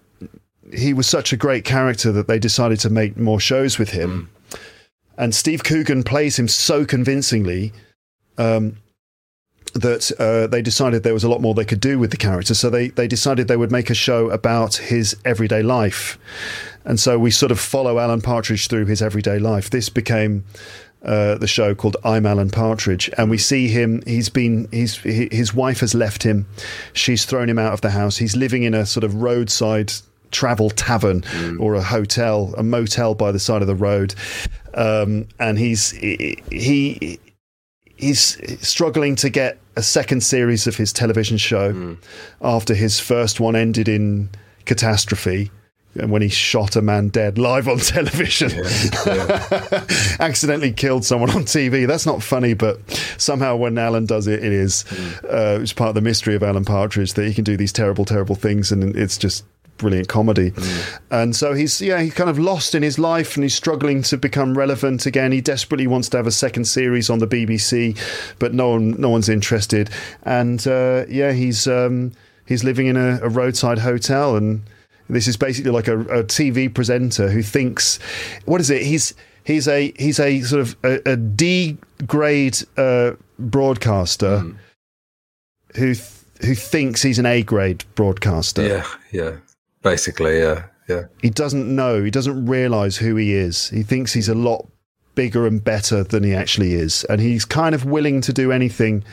[0.73, 4.31] he was such a great character that they decided to make more shows with him.
[5.19, 7.73] And Steve Coogan plays him so convincingly
[8.37, 8.77] um,
[9.75, 12.55] that uh, they decided there was a lot more they could do with the character.
[12.55, 16.19] So they, they decided they would make a show about his everyday life.
[16.85, 19.71] And so we sort of follow Alan Partridge through his everyday life.
[19.71, 20.45] This became
[21.03, 24.03] uh, the show called I'm Alan Partridge, and we see him.
[24.07, 26.47] He's been he's he, his wife has left him.
[26.95, 28.17] She's thrown him out of the house.
[28.17, 29.93] He's living in a sort of roadside
[30.37, 31.25] travel tavern
[31.59, 34.15] or a hotel, a motel by the side of the road,
[34.75, 36.43] um, and he's he.
[36.51, 37.19] he
[37.99, 41.97] He's struggling to get a second series of his television show
[42.43, 44.29] after his first one ended in
[44.67, 45.51] catastrophe
[45.99, 48.51] and when he shot a man dead live on television
[50.21, 51.87] accidentally killed someone on TV.
[51.87, 52.79] That's not funny, but
[53.19, 54.85] somehow when Alan does it, it is.
[55.25, 58.05] Uh, it's part of the mystery of Alan Partridge that he can do these terrible,
[58.05, 59.45] terrible things, and it's just
[59.79, 60.53] brilliant comedy.
[61.11, 64.17] And so he's yeah he's kind of lost in his life, and he's struggling to
[64.17, 65.33] become relevant again.
[65.33, 67.99] He desperately wants to have a second series on the BBC,
[68.39, 69.91] but no one no one's interested.
[70.23, 72.13] And uh, yeah, he's um,
[72.47, 74.63] he's living in a, a roadside hotel and.
[75.09, 78.01] This is basically like a, a TV presenter who thinks,
[78.45, 78.83] what is it?
[78.83, 81.79] He's he's a he's a sort of a, a D
[82.09, 84.43] grade uh, broadcaster
[85.77, 86.11] who th-
[86.45, 88.67] who thinks he's an A grade broadcaster.
[88.67, 89.37] yeah, yeah.
[89.87, 91.05] Basically, yeah, yeah.
[91.23, 92.03] He doesn't know.
[92.03, 93.69] He doesn't realize who he is.
[93.69, 94.67] He thinks he's a lot
[95.15, 99.05] bigger and better than he actually is, and he's kind of willing to do anything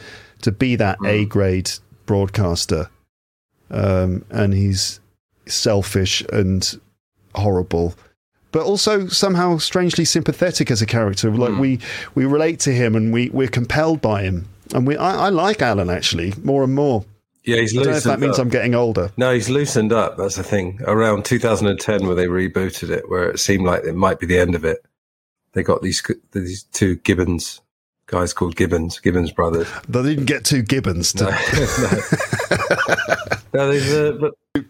[0.42, 1.70] to be that A grade
[2.08, 2.90] broadcaster.
[3.70, 5.00] Um, and he's
[5.46, 6.80] selfish and
[7.36, 7.94] horrible,
[8.52, 11.30] but also somehow strangely sympathetic as a character.
[11.30, 11.80] Like we
[12.16, 15.62] we relate to him and we we're compelled by him, and we I, I like
[15.62, 17.06] Alan actually more and more.
[17.46, 18.44] Yeah, he's I don't know if loosened that means up.
[18.44, 19.12] I'm getting older.
[19.18, 20.18] No, he's loosened up.
[20.18, 20.80] That's the thing.
[20.86, 24.56] Around 2010, where they rebooted it, where it seemed like it might be the end
[24.56, 24.86] of it,
[25.54, 26.02] they got these
[26.32, 27.62] these two Gibbons
[28.08, 29.68] guys called Gibbons, Gibbons brothers.
[29.88, 31.14] They didn't get two Gibbons.
[31.14, 31.26] To,
[33.54, 34.12] No, they've, uh,
[34.54, 34.66] but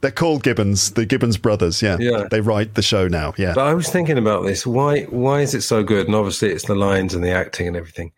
[0.00, 1.82] They're called Gibbons, the Gibbons brothers.
[1.82, 2.28] Yeah, Yeah.
[2.30, 3.34] They write the show now.
[3.36, 4.66] Yeah, But I was thinking about this.
[4.66, 6.06] Why why is it so good?
[6.06, 8.12] And obviously it's the lines and the acting and everything.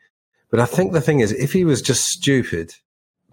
[0.51, 2.75] But I think the thing is, if he was just stupid,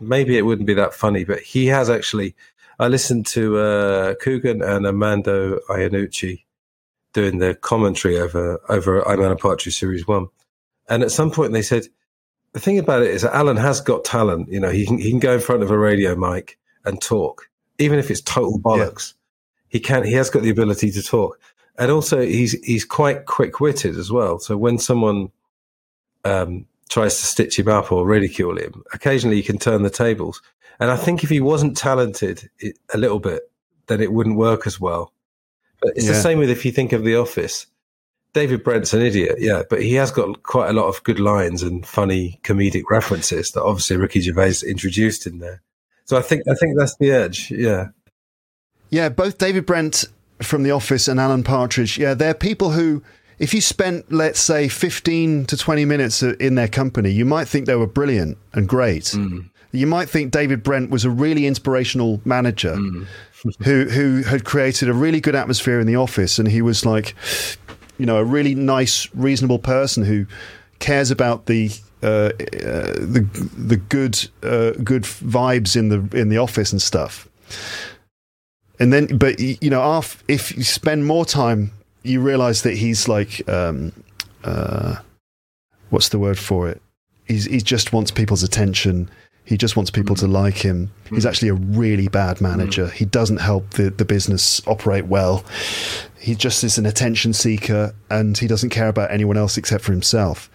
[0.02, 1.24] maybe it wouldn't be that funny.
[1.24, 2.36] But he has actually.
[2.80, 6.44] I listened to uh, Coogan and Armando Iannucci
[7.14, 10.28] doing the commentary over over I'm Alan Partridge series one,
[10.90, 11.88] and at some point they said
[12.54, 14.52] the thing about it is that Alan has got talent.
[14.52, 17.50] You know, he can he can go in front of a radio mic and talk,
[17.78, 19.14] even if it's total bollocks.
[19.70, 20.04] He can.
[20.04, 21.40] He has got the ability to talk,
[21.78, 24.40] and also he's he's quite quick witted as well.
[24.40, 25.32] So when someone
[26.26, 30.42] um, tries to stitch him up or ridicule him, occasionally he can turn the tables.
[30.80, 33.50] And I think if he wasn't talented it, a little bit,
[33.88, 35.14] then it wouldn't work as well.
[35.82, 36.12] But it's Yeah.
[36.12, 37.66] the same with if you think of The Office.
[38.34, 41.64] David Brent's an idiot, yeah, but he has got quite a lot of good lines
[41.64, 45.62] and funny comedic references that obviously Ricky Gervais introduced in there.
[46.06, 47.88] So I think I think that's the edge, yeah.
[48.90, 50.06] Yeah, both David Brent
[50.42, 53.04] from The Office and Alan Partridge, yeah, they're people who,
[53.42, 57.66] if you spent, let's say, 15 to 20 minutes in their company, you might think
[57.66, 59.06] they were brilliant and great.
[59.06, 59.50] Mm.
[59.72, 63.08] You might think David Brent was a really inspirational manager mm.
[63.64, 66.38] who, who had created a really good atmosphere in the office.
[66.38, 67.16] And he was like,
[67.98, 70.28] you know, a really nice, reasonable person who
[70.78, 71.72] cares about the
[72.04, 72.32] uh, uh,
[72.98, 77.30] the the good uh, good vibes in the in the office and stuff
[78.80, 81.72] and then but you know if you spend more time
[82.04, 83.92] you realize that he's like um,
[84.44, 84.96] uh,
[85.92, 86.82] what's the word for it?
[87.26, 89.10] He's, he just wants people's attention.
[89.46, 90.20] He just wants people mm.
[90.20, 90.92] to like him.
[91.06, 91.16] Mm.
[91.16, 92.88] he's actually a really bad manager.
[92.88, 92.92] Mm.
[92.92, 95.46] he doesn't help the, the business operate well.
[96.20, 99.92] He just is an attention seeker and he doesn't care about anyone else except for
[99.92, 100.50] himself.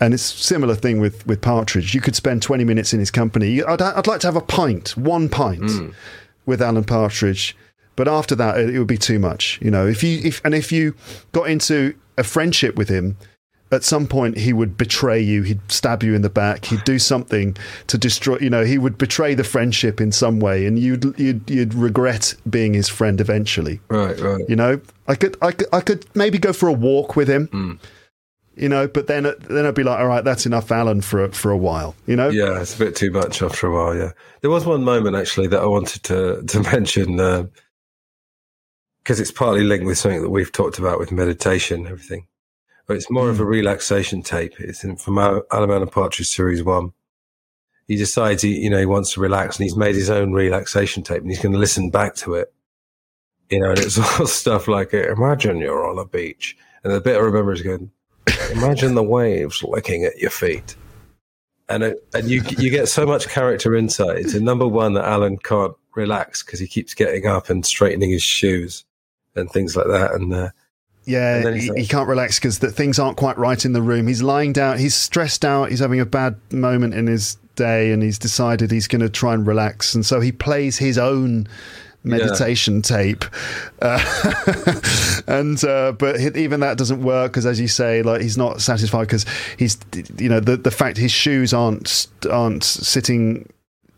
[0.00, 1.94] And it's a similar thing with, with partridge.
[1.94, 3.62] You could spend 20 minutes in his company.
[3.62, 5.94] I'd, I'd like to have a pint one pint mm.
[6.46, 7.56] with alan partridge
[7.98, 9.58] but after that, it, would be too much.
[9.60, 10.94] You know, if you if and if you
[11.32, 13.16] got into a friendship with him,
[13.72, 15.42] at some point he would betray you.
[15.42, 16.66] He'd stab you in the back.
[16.66, 17.56] He'd do something
[17.88, 18.38] to destroy.
[18.38, 22.36] You know, he would betray the friendship in some way, and you'd you'd, you'd regret
[22.48, 23.80] being his friend eventually.
[23.88, 24.48] Right, right.
[24.48, 27.48] You know, I could I could I could maybe go for a walk with him.
[27.48, 27.78] Mm.
[28.54, 31.50] You know, but then then I'd be like, all right, that's enough, Alan, for for
[31.50, 31.96] a while.
[32.06, 33.96] You know, yeah, it's a bit too much after a while.
[33.96, 34.12] Yeah,
[34.42, 37.18] there was one moment actually that I wanted to to mention.
[37.18, 37.46] Uh,
[39.08, 42.26] because it's partly linked with something that we've talked about with meditation and everything.
[42.86, 43.30] But it's more mm.
[43.30, 43.48] of a hmm.
[43.48, 44.60] relaxation tape.
[44.60, 46.92] It's in, from Alan Partridge series one.
[47.86, 51.02] He decides he, you know, he wants to relax and he's made his own relaxation
[51.02, 52.52] tape and he's going to listen back to it.
[53.48, 56.54] You know, and it's all stuff like, imagine you're on a beach.
[56.84, 57.90] And the bit I remember is going,
[58.50, 60.76] imagine the waves licking at your feet.
[61.70, 65.38] And, it, and you, you get so much character insight into number one that Alan
[65.38, 68.84] can't relax because he keeps getting up and straightening his shoes
[69.38, 70.12] and things like that.
[70.14, 70.50] And uh,
[71.04, 73.82] yeah, and he, like, he, can't relax because that things aren't quite right in the
[73.82, 74.06] room.
[74.06, 74.78] He's lying down.
[74.78, 75.70] He's stressed out.
[75.70, 79.34] He's having a bad moment in his day, and he's decided he's going to try
[79.34, 79.94] and relax.
[79.94, 81.48] And so he plays his own
[82.04, 82.82] meditation yeah.
[82.82, 83.24] tape
[83.82, 84.82] uh,
[85.26, 89.02] and uh, but even that doesn't work because as you say like he's not satisfied
[89.02, 89.26] because
[89.58, 89.76] he's
[90.16, 93.48] you know the the fact his shoes aren't aren't sitting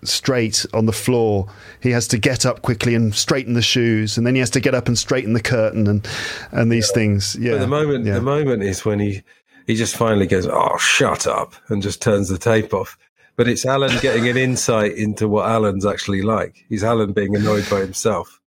[0.02, 1.46] straight on the floor,
[1.80, 4.60] he has to get up quickly and straighten the shoes, and then he has to
[4.60, 6.06] get up and straighten the curtain and
[6.52, 6.94] and these yeah.
[6.94, 7.36] things.
[7.36, 8.14] Yeah, but the moment yeah.
[8.14, 9.22] the moment is when he
[9.66, 12.96] he just finally goes, "Oh, shut up," and just turns the tape off.
[13.36, 16.64] But it's Alan getting an insight into what Alan's actually like.
[16.68, 18.40] He's Alan being annoyed by himself.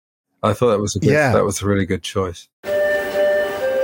[0.43, 1.33] I thought that was a good, yeah.
[1.33, 2.47] that was a really good choice.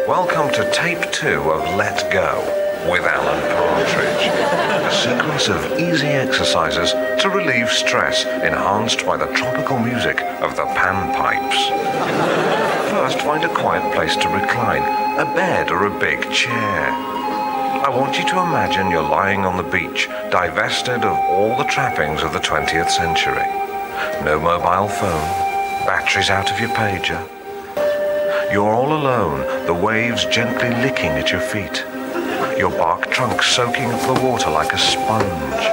[0.08, 2.40] Welcome to tape two of Let Go
[2.90, 6.92] with Alan Partridge a sequence of easy exercises
[7.22, 11.60] to relieve stress enhanced by the tropical music of the panpipes.
[12.90, 14.84] First, find a quiet place to recline,
[15.20, 16.88] a bed or a big chair.
[16.90, 22.24] I want you to imagine you're lying on the beach, divested of all the trappings
[22.24, 23.48] of the 20th century.
[24.24, 25.28] No mobile phone,
[25.86, 27.28] batteries out of your pager.
[28.54, 31.86] You're all alone, the waves gently licking at your feet
[32.58, 35.64] your bark trunk soaking up the water like a sponge.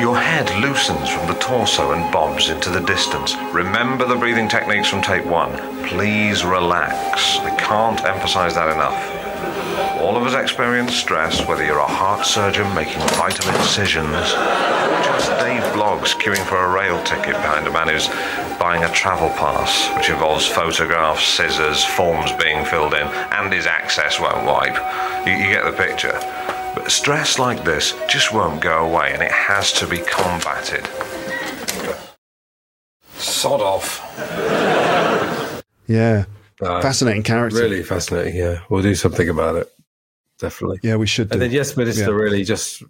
[0.00, 3.34] Your head loosens from the torso and bobs into the distance.
[3.52, 5.56] Remember the breathing techniques from tape one.
[5.86, 7.38] Please relax.
[7.38, 9.15] I can't emphasize that enough.
[9.98, 15.30] All of us experience stress, whether you're a heart surgeon making vital incisions, or just
[15.40, 18.08] Dave Bloggs queuing for a rail ticket behind a man who's
[18.58, 24.20] buying a travel pass, which involves photographs, scissors, forms being filled in, and his access
[24.20, 24.76] won't wipe.
[25.26, 26.18] You, you get the picture.
[26.74, 30.86] But stress like this just won't go away, and it has to be combated.
[33.14, 34.02] Sod off.
[35.86, 36.26] Yeah.
[36.60, 37.60] Uh, fascinating character.
[37.60, 38.60] Really fascinating, yeah.
[38.68, 39.72] We'll do something about it.
[40.38, 40.80] Definitely.
[40.82, 41.28] Yeah, we should.
[41.28, 41.34] Do.
[41.34, 42.10] And then, yes, Minister, yeah.
[42.10, 42.82] really just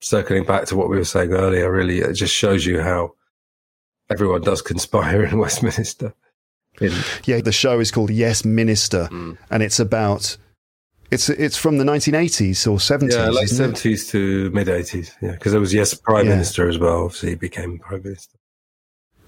[0.00, 3.14] circling back to what we were saying earlier, really, it just shows you how
[4.10, 6.14] everyone does conspire in Westminster.
[6.80, 6.92] In-
[7.24, 9.38] yeah, the show is called Yes Minister, mm.
[9.50, 10.36] and it's about
[11.10, 13.12] it's it's from the 1980s or 70s.
[13.12, 15.12] Yeah, late 70s to mid 80s.
[15.22, 16.32] Yeah, because there was Yes Prime yeah.
[16.32, 17.04] Minister as well.
[17.04, 18.36] Obviously, he became Prime Minister.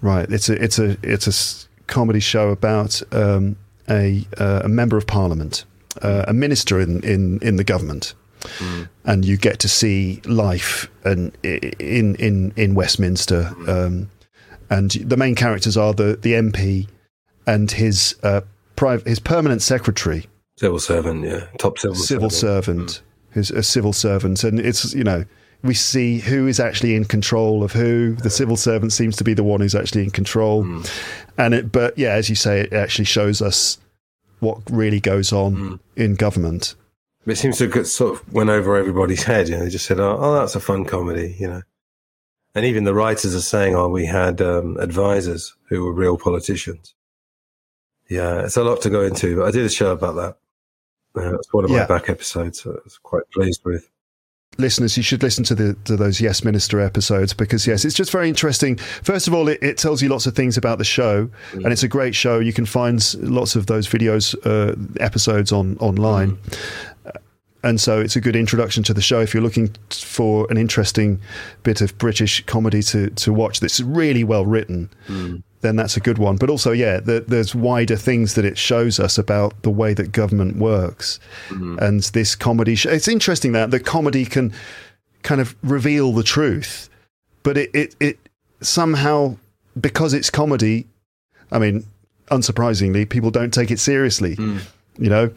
[0.01, 0.31] Right.
[0.31, 3.57] It's a it's a it's a comedy show about um,
[3.89, 5.65] a uh, a member of Parliament,
[6.02, 8.15] uh, a minister in in in the government.
[8.59, 8.89] Mm.
[9.05, 13.69] And you get to see life and in in in Westminster, mm.
[13.69, 14.10] um,
[14.70, 16.86] and the main characters are the the MP
[17.47, 18.43] and his uh,
[18.77, 20.27] private his permanent secretary
[20.59, 25.05] Civil servant, yeah, top civil civil servant, servant who's a civil servant, and it's you
[25.05, 25.24] know
[25.62, 28.16] we see who is actually in control of who.
[28.16, 30.90] The civil servant seems to be the one who's actually in control, mm.
[31.39, 31.70] and it.
[31.70, 33.78] But yeah, as you say, it actually shows us
[34.40, 35.81] what really goes on mm.
[35.97, 36.74] in government.
[37.27, 39.48] It seems to have sort of went over everybody's head.
[39.48, 41.62] You know, they just said, "Oh, oh that's a fun comedy," you know.
[42.55, 46.94] And even the writers are saying, "Oh, we had um, advisors who were real politicians."
[48.09, 50.36] Yeah, it's a lot to go into, but I did a show about that.
[51.20, 51.86] Uh, it's one of my yeah.
[51.86, 52.62] back episodes.
[52.62, 53.90] So I was quite pleased with
[54.57, 58.11] listeners, you should listen to the to those Yes Minister episodes because yes, it's just
[58.11, 58.77] very interesting.
[58.77, 61.65] First of all, it, it tells you lots of things about the show, mm.
[61.65, 62.39] and it's a great show.
[62.39, 66.37] You can find lots of those videos uh, episodes on online.
[66.37, 66.89] Mm
[67.65, 71.20] and so it's a good introduction to the show if you're looking for an interesting
[71.65, 74.91] bit of British comedy to, to watch that's really well written.
[75.09, 75.43] Mm.
[75.60, 76.36] Then that's a good one.
[76.36, 80.12] But also, yeah, the, there's wider things that it shows us about the way that
[80.12, 81.18] government works.
[81.48, 81.78] Mm.
[81.78, 84.52] And this comedy, sh- it's interesting that the comedy can
[85.22, 86.89] kind of reveal the truth,
[87.43, 88.18] but it, it, it
[88.60, 89.36] somehow,
[89.80, 90.86] because it's comedy,
[91.51, 91.85] I mean,
[92.30, 94.36] unsurprisingly, people don't take it seriously.
[94.36, 94.60] Mm.
[94.98, 95.30] You know,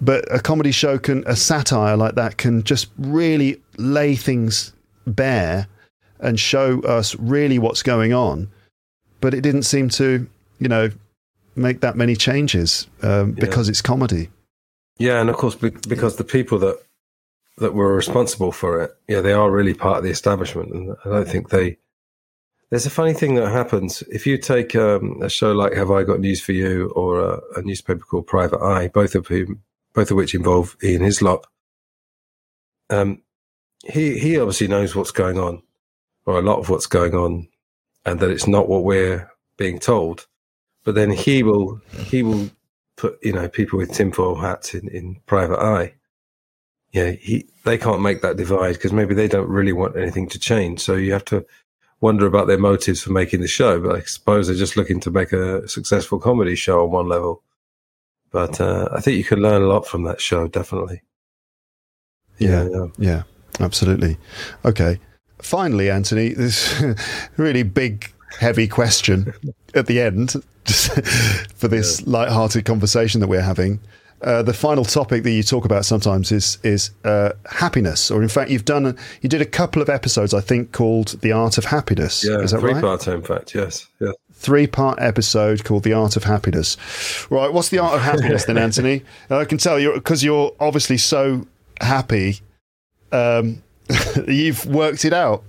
[0.00, 4.72] but a comedy show can, a satire like that can just really lay things
[5.06, 5.66] bare
[6.20, 8.48] and show us really what's going on.
[9.20, 10.28] But it didn't seem to,
[10.58, 10.90] you know,
[11.56, 13.34] make that many changes um, yeah.
[13.40, 14.28] because it's comedy.
[14.98, 16.82] Yeah, and of course, because the people that
[17.58, 21.08] that were responsible for it, yeah, they are really part of the establishment, and I
[21.08, 21.78] don't think they.
[22.70, 26.02] There's a funny thing that happens if you take um, a show like "Have I
[26.02, 29.62] Got News for You" or a, a newspaper called Private Eye, both of whom
[29.94, 31.46] both of which involve Ian Hislop.
[32.90, 33.22] Um,
[33.84, 35.62] he he obviously knows what's going on,
[36.24, 37.48] or a lot of what's going on,
[38.06, 40.26] and that it's not what we're being told.
[40.84, 42.48] But then he will he will
[42.96, 45.94] put you know people with tinfoil hats in, in private eye.
[46.92, 50.38] Yeah, he they can't make that divide because maybe they don't really want anything to
[50.38, 50.80] change.
[50.80, 51.44] So you have to
[52.00, 53.80] wonder about their motives for making the show.
[53.80, 57.42] But I suppose they're just looking to make a successful comedy show on one level.
[58.30, 61.02] But uh, I think you can learn a lot from that show, definitely.
[62.38, 63.22] Yeah, yeah, yeah,
[63.60, 64.18] absolutely.
[64.64, 65.00] Okay.
[65.38, 66.82] Finally, Antony, this
[67.36, 69.32] really big, heavy question
[69.74, 70.32] at the end
[71.54, 72.10] for this yeah.
[72.10, 73.80] light-hearted conversation that we're having.
[74.22, 78.28] Uh, the final topic that you talk about sometimes is is uh, happiness, or in
[78.30, 81.58] fact, you've done a, you did a couple of episodes, I think, called "The Art
[81.58, 82.80] of Happiness." Yeah, is that three right?
[82.80, 83.54] parts, in fact.
[83.54, 86.76] Yes, yes three part episode called The Art of Happiness.
[87.30, 89.02] Right, what's the art of happiness then, Antony?
[89.30, 91.46] I can tell you because you're obviously so
[91.80, 92.40] happy.
[93.12, 93.62] Um,
[94.28, 95.44] you've worked it out.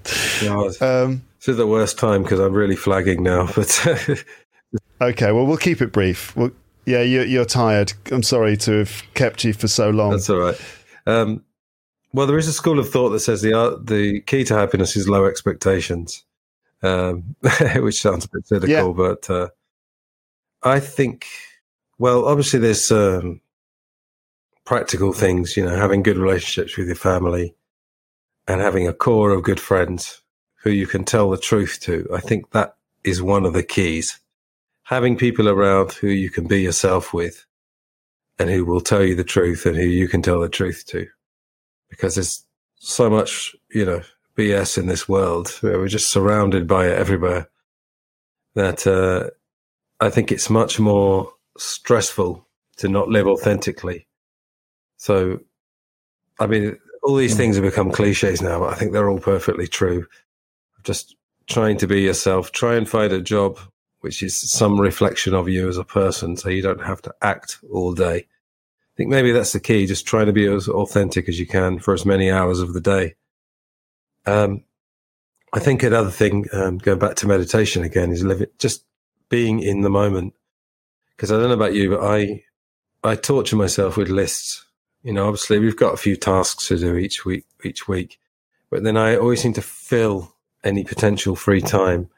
[0.82, 3.50] um, this is the worst time because I'm really flagging now.
[3.56, 4.24] But
[5.02, 6.36] okay, well, we'll keep it brief.
[6.36, 6.52] Well,
[6.86, 7.94] yeah, you're, you're, tired.
[8.12, 10.12] I'm sorry to have kept you for so long.
[10.12, 10.62] That's all right.
[11.06, 11.44] Um,
[12.14, 14.96] well, there is a school of thought that says the art, the key to happiness
[14.96, 16.26] is low expectations
[16.84, 17.36] um,
[17.76, 18.94] which sounds a bit cynical, yeah.
[18.94, 19.48] but uh,
[20.64, 21.28] I think,
[21.98, 23.42] well, obviously there's um,
[24.66, 27.56] practical things, you know, having good relationships with your family
[28.48, 30.22] and having a core of good friends
[30.64, 32.08] who you can tell the truth to.
[32.14, 34.20] I think that is one of the keys.
[34.84, 37.46] Having people around who you can be yourself with
[38.40, 41.08] and who will tell you the truth and who you can tell the truth to.
[41.90, 42.46] Because there's
[42.76, 44.02] so much, you know,
[44.38, 45.58] BS in this world.
[45.62, 47.50] We're just surrounded by it everywhere.
[48.56, 49.30] That uh,
[50.00, 52.48] I think it's much more stressful
[52.78, 54.08] to not live authentically.
[54.98, 55.40] So,
[56.40, 56.78] I mean,
[57.08, 60.06] all these things have become cliches now, but I think they're all perfectly true.
[60.84, 61.16] Just
[61.48, 63.58] trying to be yourself, try and find a job
[64.02, 67.60] which is some reflection of you as a person so you don't have to act
[67.72, 68.18] all day.
[68.18, 71.80] I think maybe that's the key, just trying to be as authentic as you can
[71.80, 73.16] for as many hours of the day.
[74.26, 74.66] Um,
[75.54, 78.84] I think another thing, um, going back to meditation again, is living, just
[79.30, 80.34] being in the moment.
[81.16, 82.44] Because I don't know about you, but I,
[83.02, 84.67] I torture myself with lists.
[85.04, 88.20] You know, obviously we've got a few tasks to do each week, each week,
[88.70, 92.10] but then I always seem to fill any potential free time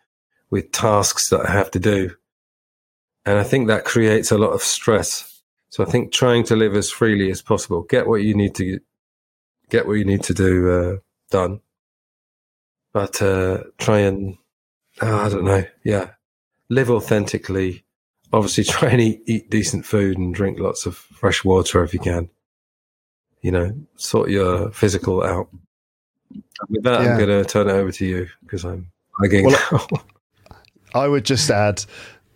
[0.50, 2.16] with tasks that I have to do.
[3.26, 5.42] And I think that creates a lot of stress.
[5.70, 8.80] So I think trying to live as freely as possible, get what you need to
[9.70, 10.98] get what you need to do uh,
[11.30, 11.62] done,
[12.92, 14.38] but uh, try and
[15.02, 16.12] uh, I don't know, yeah,
[16.70, 17.86] live authentically.
[18.34, 22.00] Obviously, try and eat, eat decent food and drink lots of fresh water if you
[22.00, 22.30] can.
[23.42, 25.50] You know, sort your physical out.
[26.70, 27.12] With that, yeah.
[27.12, 29.88] I'm going to turn it over to you because I'm lagging well,
[30.94, 31.86] I would just add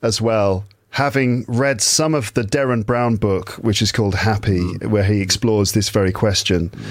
[0.01, 4.87] as well having read some of the Derren Brown book, which is called Happy, mm.
[4.87, 6.69] where he explores this very question.
[6.69, 6.85] Mm.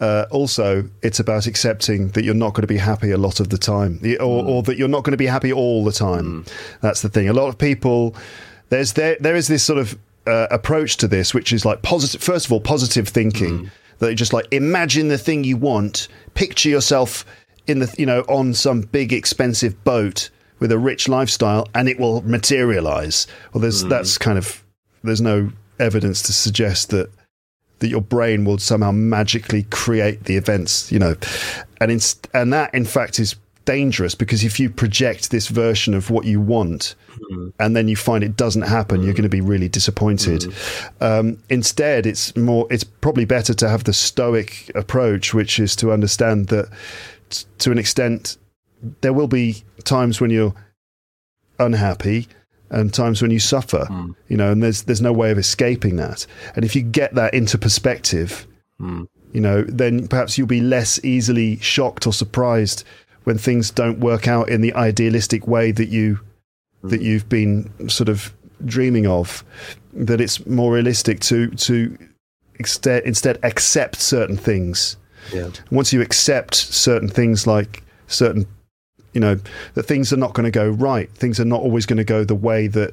[0.00, 3.50] Uh, also, it's about accepting that you're not going to be happy a lot of
[3.50, 4.48] the time, or, mm.
[4.48, 6.46] or that you're not going to be happy all the time.
[6.80, 7.28] That's the thing.
[7.28, 8.16] A lot of people,
[8.70, 12.22] there's there there is this sort of uh, approach to this, which is like positive.
[12.22, 13.70] First of all, positive thinking.
[13.98, 17.24] That you just like imagine the thing you want, picture yourself
[17.68, 20.28] in the you know on some big expensive boat
[20.58, 23.26] with a rich lifestyle, and it will materialize.
[23.52, 24.64] Well, there's that's kind of
[25.04, 27.10] there's no evidence to suggest that
[27.78, 31.16] that your brain will somehow magically create the events, you know,
[31.80, 32.00] and in,
[32.32, 36.40] and that in fact is dangerous because if you project this version of what you
[36.40, 36.94] want
[37.28, 37.48] hmm.
[37.58, 39.18] and then you find it doesn't happen, you're hmm.
[39.18, 40.44] going to be really disappointed.
[40.44, 41.04] Hmm.
[41.04, 45.92] Um, instead, it's more, it's probably better to have the stoic approach, which is to
[45.92, 46.68] understand that
[47.30, 48.36] t- to an extent
[49.00, 50.54] there will be times when you're
[51.58, 52.26] unhappy
[52.70, 53.86] and times when you suffer
[54.28, 56.26] you know and there's there's no way of escaping that.
[56.56, 58.46] And if you get that into perspective
[59.32, 62.84] you know then perhaps you'll be less easily shocked or surprised
[63.24, 66.20] when things don't work out in the idealistic way that you
[66.82, 67.06] that hmm.
[67.06, 68.32] you've been sort of
[68.64, 69.44] dreaming of
[69.92, 71.96] that it's more realistic to to
[72.58, 74.96] instead instead accept certain things.
[75.32, 75.50] Yeah.
[75.70, 78.44] once you accept certain things like certain
[79.12, 79.38] you know
[79.74, 82.24] that things are not going to go right things are not always going to go
[82.24, 82.92] the way that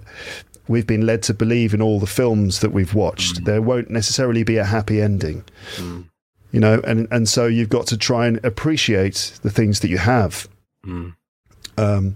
[0.67, 3.45] we've been led to believe in all the films that we've watched hmm.
[3.45, 5.43] there won't necessarily be a happy ending
[5.77, 6.01] hmm.
[6.51, 9.97] You know and and so you've got to try and appreciate the things that you
[9.99, 10.47] have.
[11.77, 12.15] Um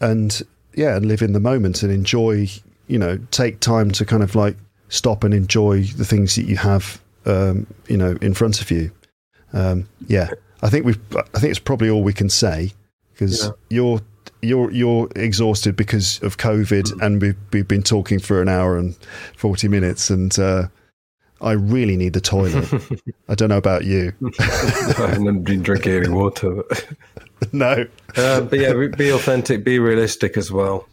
[0.00, 0.42] and
[0.74, 2.48] yeah and live in the moment and enjoy
[2.86, 4.56] you know take time to kind of like
[4.88, 8.90] stop and enjoy the things that you have um you know in front of you.
[9.52, 10.30] Um yeah
[10.62, 11.00] i think we've
[11.34, 12.72] i think it's probably all we can say
[13.12, 13.50] because Yeah.
[13.70, 14.00] you're
[14.42, 18.96] you're you're exhausted because of covid and we've we've been talking for an hour and
[19.36, 20.68] 40 minutes and uh
[21.40, 22.68] I really need the toilet.
[23.28, 24.12] I don't know about you.
[24.40, 26.62] I haven't been drinking any water.
[27.52, 27.86] no.
[28.16, 30.88] Uh, but yeah, be authentic, be realistic as well.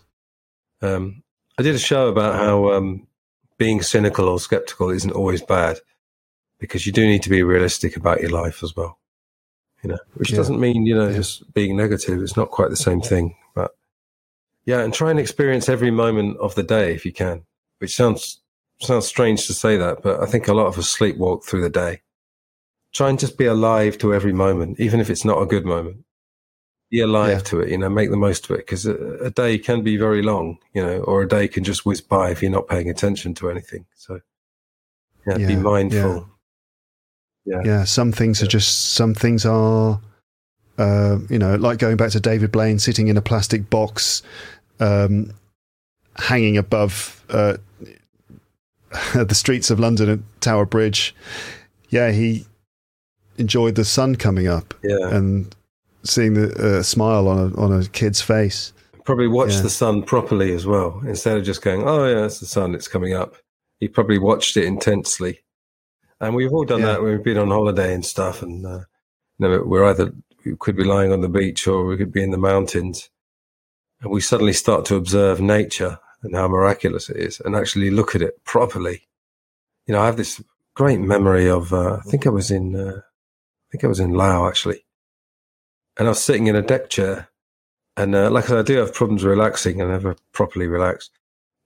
[0.81, 1.23] Um,
[1.57, 3.07] I did a show about how um,
[3.57, 5.77] being cynical or skeptical isn't always bad
[6.59, 8.99] because you do need to be realistic about your life as well.
[9.83, 10.37] You know, which Yeah.
[10.37, 12.21] doesn't mean, you know, just being negative.
[12.21, 13.35] It's not quite the same thing.
[13.55, 13.71] But
[14.65, 17.43] yeah, and try and experience every moment of the day if you can,
[17.79, 18.41] which sounds
[18.81, 21.69] sounds strange to say that, but I think a lot of us sleepwalk through the
[21.69, 22.01] day.
[22.93, 26.05] Try and just be alive to every moment, even if it's not a good moment
[26.91, 27.39] be alive Yeah.
[27.39, 28.95] to it, you know, make the most of it because a,
[29.25, 32.29] a day can be very long, you know, or a day can just whiz by
[32.29, 33.85] if you're not paying attention to anything.
[33.95, 34.19] So,
[35.27, 36.29] yeah, be Yeah, mindful.
[37.45, 37.61] Yeah.
[37.63, 39.99] Yeah, some things are just some things are,
[40.77, 44.21] uh, you know, like going back to David Blaine sitting in a plastic box,
[44.79, 45.33] um,
[46.17, 47.57] hanging above uh,
[49.13, 51.15] the streets of London at Tower Bridge.
[51.89, 52.45] Yeah, he
[53.37, 55.09] enjoyed the sun coming up Yeah.
[55.09, 55.55] and
[56.03, 58.73] seeing the uh, smile on a on a kid's face.
[59.03, 59.61] Probably watched Yeah.
[59.63, 62.87] the sun properly as well instead of just going, oh, yeah, it's the sun, it's
[62.87, 63.35] coming up.
[63.79, 65.41] He probably watched it intensely.
[66.19, 66.85] And we've all done Yeah.
[66.93, 68.41] that when we've been on holiday and stuff.
[68.41, 68.79] And, uh,
[69.37, 70.11] you know, we're either,
[70.45, 73.09] we could be lying on the beach or we could be in the mountains.
[74.01, 78.15] And we suddenly start to observe nature and how miraculous it is and actually look
[78.15, 79.07] at it properly.
[79.87, 80.43] You know, I have this
[80.73, 84.13] great memory of, uh, I think I was in, uh, I think I was in
[84.13, 84.85] Laos actually.
[85.97, 87.29] And I was sitting in a deck chair
[87.97, 91.11] and uh, like I said, I do have problems relaxing and never properly relaxed.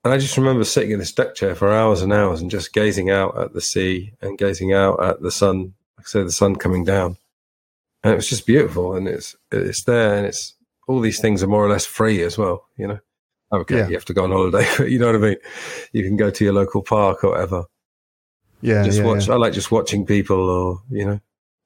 [0.03, 2.73] And I just remember sitting in this deck chair for hours and hours and just
[2.73, 6.31] gazing out at the sea and gazing out at the sun, like I said, the
[6.31, 7.17] sun coming down.
[8.03, 10.53] And it was just beautiful and it's, it's there and it's,
[10.87, 12.99] all these things are more or less free as well, you know?
[13.51, 13.87] Okay, Yeah.
[13.87, 15.37] you have to go on holiday, but you know what I mean?
[15.93, 17.63] You can go to your local park or whatever.
[18.61, 19.27] Yeah, just yeah, watch.
[19.27, 19.33] yeah.
[19.33, 21.19] I like just watching people or, you know,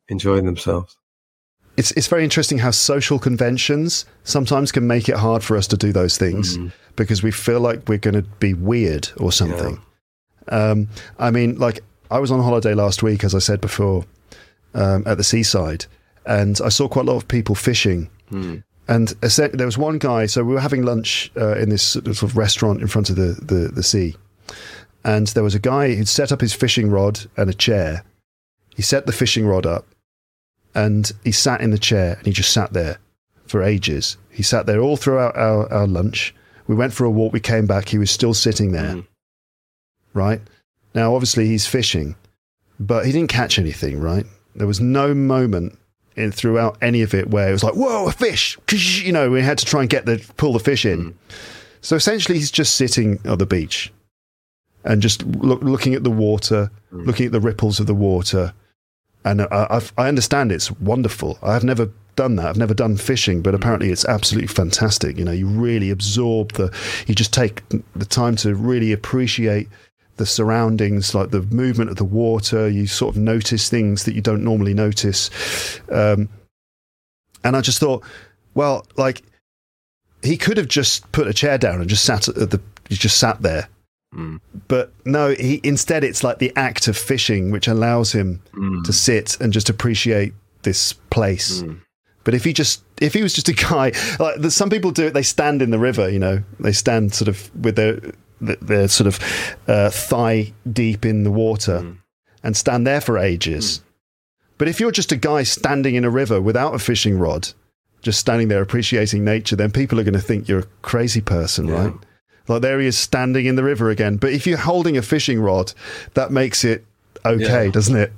[0.10, 0.96] enjoying themselves.
[1.76, 5.78] It's it's very interesting how social conventions sometimes can make it hard for us to
[5.78, 6.72] do those things Mm.
[6.96, 9.82] because we feel like we're going to be weird or something.
[10.50, 10.88] Um,
[11.18, 11.80] I mean, like
[12.12, 14.06] I was on holiday last week, as I said before,
[14.76, 15.88] um, at the seaside,
[16.28, 18.08] and I saw quite a lot of people fishing.
[18.88, 20.26] And there was one guy.
[20.26, 23.40] So we were having lunch uh, in this sort of restaurant in front of the,
[23.42, 24.16] the the sea,
[25.06, 28.04] and there was a guy who'd set up his fishing rod and a chair.
[28.76, 29.86] He set the fishing rod up,
[30.76, 32.98] and he sat in the chair and he just sat there
[33.48, 34.18] for ages.
[34.30, 36.36] He sat there all throughout our, our lunch.
[36.68, 37.32] We went for a walk.
[37.32, 37.90] We came back.
[37.90, 38.96] He was still sitting there.
[38.96, 39.08] Mm.
[40.14, 40.42] Right
[40.94, 42.16] now, obviously he's fishing,
[42.80, 44.00] but he didn't catch anything.
[44.00, 45.80] Right, there was no moment
[46.16, 49.42] in throughout any of it where it was like, "Whoa, a fish!" you know, we
[49.42, 51.12] had to try and get the pull the fish in.
[51.12, 51.14] Mm.
[51.82, 53.92] So essentially, he's just sitting on the beach
[54.84, 57.06] and just look, looking at the water, mm.
[57.06, 58.54] looking at the ripples of the water.
[59.26, 61.38] And I, I've, I understand it's wonderful.
[61.42, 62.48] I've never done that.
[62.48, 63.58] I've never done fishing, but mm.
[63.58, 65.18] apparently it's absolutely fantastic.
[65.18, 66.74] You know, you really absorb the,
[67.08, 67.64] you just take
[67.96, 69.70] the time to really appreciate
[70.18, 72.70] the surroundings, like the movement of the water.
[72.70, 75.30] You sort of notice things that you don't normally notice.
[75.90, 76.30] Um,
[77.44, 78.04] and I just thought,
[78.54, 79.24] well, like
[80.22, 83.18] he could have just put a chair down and just sat at the, he just
[83.18, 83.68] sat there.
[84.16, 84.40] Mm.
[84.68, 88.94] But no, he instead it's like the act of fishing which allows him to mm.
[88.94, 91.62] sit and just appreciate this place.
[91.62, 91.82] Mm.
[92.24, 95.14] But if he just if he was just a guy like some people do it,
[95.14, 96.10] they stand in the river.
[96.10, 98.00] You know, they stand sort of with their
[98.62, 99.20] their sort of
[99.68, 101.96] uh, thigh deep in the water
[102.44, 103.82] and stand there for ages.
[104.58, 107.50] But if you're just a guy standing in a river without a fishing rod,
[108.02, 111.68] just standing there appreciating nature, then people are going to think you're a crazy person,
[111.68, 111.84] Yeah.
[111.86, 111.94] right?
[112.48, 114.18] Like there he is standing in the river again.
[114.18, 115.74] But if you're holding a fishing rod,
[116.14, 116.86] that makes it
[117.26, 117.72] okay, Yeah.
[117.72, 118.12] doesn't it?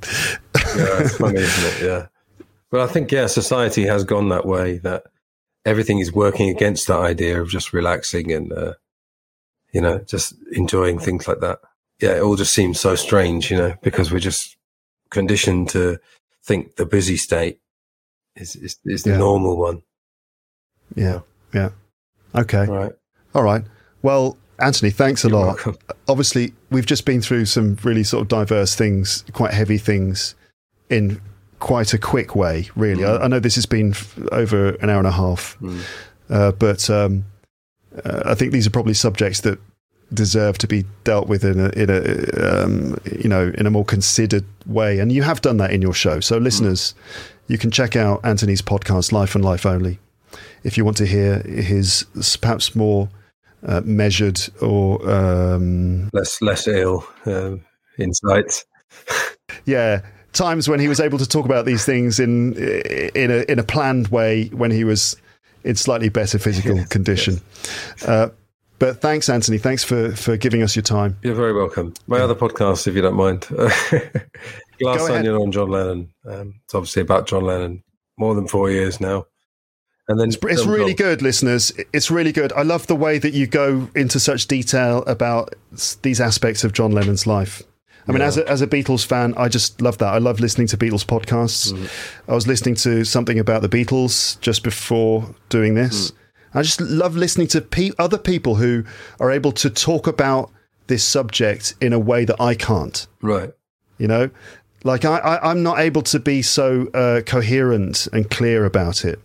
[0.55, 1.85] yeah, it's funny, isn't it?
[1.85, 2.07] Yeah.
[2.71, 5.03] But I think, yeah, society has gone that way that
[5.65, 8.73] everything is working against that idea of just relaxing and, uh,
[9.75, 11.59] you know, just enjoying things like that.
[11.99, 14.55] Yeah, it all just seems so strange, you know, because we're just
[15.11, 15.99] conditioned to
[16.43, 17.59] think the busy state
[18.37, 19.17] is, is, is the Yeah.
[19.17, 19.81] normal one.
[20.95, 21.19] yeah.
[21.53, 21.69] Yeah.
[22.33, 22.65] Okay.
[22.65, 22.91] Right.
[23.33, 23.63] All right.
[24.01, 25.45] Well, Antony, thanks a You're lot.
[25.47, 25.77] welcome.
[26.07, 30.35] Obviously, we've just been through some really sort of diverse things, quite heavy things,
[30.89, 31.19] in
[31.59, 32.69] quite a quick way.
[32.75, 33.19] Really, Mm.
[33.21, 35.57] I, I know this has been f- over an hour and a half,
[36.29, 37.25] uh, but um,
[38.03, 39.59] uh, I think these are probably subjects that
[40.13, 43.85] deserve to be dealt with in a, in a um, you know in a more
[43.85, 44.99] considered way.
[44.99, 46.19] And you have done that in your show.
[46.19, 46.93] So, listeners,
[47.47, 49.99] you can check out Antony's podcast, Life and Life Only,
[50.63, 52.05] if you want to hear his
[52.41, 53.09] perhaps more
[53.65, 57.63] uh, measured or um, Less, less ill um,
[57.97, 58.65] insights.
[59.65, 60.01] yeah
[60.35, 62.53] times when he was able to talk about these things in
[63.15, 65.15] in a in a planned way when he was
[65.65, 67.41] in slightly better physical Yes, condition.
[68.07, 68.29] Uh,
[68.79, 69.57] but thanks, Antony.
[69.57, 71.17] Thanks for for giving us your time.
[71.23, 71.93] You're very welcome.
[72.07, 75.19] My other podcast, if you don't mind, Glass Go ahead.
[75.19, 76.09] Onion on John Lennon.
[76.25, 77.83] Um, it's obviously about John Lennon.
[78.17, 79.25] More than four years now,
[80.07, 81.73] and then It's, it's really good, listeners.
[81.91, 82.53] It's really good.
[82.53, 85.53] I love the way that you go into such detail about
[86.01, 87.61] these aspects of John Lennon's life.
[88.07, 90.13] I mean, as a, as a Beatles fan, I just love that.
[90.13, 91.73] I love listening to Beatles podcasts.
[92.27, 96.11] I was listening to something about the Beatles just before doing this.
[96.53, 98.83] I just love listening to pe- other people who
[99.19, 100.51] are able to talk about
[100.87, 103.51] this subject in a way that I can't Right.
[103.97, 104.29] you know
[104.83, 109.19] like I, I i'm not able to be so uh, coherent and clear about it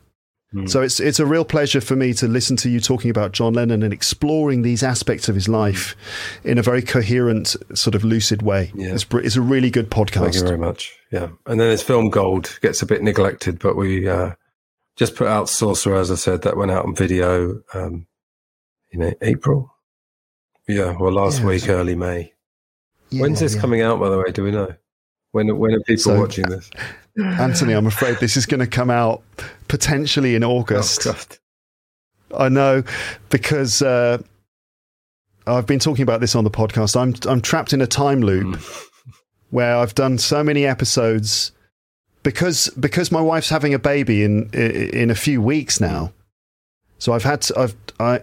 [0.66, 3.52] so it's it's a real pleasure for me to listen to you talking about john
[3.52, 5.94] lennon and exploring these aspects of his life
[6.42, 8.94] in a very coherent sort of lucid way Yeah.
[8.94, 10.22] it's, it's a really good podcast.
[10.22, 10.92] Thank you very much.
[11.12, 11.28] Yeah.
[11.46, 14.32] And then his film Gold gets a bit neglected, but we uh,
[14.96, 18.06] just put out Sorcerer, as I said, that went out on video um,
[18.90, 19.72] in April.
[20.68, 22.32] Yeah, well, last Yeah, week, so- early May.
[23.10, 23.60] Yeah, When's this yeah.
[23.60, 24.30] coming out, by the way?
[24.30, 24.72] Do we know?
[25.32, 26.70] When when are people So- watching this?
[27.18, 29.22] Anthony i'm afraid this is going to come out
[29.68, 31.36] potentially in Oh, august God.
[32.36, 32.82] I know
[33.30, 34.18] because uh,
[35.46, 36.94] I've been talking about this on the podcast.
[37.00, 38.86] I'm I'm trapped in a time loop Mm.
[39.50, 41.50] where I've done so many episodes
[42.22, 46.12] because because my wife's having a baby in in a few weeks now.
[47.00, 48.20] So I've had to, I've I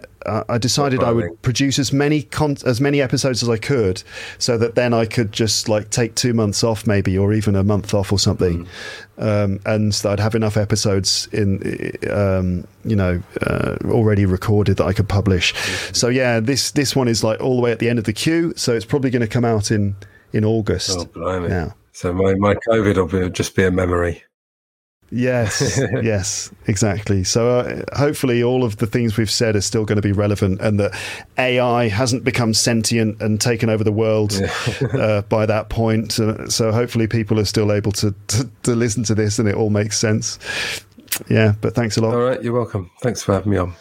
[0.48, 4.02] I decided I would produce as many con- as many episodes as I could,
[4.38, 7.62] so that then I could just like take two months off, maybe, or even a
[7.62, 8.66] month off or something,
[9.18, 14.86] um, and so I'd have enough episodes in, um, you know, uh, already recorded that
[14.86, 15.54] I could publish.
[15.92, 18.12] So yeah, this this one is like all the way at the end of the
[18.12, 19.94] queue, so it's probably going to come out in
[20.32, 20.98] in August.
[20.98, 21.48] Oh, blimey.
[21.48, 21.74] now.
[21.92, 24.22] So my, my COVID will be, just be a memory.
[25.10, 27.24] Yes, yes, exactly.
[27.24, 30.60] So uh, hopefully, all of the things we've said are still going to be relevant,
[30.60, 30.98] and that
[31.38, 34.38] AI hasn't become sentient and taken over the world
[34.92, 36.18] uh, by that point.
[36.20, 39.54] Uh, so hopefully, people are still able to, to to listen to this, and it
[39.54, 40.38] all makes sense.
[41.28, 42.14] Yeah, but thanks a lot.
[42.14, 42.90] All right, you're welcome.
[43.00, 43.74] Thanks for having me on.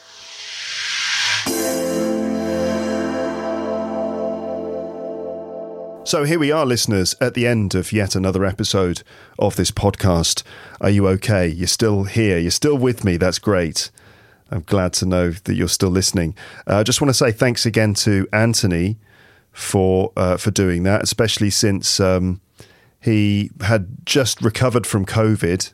[6.08, 9.04] So here we are, listeners, at the end of yet another episode
[9.38, 10.42] of this podcast.
[10.80, 11.50] Are you okay?
[11.50, 12.38] You're still here.
[12.38, 13.18] You're still with me.
[13.18, 13.92] That's great.
[14.50, 16.34] I'm glad to know that you're still listening.
[16.66, 19.00] Uh, I just want to say thanks again to Antony
[19.52, 22.40] for uh, for doing that, especially since um,
[23.02, 25.74] he had just recovered from COVID.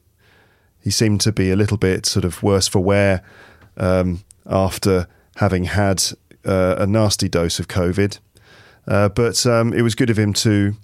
[0.81, 3.21] He seemed to be a little bit sort of worse for wear
[3.77, 5.05] um, after
[5.35, 6.03] having had
[6.43, 8.17] uh, a nasty dose of COVID.
[8.87, 10.75] Uh, but um, it was good of him to,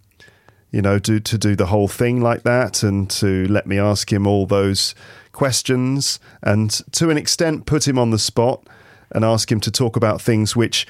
[0.72, 4.12] you know, do to do the whole thing like that and to let me ask
[4.12, 4.96] him all those
[5.32, 8.66] questions and to an extent put him on the spot
[9.12, 10.86] and ask him to talk about things which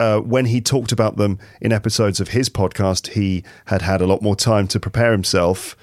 [0.00, 4.06] uh, when he talked about them in episodes of his podcast, he had had a
[4.06, 5.76] lot more time to prepare himself.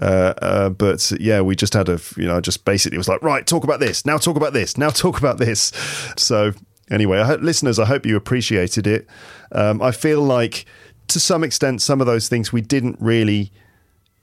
[0.00, 3.46] Uh, uh, but yeah, we just had a, you know, just basically was like, right,
[3.46, 5.72] talk about this, now talk about this, now talk about this.
[6.16, 6.52] So
[6.90, 9.06] anyway, I listeners, I hope you appreciated it.
[9.52, 10.66] Um, I feel like
[11.08, 13.52] to some extent, some of those things we didn't really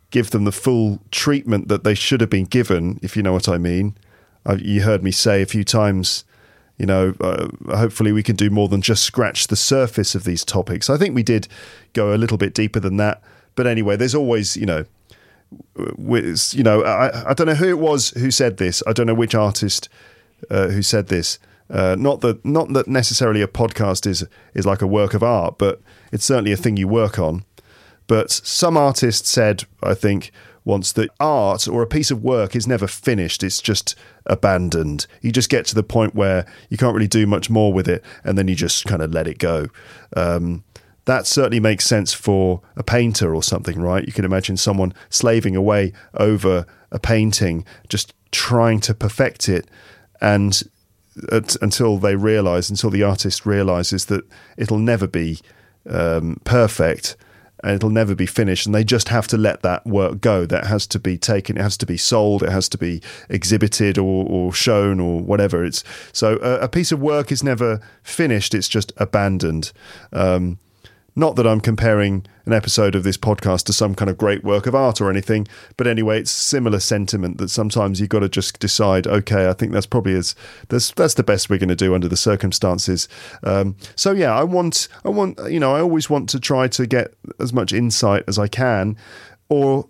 [0.09, 3.49] give them the full treatment that they should have been given, if you know what
[3.49, 3.97] I mean.
[4.45, 6.23] I, you heard me say a few times
[6.77, 10.45] you know, uh, hopefully we can do more than just scratch the surface of these
[10.45, 10.89] topics.
[10.89, 11.47] I think we did
[11.93, 13.21] go a little bit deeper than that.
[13.55, 14.85] But anyway, there's always, you know,
[15.97, 18.83] with, you know, I, I don't know who it was who said this.
[18.85, 19.89] I don't know which artist
[20.51, 21.39] uh, who said this.
[21.69, 25.57] Uh, not that not that necessarily a podcast is is like a work of art,
[25.57, 25.81] but
[26.11, 27.43] it's certainly a thing you work on.
[28.07, 30.31] But some artist said, I think,
[30.63, 33.95] once that art or a piece of work is never finished, it's just
[34.25, 35.07] abandoned.
[35.21, 38.03] You just get to the point where you can't really do much more with it,
[38.23, 39.67] and then you just kind of let it go.
[40.15, 40.63] Um,
[41.05, 44.05] that certainly makes sense for a painter or something, right?
[44.05, 49.69] You can imagine someone slaving away over a painting, just trying to perfect it,
[50.19, 50.63] and
[51.31, 54.23] at, until they realize, until the artist realizes that
[54.57, 55.39] it'll never be
[55.89, 57.15] um, perfect
[57.63, 58.65] and it'll never be finished.
[58.65, 60.45] And they just have to let that work go.
[60.45, 61.57] That has to be taken.
[61.57, 62.43] It has to be sold.
[62.43, 65.65] It has to be exhibited or, or shown or whatever.
[65.65, 65.83] It's
[66.13, 68.53] so a, a, piece of work is never finished.
[68.53, 69.71] It's just abandoned.
[70.13, 70.59] Um,
[71.17, 74.67] not that I'm comparing an episode of this podcast to some kind of great work
[74.67, 78.59] of art or anything, but anyway, it's similar sentiment that sometimes you've got to just
[78.59, 80.35] decide, okay, I think that's probably as
[80.69, 83.09] that's that's the best we're going to do under the circumstances.
[83.43, 86.85] Um, so yeah, I want I want you know I always want to try to
[86.85, 88.95] get as much insight as I can,
[89.49, 89.89] or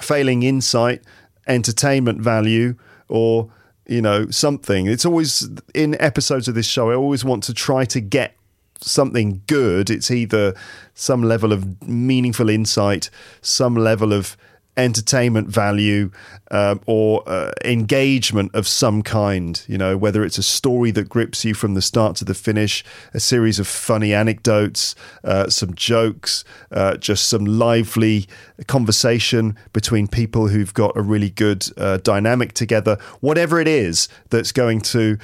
[0.00, 1.00] failing insight,
[1.46, 2.74] entertainment value,
[3.06, 3.52] or
[3.86, 4.88] you know something.
[4.88, 6.90] It's always in episodes of this show.
[6.90, 8.34] I always want to try to get
[8.80, 9.90] something good.
[9.90, 10.54] It's either
[10.94, 13.10] some level of meaningful insight,
[13.40, 14.36] some level of
[14.76, 16.10] entertainment value
[16.50, 19.64] uh, or uh, engagement of some kind.
[19.68, 22.84] You know, whether it's a story that grips you from the start to the finish,
[23.12, 28.26] a series of funny anecdotes, uh, some jokes, uh, just some lively
[28.66, 32.98] conversation between people who've got a really good uh, dynamic together.
[33.20, 35.18] Whatever it is that's going to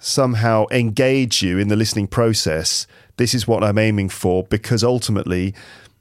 [0.00, 2.86] somehow engage you in the listening process,
[3.18, 5.54] this is what I'm aiming for because ultimately,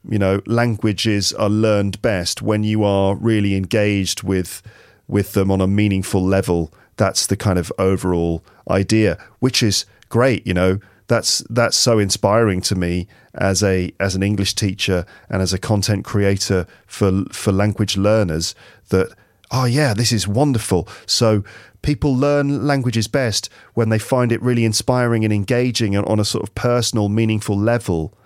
[0.10, 4.64] you know, languages are learned best when you are really engaged with
[5.08, 6.74] with them on a meaningful level.
[6.96, 10.80] That's the kind of overall idea, which is great, you know.
[11.08, 15.58] That's that's so inspiring to me as a as an English teacher and as a
[15.58, 18.56] content creator for for language learners
[18.90, 19.14] that
[19.52, 20.88] oh yeah, this is wonderful.
[21.06, 21.44] So
[21.82, 26.26] people learn languages best when they find it really inspiring and engaging and on a
[26.26, 28.18] sort of personal, meaningful level.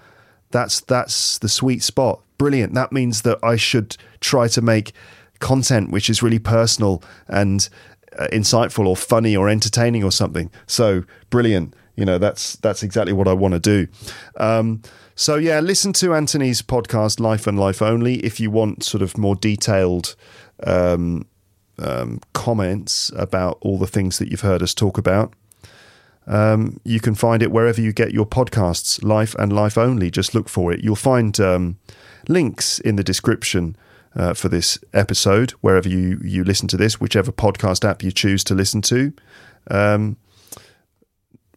[0.52, 2.22] That's that's the sweet spot.
[2.38, 2.74] Brilliant.
[2.74, 4.94] That means that I should try to make
[5.40, 7.68] content which is really personal and
[8.18, 10.50] uh, insightful or funny or entertaining or something.
[10.68, 11.76] So brilliant.
[11.96, 13.88] You know, that's that's exactly what I want to do.
[14.38, 14.82] Um,
[15.16, 19.16] so yeah, listen to Antony's podcast, Life and Life Only, if you want sort of
[19.18, 20.16] more detailed
[20.66, 21.26] um,
[21.80, 25.34] um, comments about all the things that you've heard us talk about.
[26.26, 30.10] Um, you can find it wherever you get your podcasts, Life and Life Only.
[30.10, 30.84] Just look for it.
[30.84, 31.78] You'll find um,
[32.28, 33.76] links in the description
[34.16, 38.44] uh, for this episode, wherever you, you listen to this, whichever podcast app you choose
[38.46, 39.14] to listen to.
[39.70, 40.18] Um,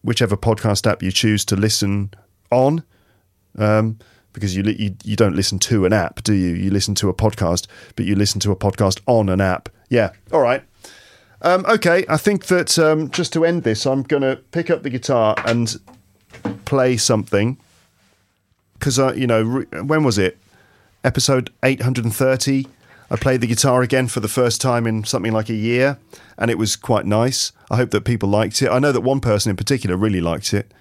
[0.03, 2.13] whichever podcast app you choose to listen
[2.51, 2.83] on.
[3.59, 3.99] Um,
[4.37, 6.49] because you, you you don't listen to an app, do you?
[6.49, 9.71] You listen to a podcast, but you listen to a podcast on an app.
[9.89, 10.63] Yeah, all right.
[11.41, 14.83] Um, okay, I think that um, just to end this, I'm going to pick up
[14.83, 15.75] the guitar and
[16.67, 17.57] play something
[18.75, 20.37] because you know re- when was it?
[21.03, 22.67] Episode 830.
[23.09, 25.97] I played the guitar again for the first time in something like a year,
[26.37, 27.53] and it was quite nice.
[27.71, 28.69] I hope that people liked it.
[28.69, 30.73] I know that one person in particular really liked it.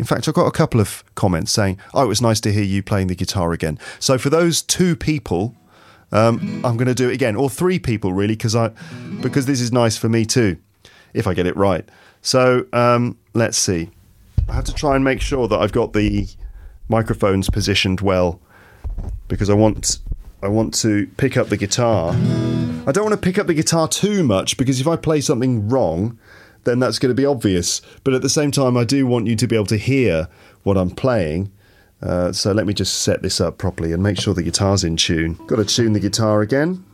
[0.00, 2.62] In fact, I got a couple of comments saying, "Oh, it was nice to hear
[2.62, 5.54] you playing the guitar again." So for those two people,
[6.10, 8.70] um, I'm going to do it again, or three people really, because I
[9.20, 10.56] because this is nice for me too,
[11.12, 11.86] if I get it right.
[12.22, 13.90] So um, let's see.
[14.48, 16.26] I have to try and make sure that I've got the
[16.88, 18.40] microphones positioned well
[19.28, 19.98] because I want
[20.42, 22.14] I want to pick up the guitar.
[22.86, 25.68] I don't want to pick up the guitar too much because if I play something
[25.68, 26.18] wrong,
[26.64, 27.80] then that's going to be obvious.
[28.04, 30.28] But at the same time, I do want you to be able to hear
[30.62, 31.52] what I'm playing.
[32.02, 34.96] Uh, so let me just set this up properly and make sure the guitar's in
[34.96, 35.34] tune.
[35.46, 36.84] Got to tune the guitar again.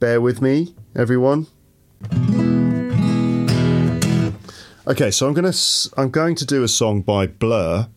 [0.00, 1.46] Bear with me, everyone.
[4.88, 5.52] Okay, so I'm gonna
[5.96, 7.88] I'm going to do a song by Blur.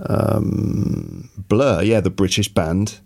[0.00, 3.00] Um, Blur, yeah, the British band,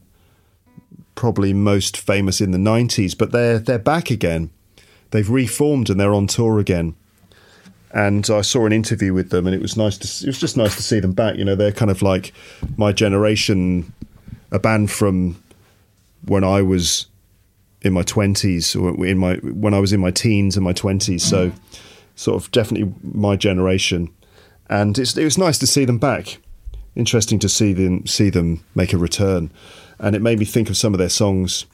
[1.14, 4.50] probably most famous in the '90s, but they're they're back again.
[5.12, 6.96] They've reformed and they're on tour again.
[7.94, 10.24] And I saw an interview with them, and it was nice to.
[10.24, 11.36] It was just nice to see them back.
[11.36, 12.32] You know, they're kind of like
[12.78, 13.92] my generation,
[14.50, 15.42] a band from
[16.24, 17.06] when I was
[17.82, 21.22] in my twenties, or in my when I was in my teens and my twenties.
[21.22, 21.52] So,
[22.16, 24.08] sort of definitely my generation.
[24.70, 26.38] And it was nice to see them back.
[26.96, 29.50] Interesting to see them see them make a return,
[29.98, 31.66] and it made me think of some of their songs.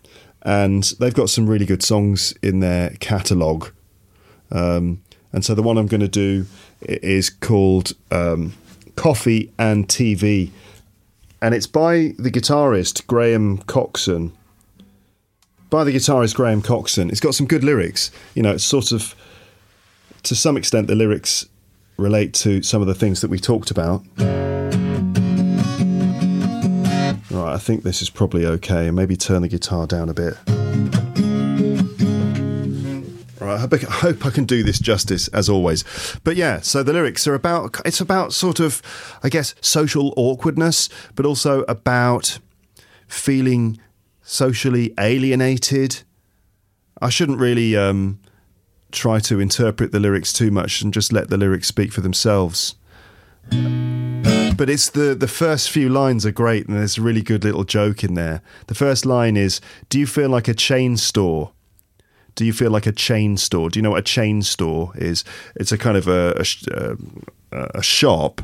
[0.43, 3.73] And they've got some really good songs in their catalogue.
[4.51, 5.03] Um,
[5.33, 6.47] and so the one I'm going to do
[6.83, 8.55] is called um,
[8.97, 10.51] Coffee and TV.
[11.43, 14.33] And it's by the guitarist Graham Coxon.
[15.71, 17.11] By the guitarist Graham Coxon.
[17.11, 18.11] It's got some good lyrics.
[18.35, 19.15] You know, it's sort of,
[20.23, 21.47] to some extent, the lyrics
[21.99, 24.03] relate to some of the things that we talked about.
[27.39, 28.89] Right, I think this is probably okay.
[28.89, 30.35] And maybe turn the guitar down a bit.
[33.41, 35.85] Right, I hope, I can do this justice as always.
[36.25, 38.83] But yeah, so the lyrics are about it's about sort of,
[39.23, 42.41] I guess, social awkwardness, but also about
[43.07, 43.79] feeling
[44.23, 46.03] socially alienated.
[47.01, 48.19] I shouldn't really um,
[48.91, 52.75] try to interpret the lyrics too much and just let the lyrics speak for themselves.
[54.59, 57.63] But it's the the first few lines are great, and there's a really good little
[57.63, 58.43] joke in there.
[58.67, 61.53] The first line is, "Do you feel like a chain store?"
[62.35, 63.69] Do you feel like a chain store?
[63.69, 65.25] Do you know what a chain store is?
[65.57, 66.45] It's a kind of a
[67.53, 68.43] a, a shop,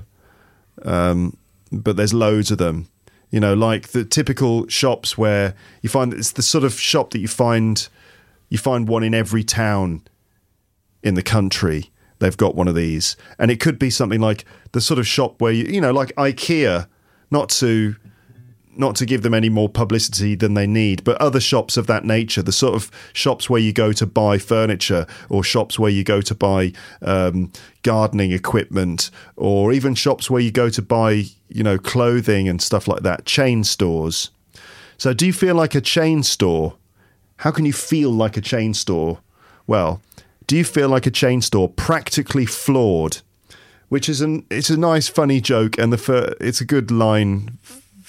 [0.83, 1.37] um,
[1.71, 2.89] but there's loads of them.
[3.31, 7.19] You know, like the typical shops where you find it's the sort of shop that
[7.19, 7.89] you find
[8.49, 10.03] you find one in every town
[11.03, 11.91] in the country.
[12.25, 15.43] They've got one of these, and it could be something like the sort of shop
[15.43, 16.87] where you you know, like IKEA,
[17.31, 17.97] not to
[18.77, 22.03] not to give them any more publicity than they need, but other shops of that
[22.03, 26.03] nature, the sort of shops where you go to buy furniture or shops where you
[26.03, 26.73] go to buy
[27.03, 27.53] um,
[27.83, 32.89] gardening equipment or even shops where you go to buy, you know, clothing and stuff
[32.89, 34.31] like that, chain stores.
[34.97, 36.77] So, do you feel like a chain store?
[37.37, 39.19] How can you feel like a chain store?
[39.67, 40.01] Well,
[40.47, 43.19] do you feel like a chain store practically flawed?
[43.89, 47.59] Which is an it's a nice funny joke and the fir- it's a good line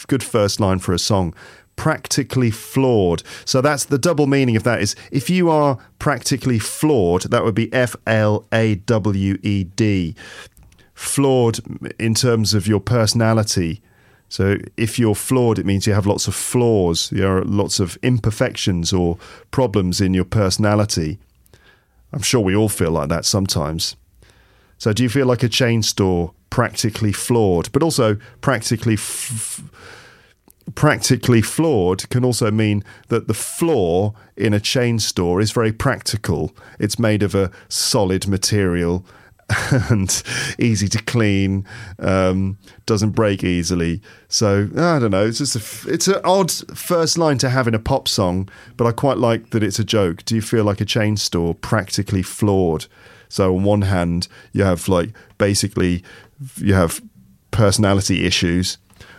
[0.08, 1.34] good first line for a song.
[1.76, 3.24] Practically flawed.
[3.44, 7.56] So that's the double meaning of that is if you are practically flawed, that would
[7.56, 10.16] be F L A W E D.
[10.94, 11.60] Flawed
[12.00, 13.82] in terms of your personality.
[14.30, 17.98] So if you're flawed, it means you have lots of flaws, there are lots of
[18.02, 19.18] imperfections or
[19.52, 21.20] problems in your personality.
[22.14, 23.96] I'm sure we all feel like that sometimes.
[24.78, 29.62] So do you feel like a chain store practically flawed, but also practically f-
[30.74, 36.56] practically flawed can also mean that the floor in a chain store is very practical.
[36.80, 39.06] It's made of a solid material
[39.90, 40.24] and
[40.58, 41.66] easy to clean,
[42.00, 44.02] um, doesn't break easily.
[44.28, 45.26] So I don't know.
[45.26, 48.88] It's just a, it's an odd first line to have in a pop song, but
[48.88, 50.26] I quite like that it's a joke.
[50.26, 52.88] Do you feel like a chain store practically flawed?
[53.30, 56.04] So on one hand, you have like basically
[56.58, 57.02] you have
[57.52, 58.78] personality issues,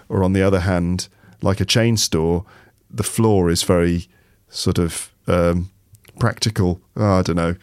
[0.09, 1.09] or on the other hand,
[1.43, 2.45] like a chain store,
[2.91, 4.09] the floor is very
[4.49, 5.71] sort of um,
[6.19, 6.81] practical.
[6.97, 7.57] Oh, I don't know.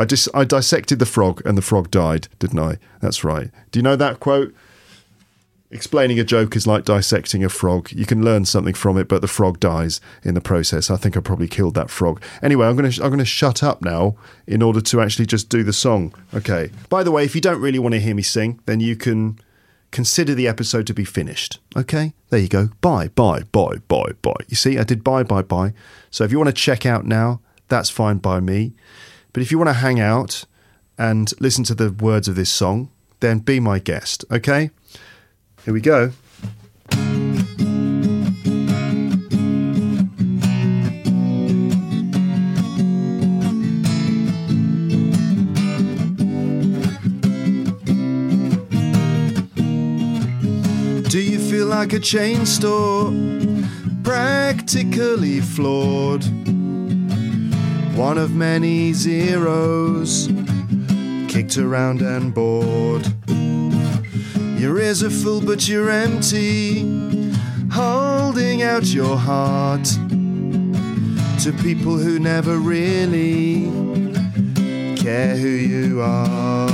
[0.00, 2.78] I just I dissected the frog and the frog died, didn't I?
[3.00, 3.50] That's right.
[3.70, 4.54] Do you know that quote?
[5.70, 7.92] Explaining a joke is like dissecting a frog.
[7.92, 10.90] You can learn something from it, but the frog dies in the process.
[10.90, 12.22] I think I probably killed that frog.
[12.42, 14.16] Anyway, I'm going to I'm going to shut up now
[14.46, 16.14] in order to actually just do the song.
[16.32, 16.70] Okay.
[16.88, 19.38] By the way, if you don't really want to hear me sing, then you can
[19.90, 21.58] consider the episode to be finished.
[21.76, 22.14] Okay?
[22.30, 22.70] There you go.
[22.80, 24.44] Bye, bye, bye, bye, bye.
[24.48, 25.74] You see, I did bye, bye, bye.
[26.10, 28.72] So if you want to check out now, that's fine by me.
[29.32, 30.44] But if you want to hang out
[30.98, 32.90] and listen to the words of this song,
[33.20, 34.24] then be my guest.
[34.30, 34.70] Okay?
[35.64, 36.12] Here we go.
[51.08, 53.12] Do you feel like a chain store?
[54.02, 56.24] Practically flawed.
[57.94, 60.28] One of many zeros.
[61.28, 63.06] kicked around and bored.
[64.58, 66.80] Your ears are full, but you're empty,
[67.72, 69.84] holding out your heart
[71.42, 73.70] to people who never really
[74.96, 76.68] care who you are.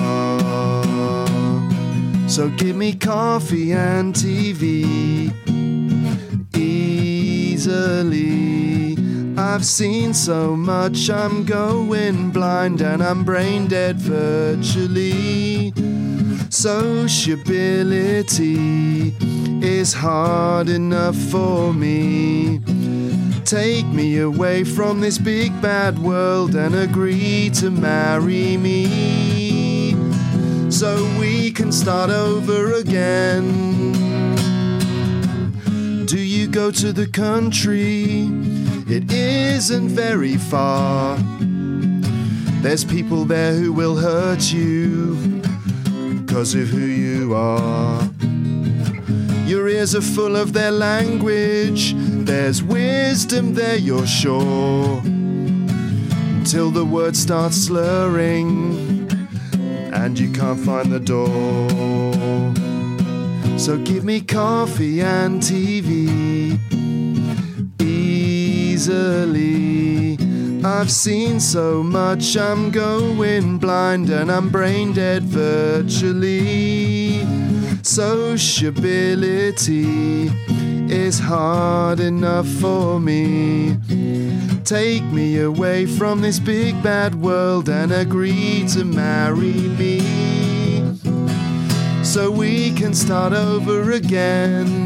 [2.28, 5.32] So give me coffee and TV
[6.56, 8.16] easily.
[9.46, 15.72] I've seen so much, I'm going blind and I'm brain dead virtually.
[16.50, 19.14] Sociability
[19.64, 22.60] is hard enough for me.
[23.44, 29.92] Take me away from this big bad world and agree to marry me
[30.70, 33.92] so we can start over again.
[36.04, 38.28] Do you go to the country?
[38.88, 41.18] It isn't very far.
[42.62, 45.14] There's people there who will hurt you
[46.20, 48.08] because of who you are.
[49.46, 51.94] Your ears are full of their language.
[51.96, 55.00] There's wisdom there, you're sure.
[55.04, 59.06] Until the words start slurring
[59.92, 61.68] and you can't find the door.
[63.58, 66.25] So give me coffee and TV
[68.88, 70.16] easily.
[70.64, 77.24] I've seen so much, I'm going blind and I'm brain dead virtually.
[77.82, 79.82] Sociability
[80.92, 83.76] is hard enough for me.
[84.64, 90.00] Take me away from this big bad world and agree to marry me.
[92.02, 94.85] So we can start over again.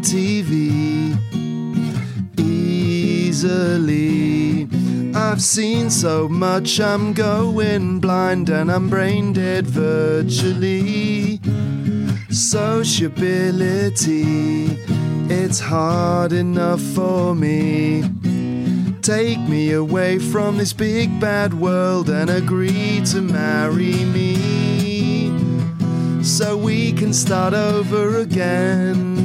[0.00, 1.18] TV
[3.40, 4.68] easily.
[5.14, 11.40] I've seen so much, I'm going blind and I'm brain dead virtually.
[12.30, 14.78] Sociability,
[15.28, 18.04] it's hard enough for me.
[19.02, 25.32] Take me away from this big bad world and agree to marry me
[26.22, 29.19] so we can start over again.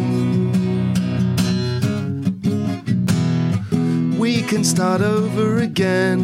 [4.47, 6.21] Can start over again.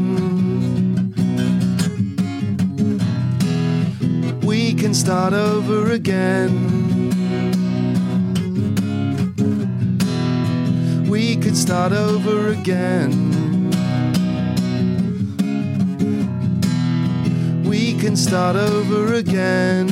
[4.43, 7.09] We can start over again.
[11.09, 13.71] We could start over again.
[17.63, 19.89] We can start over again.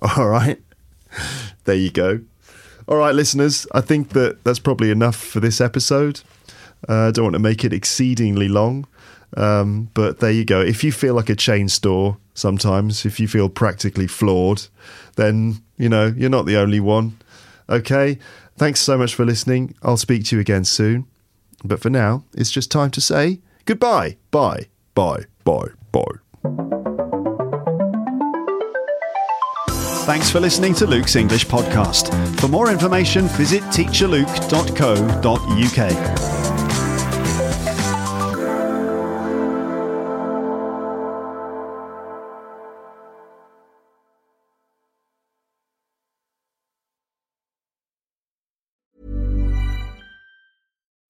[0.00, 0.58] All right.
[1.64, 2.20] There you go.
[2.88, 3.66] All right, listeners.
[3.72, 6.20] I think that that's probably enough for this episode.
[6.88, 8.86] I uh, don't want to make it exceedingly long.
[9.36, 10.60] Um, but there you go.
[10.60, 14.62] If you feel like a chain store sometimes, if you feel practically flawed,
[15.16, 17.18] then, you know, you're not the only one.
[17.68, 18.18] Okay.
[18.56, 19.74] Thanks so much for listening.
[19.82, 21.06] I'll speak to you again soon.
[21.64, 24.16] But for now, it's just time to say goodbye.
[24.30, 24.66] Bye.
[24.94, 25.24] Bye.
[25.44, 25.68] Bye.
[25.92, 26.78] Bye.
[30.04, 32.10] Thanks for listening to Luke's English podcast.
[32.40, 35.92] For more information, visit teacherluke.co.uk.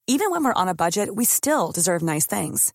[0.06, 2.74] Even when we're on a budget, we still deserve nice things.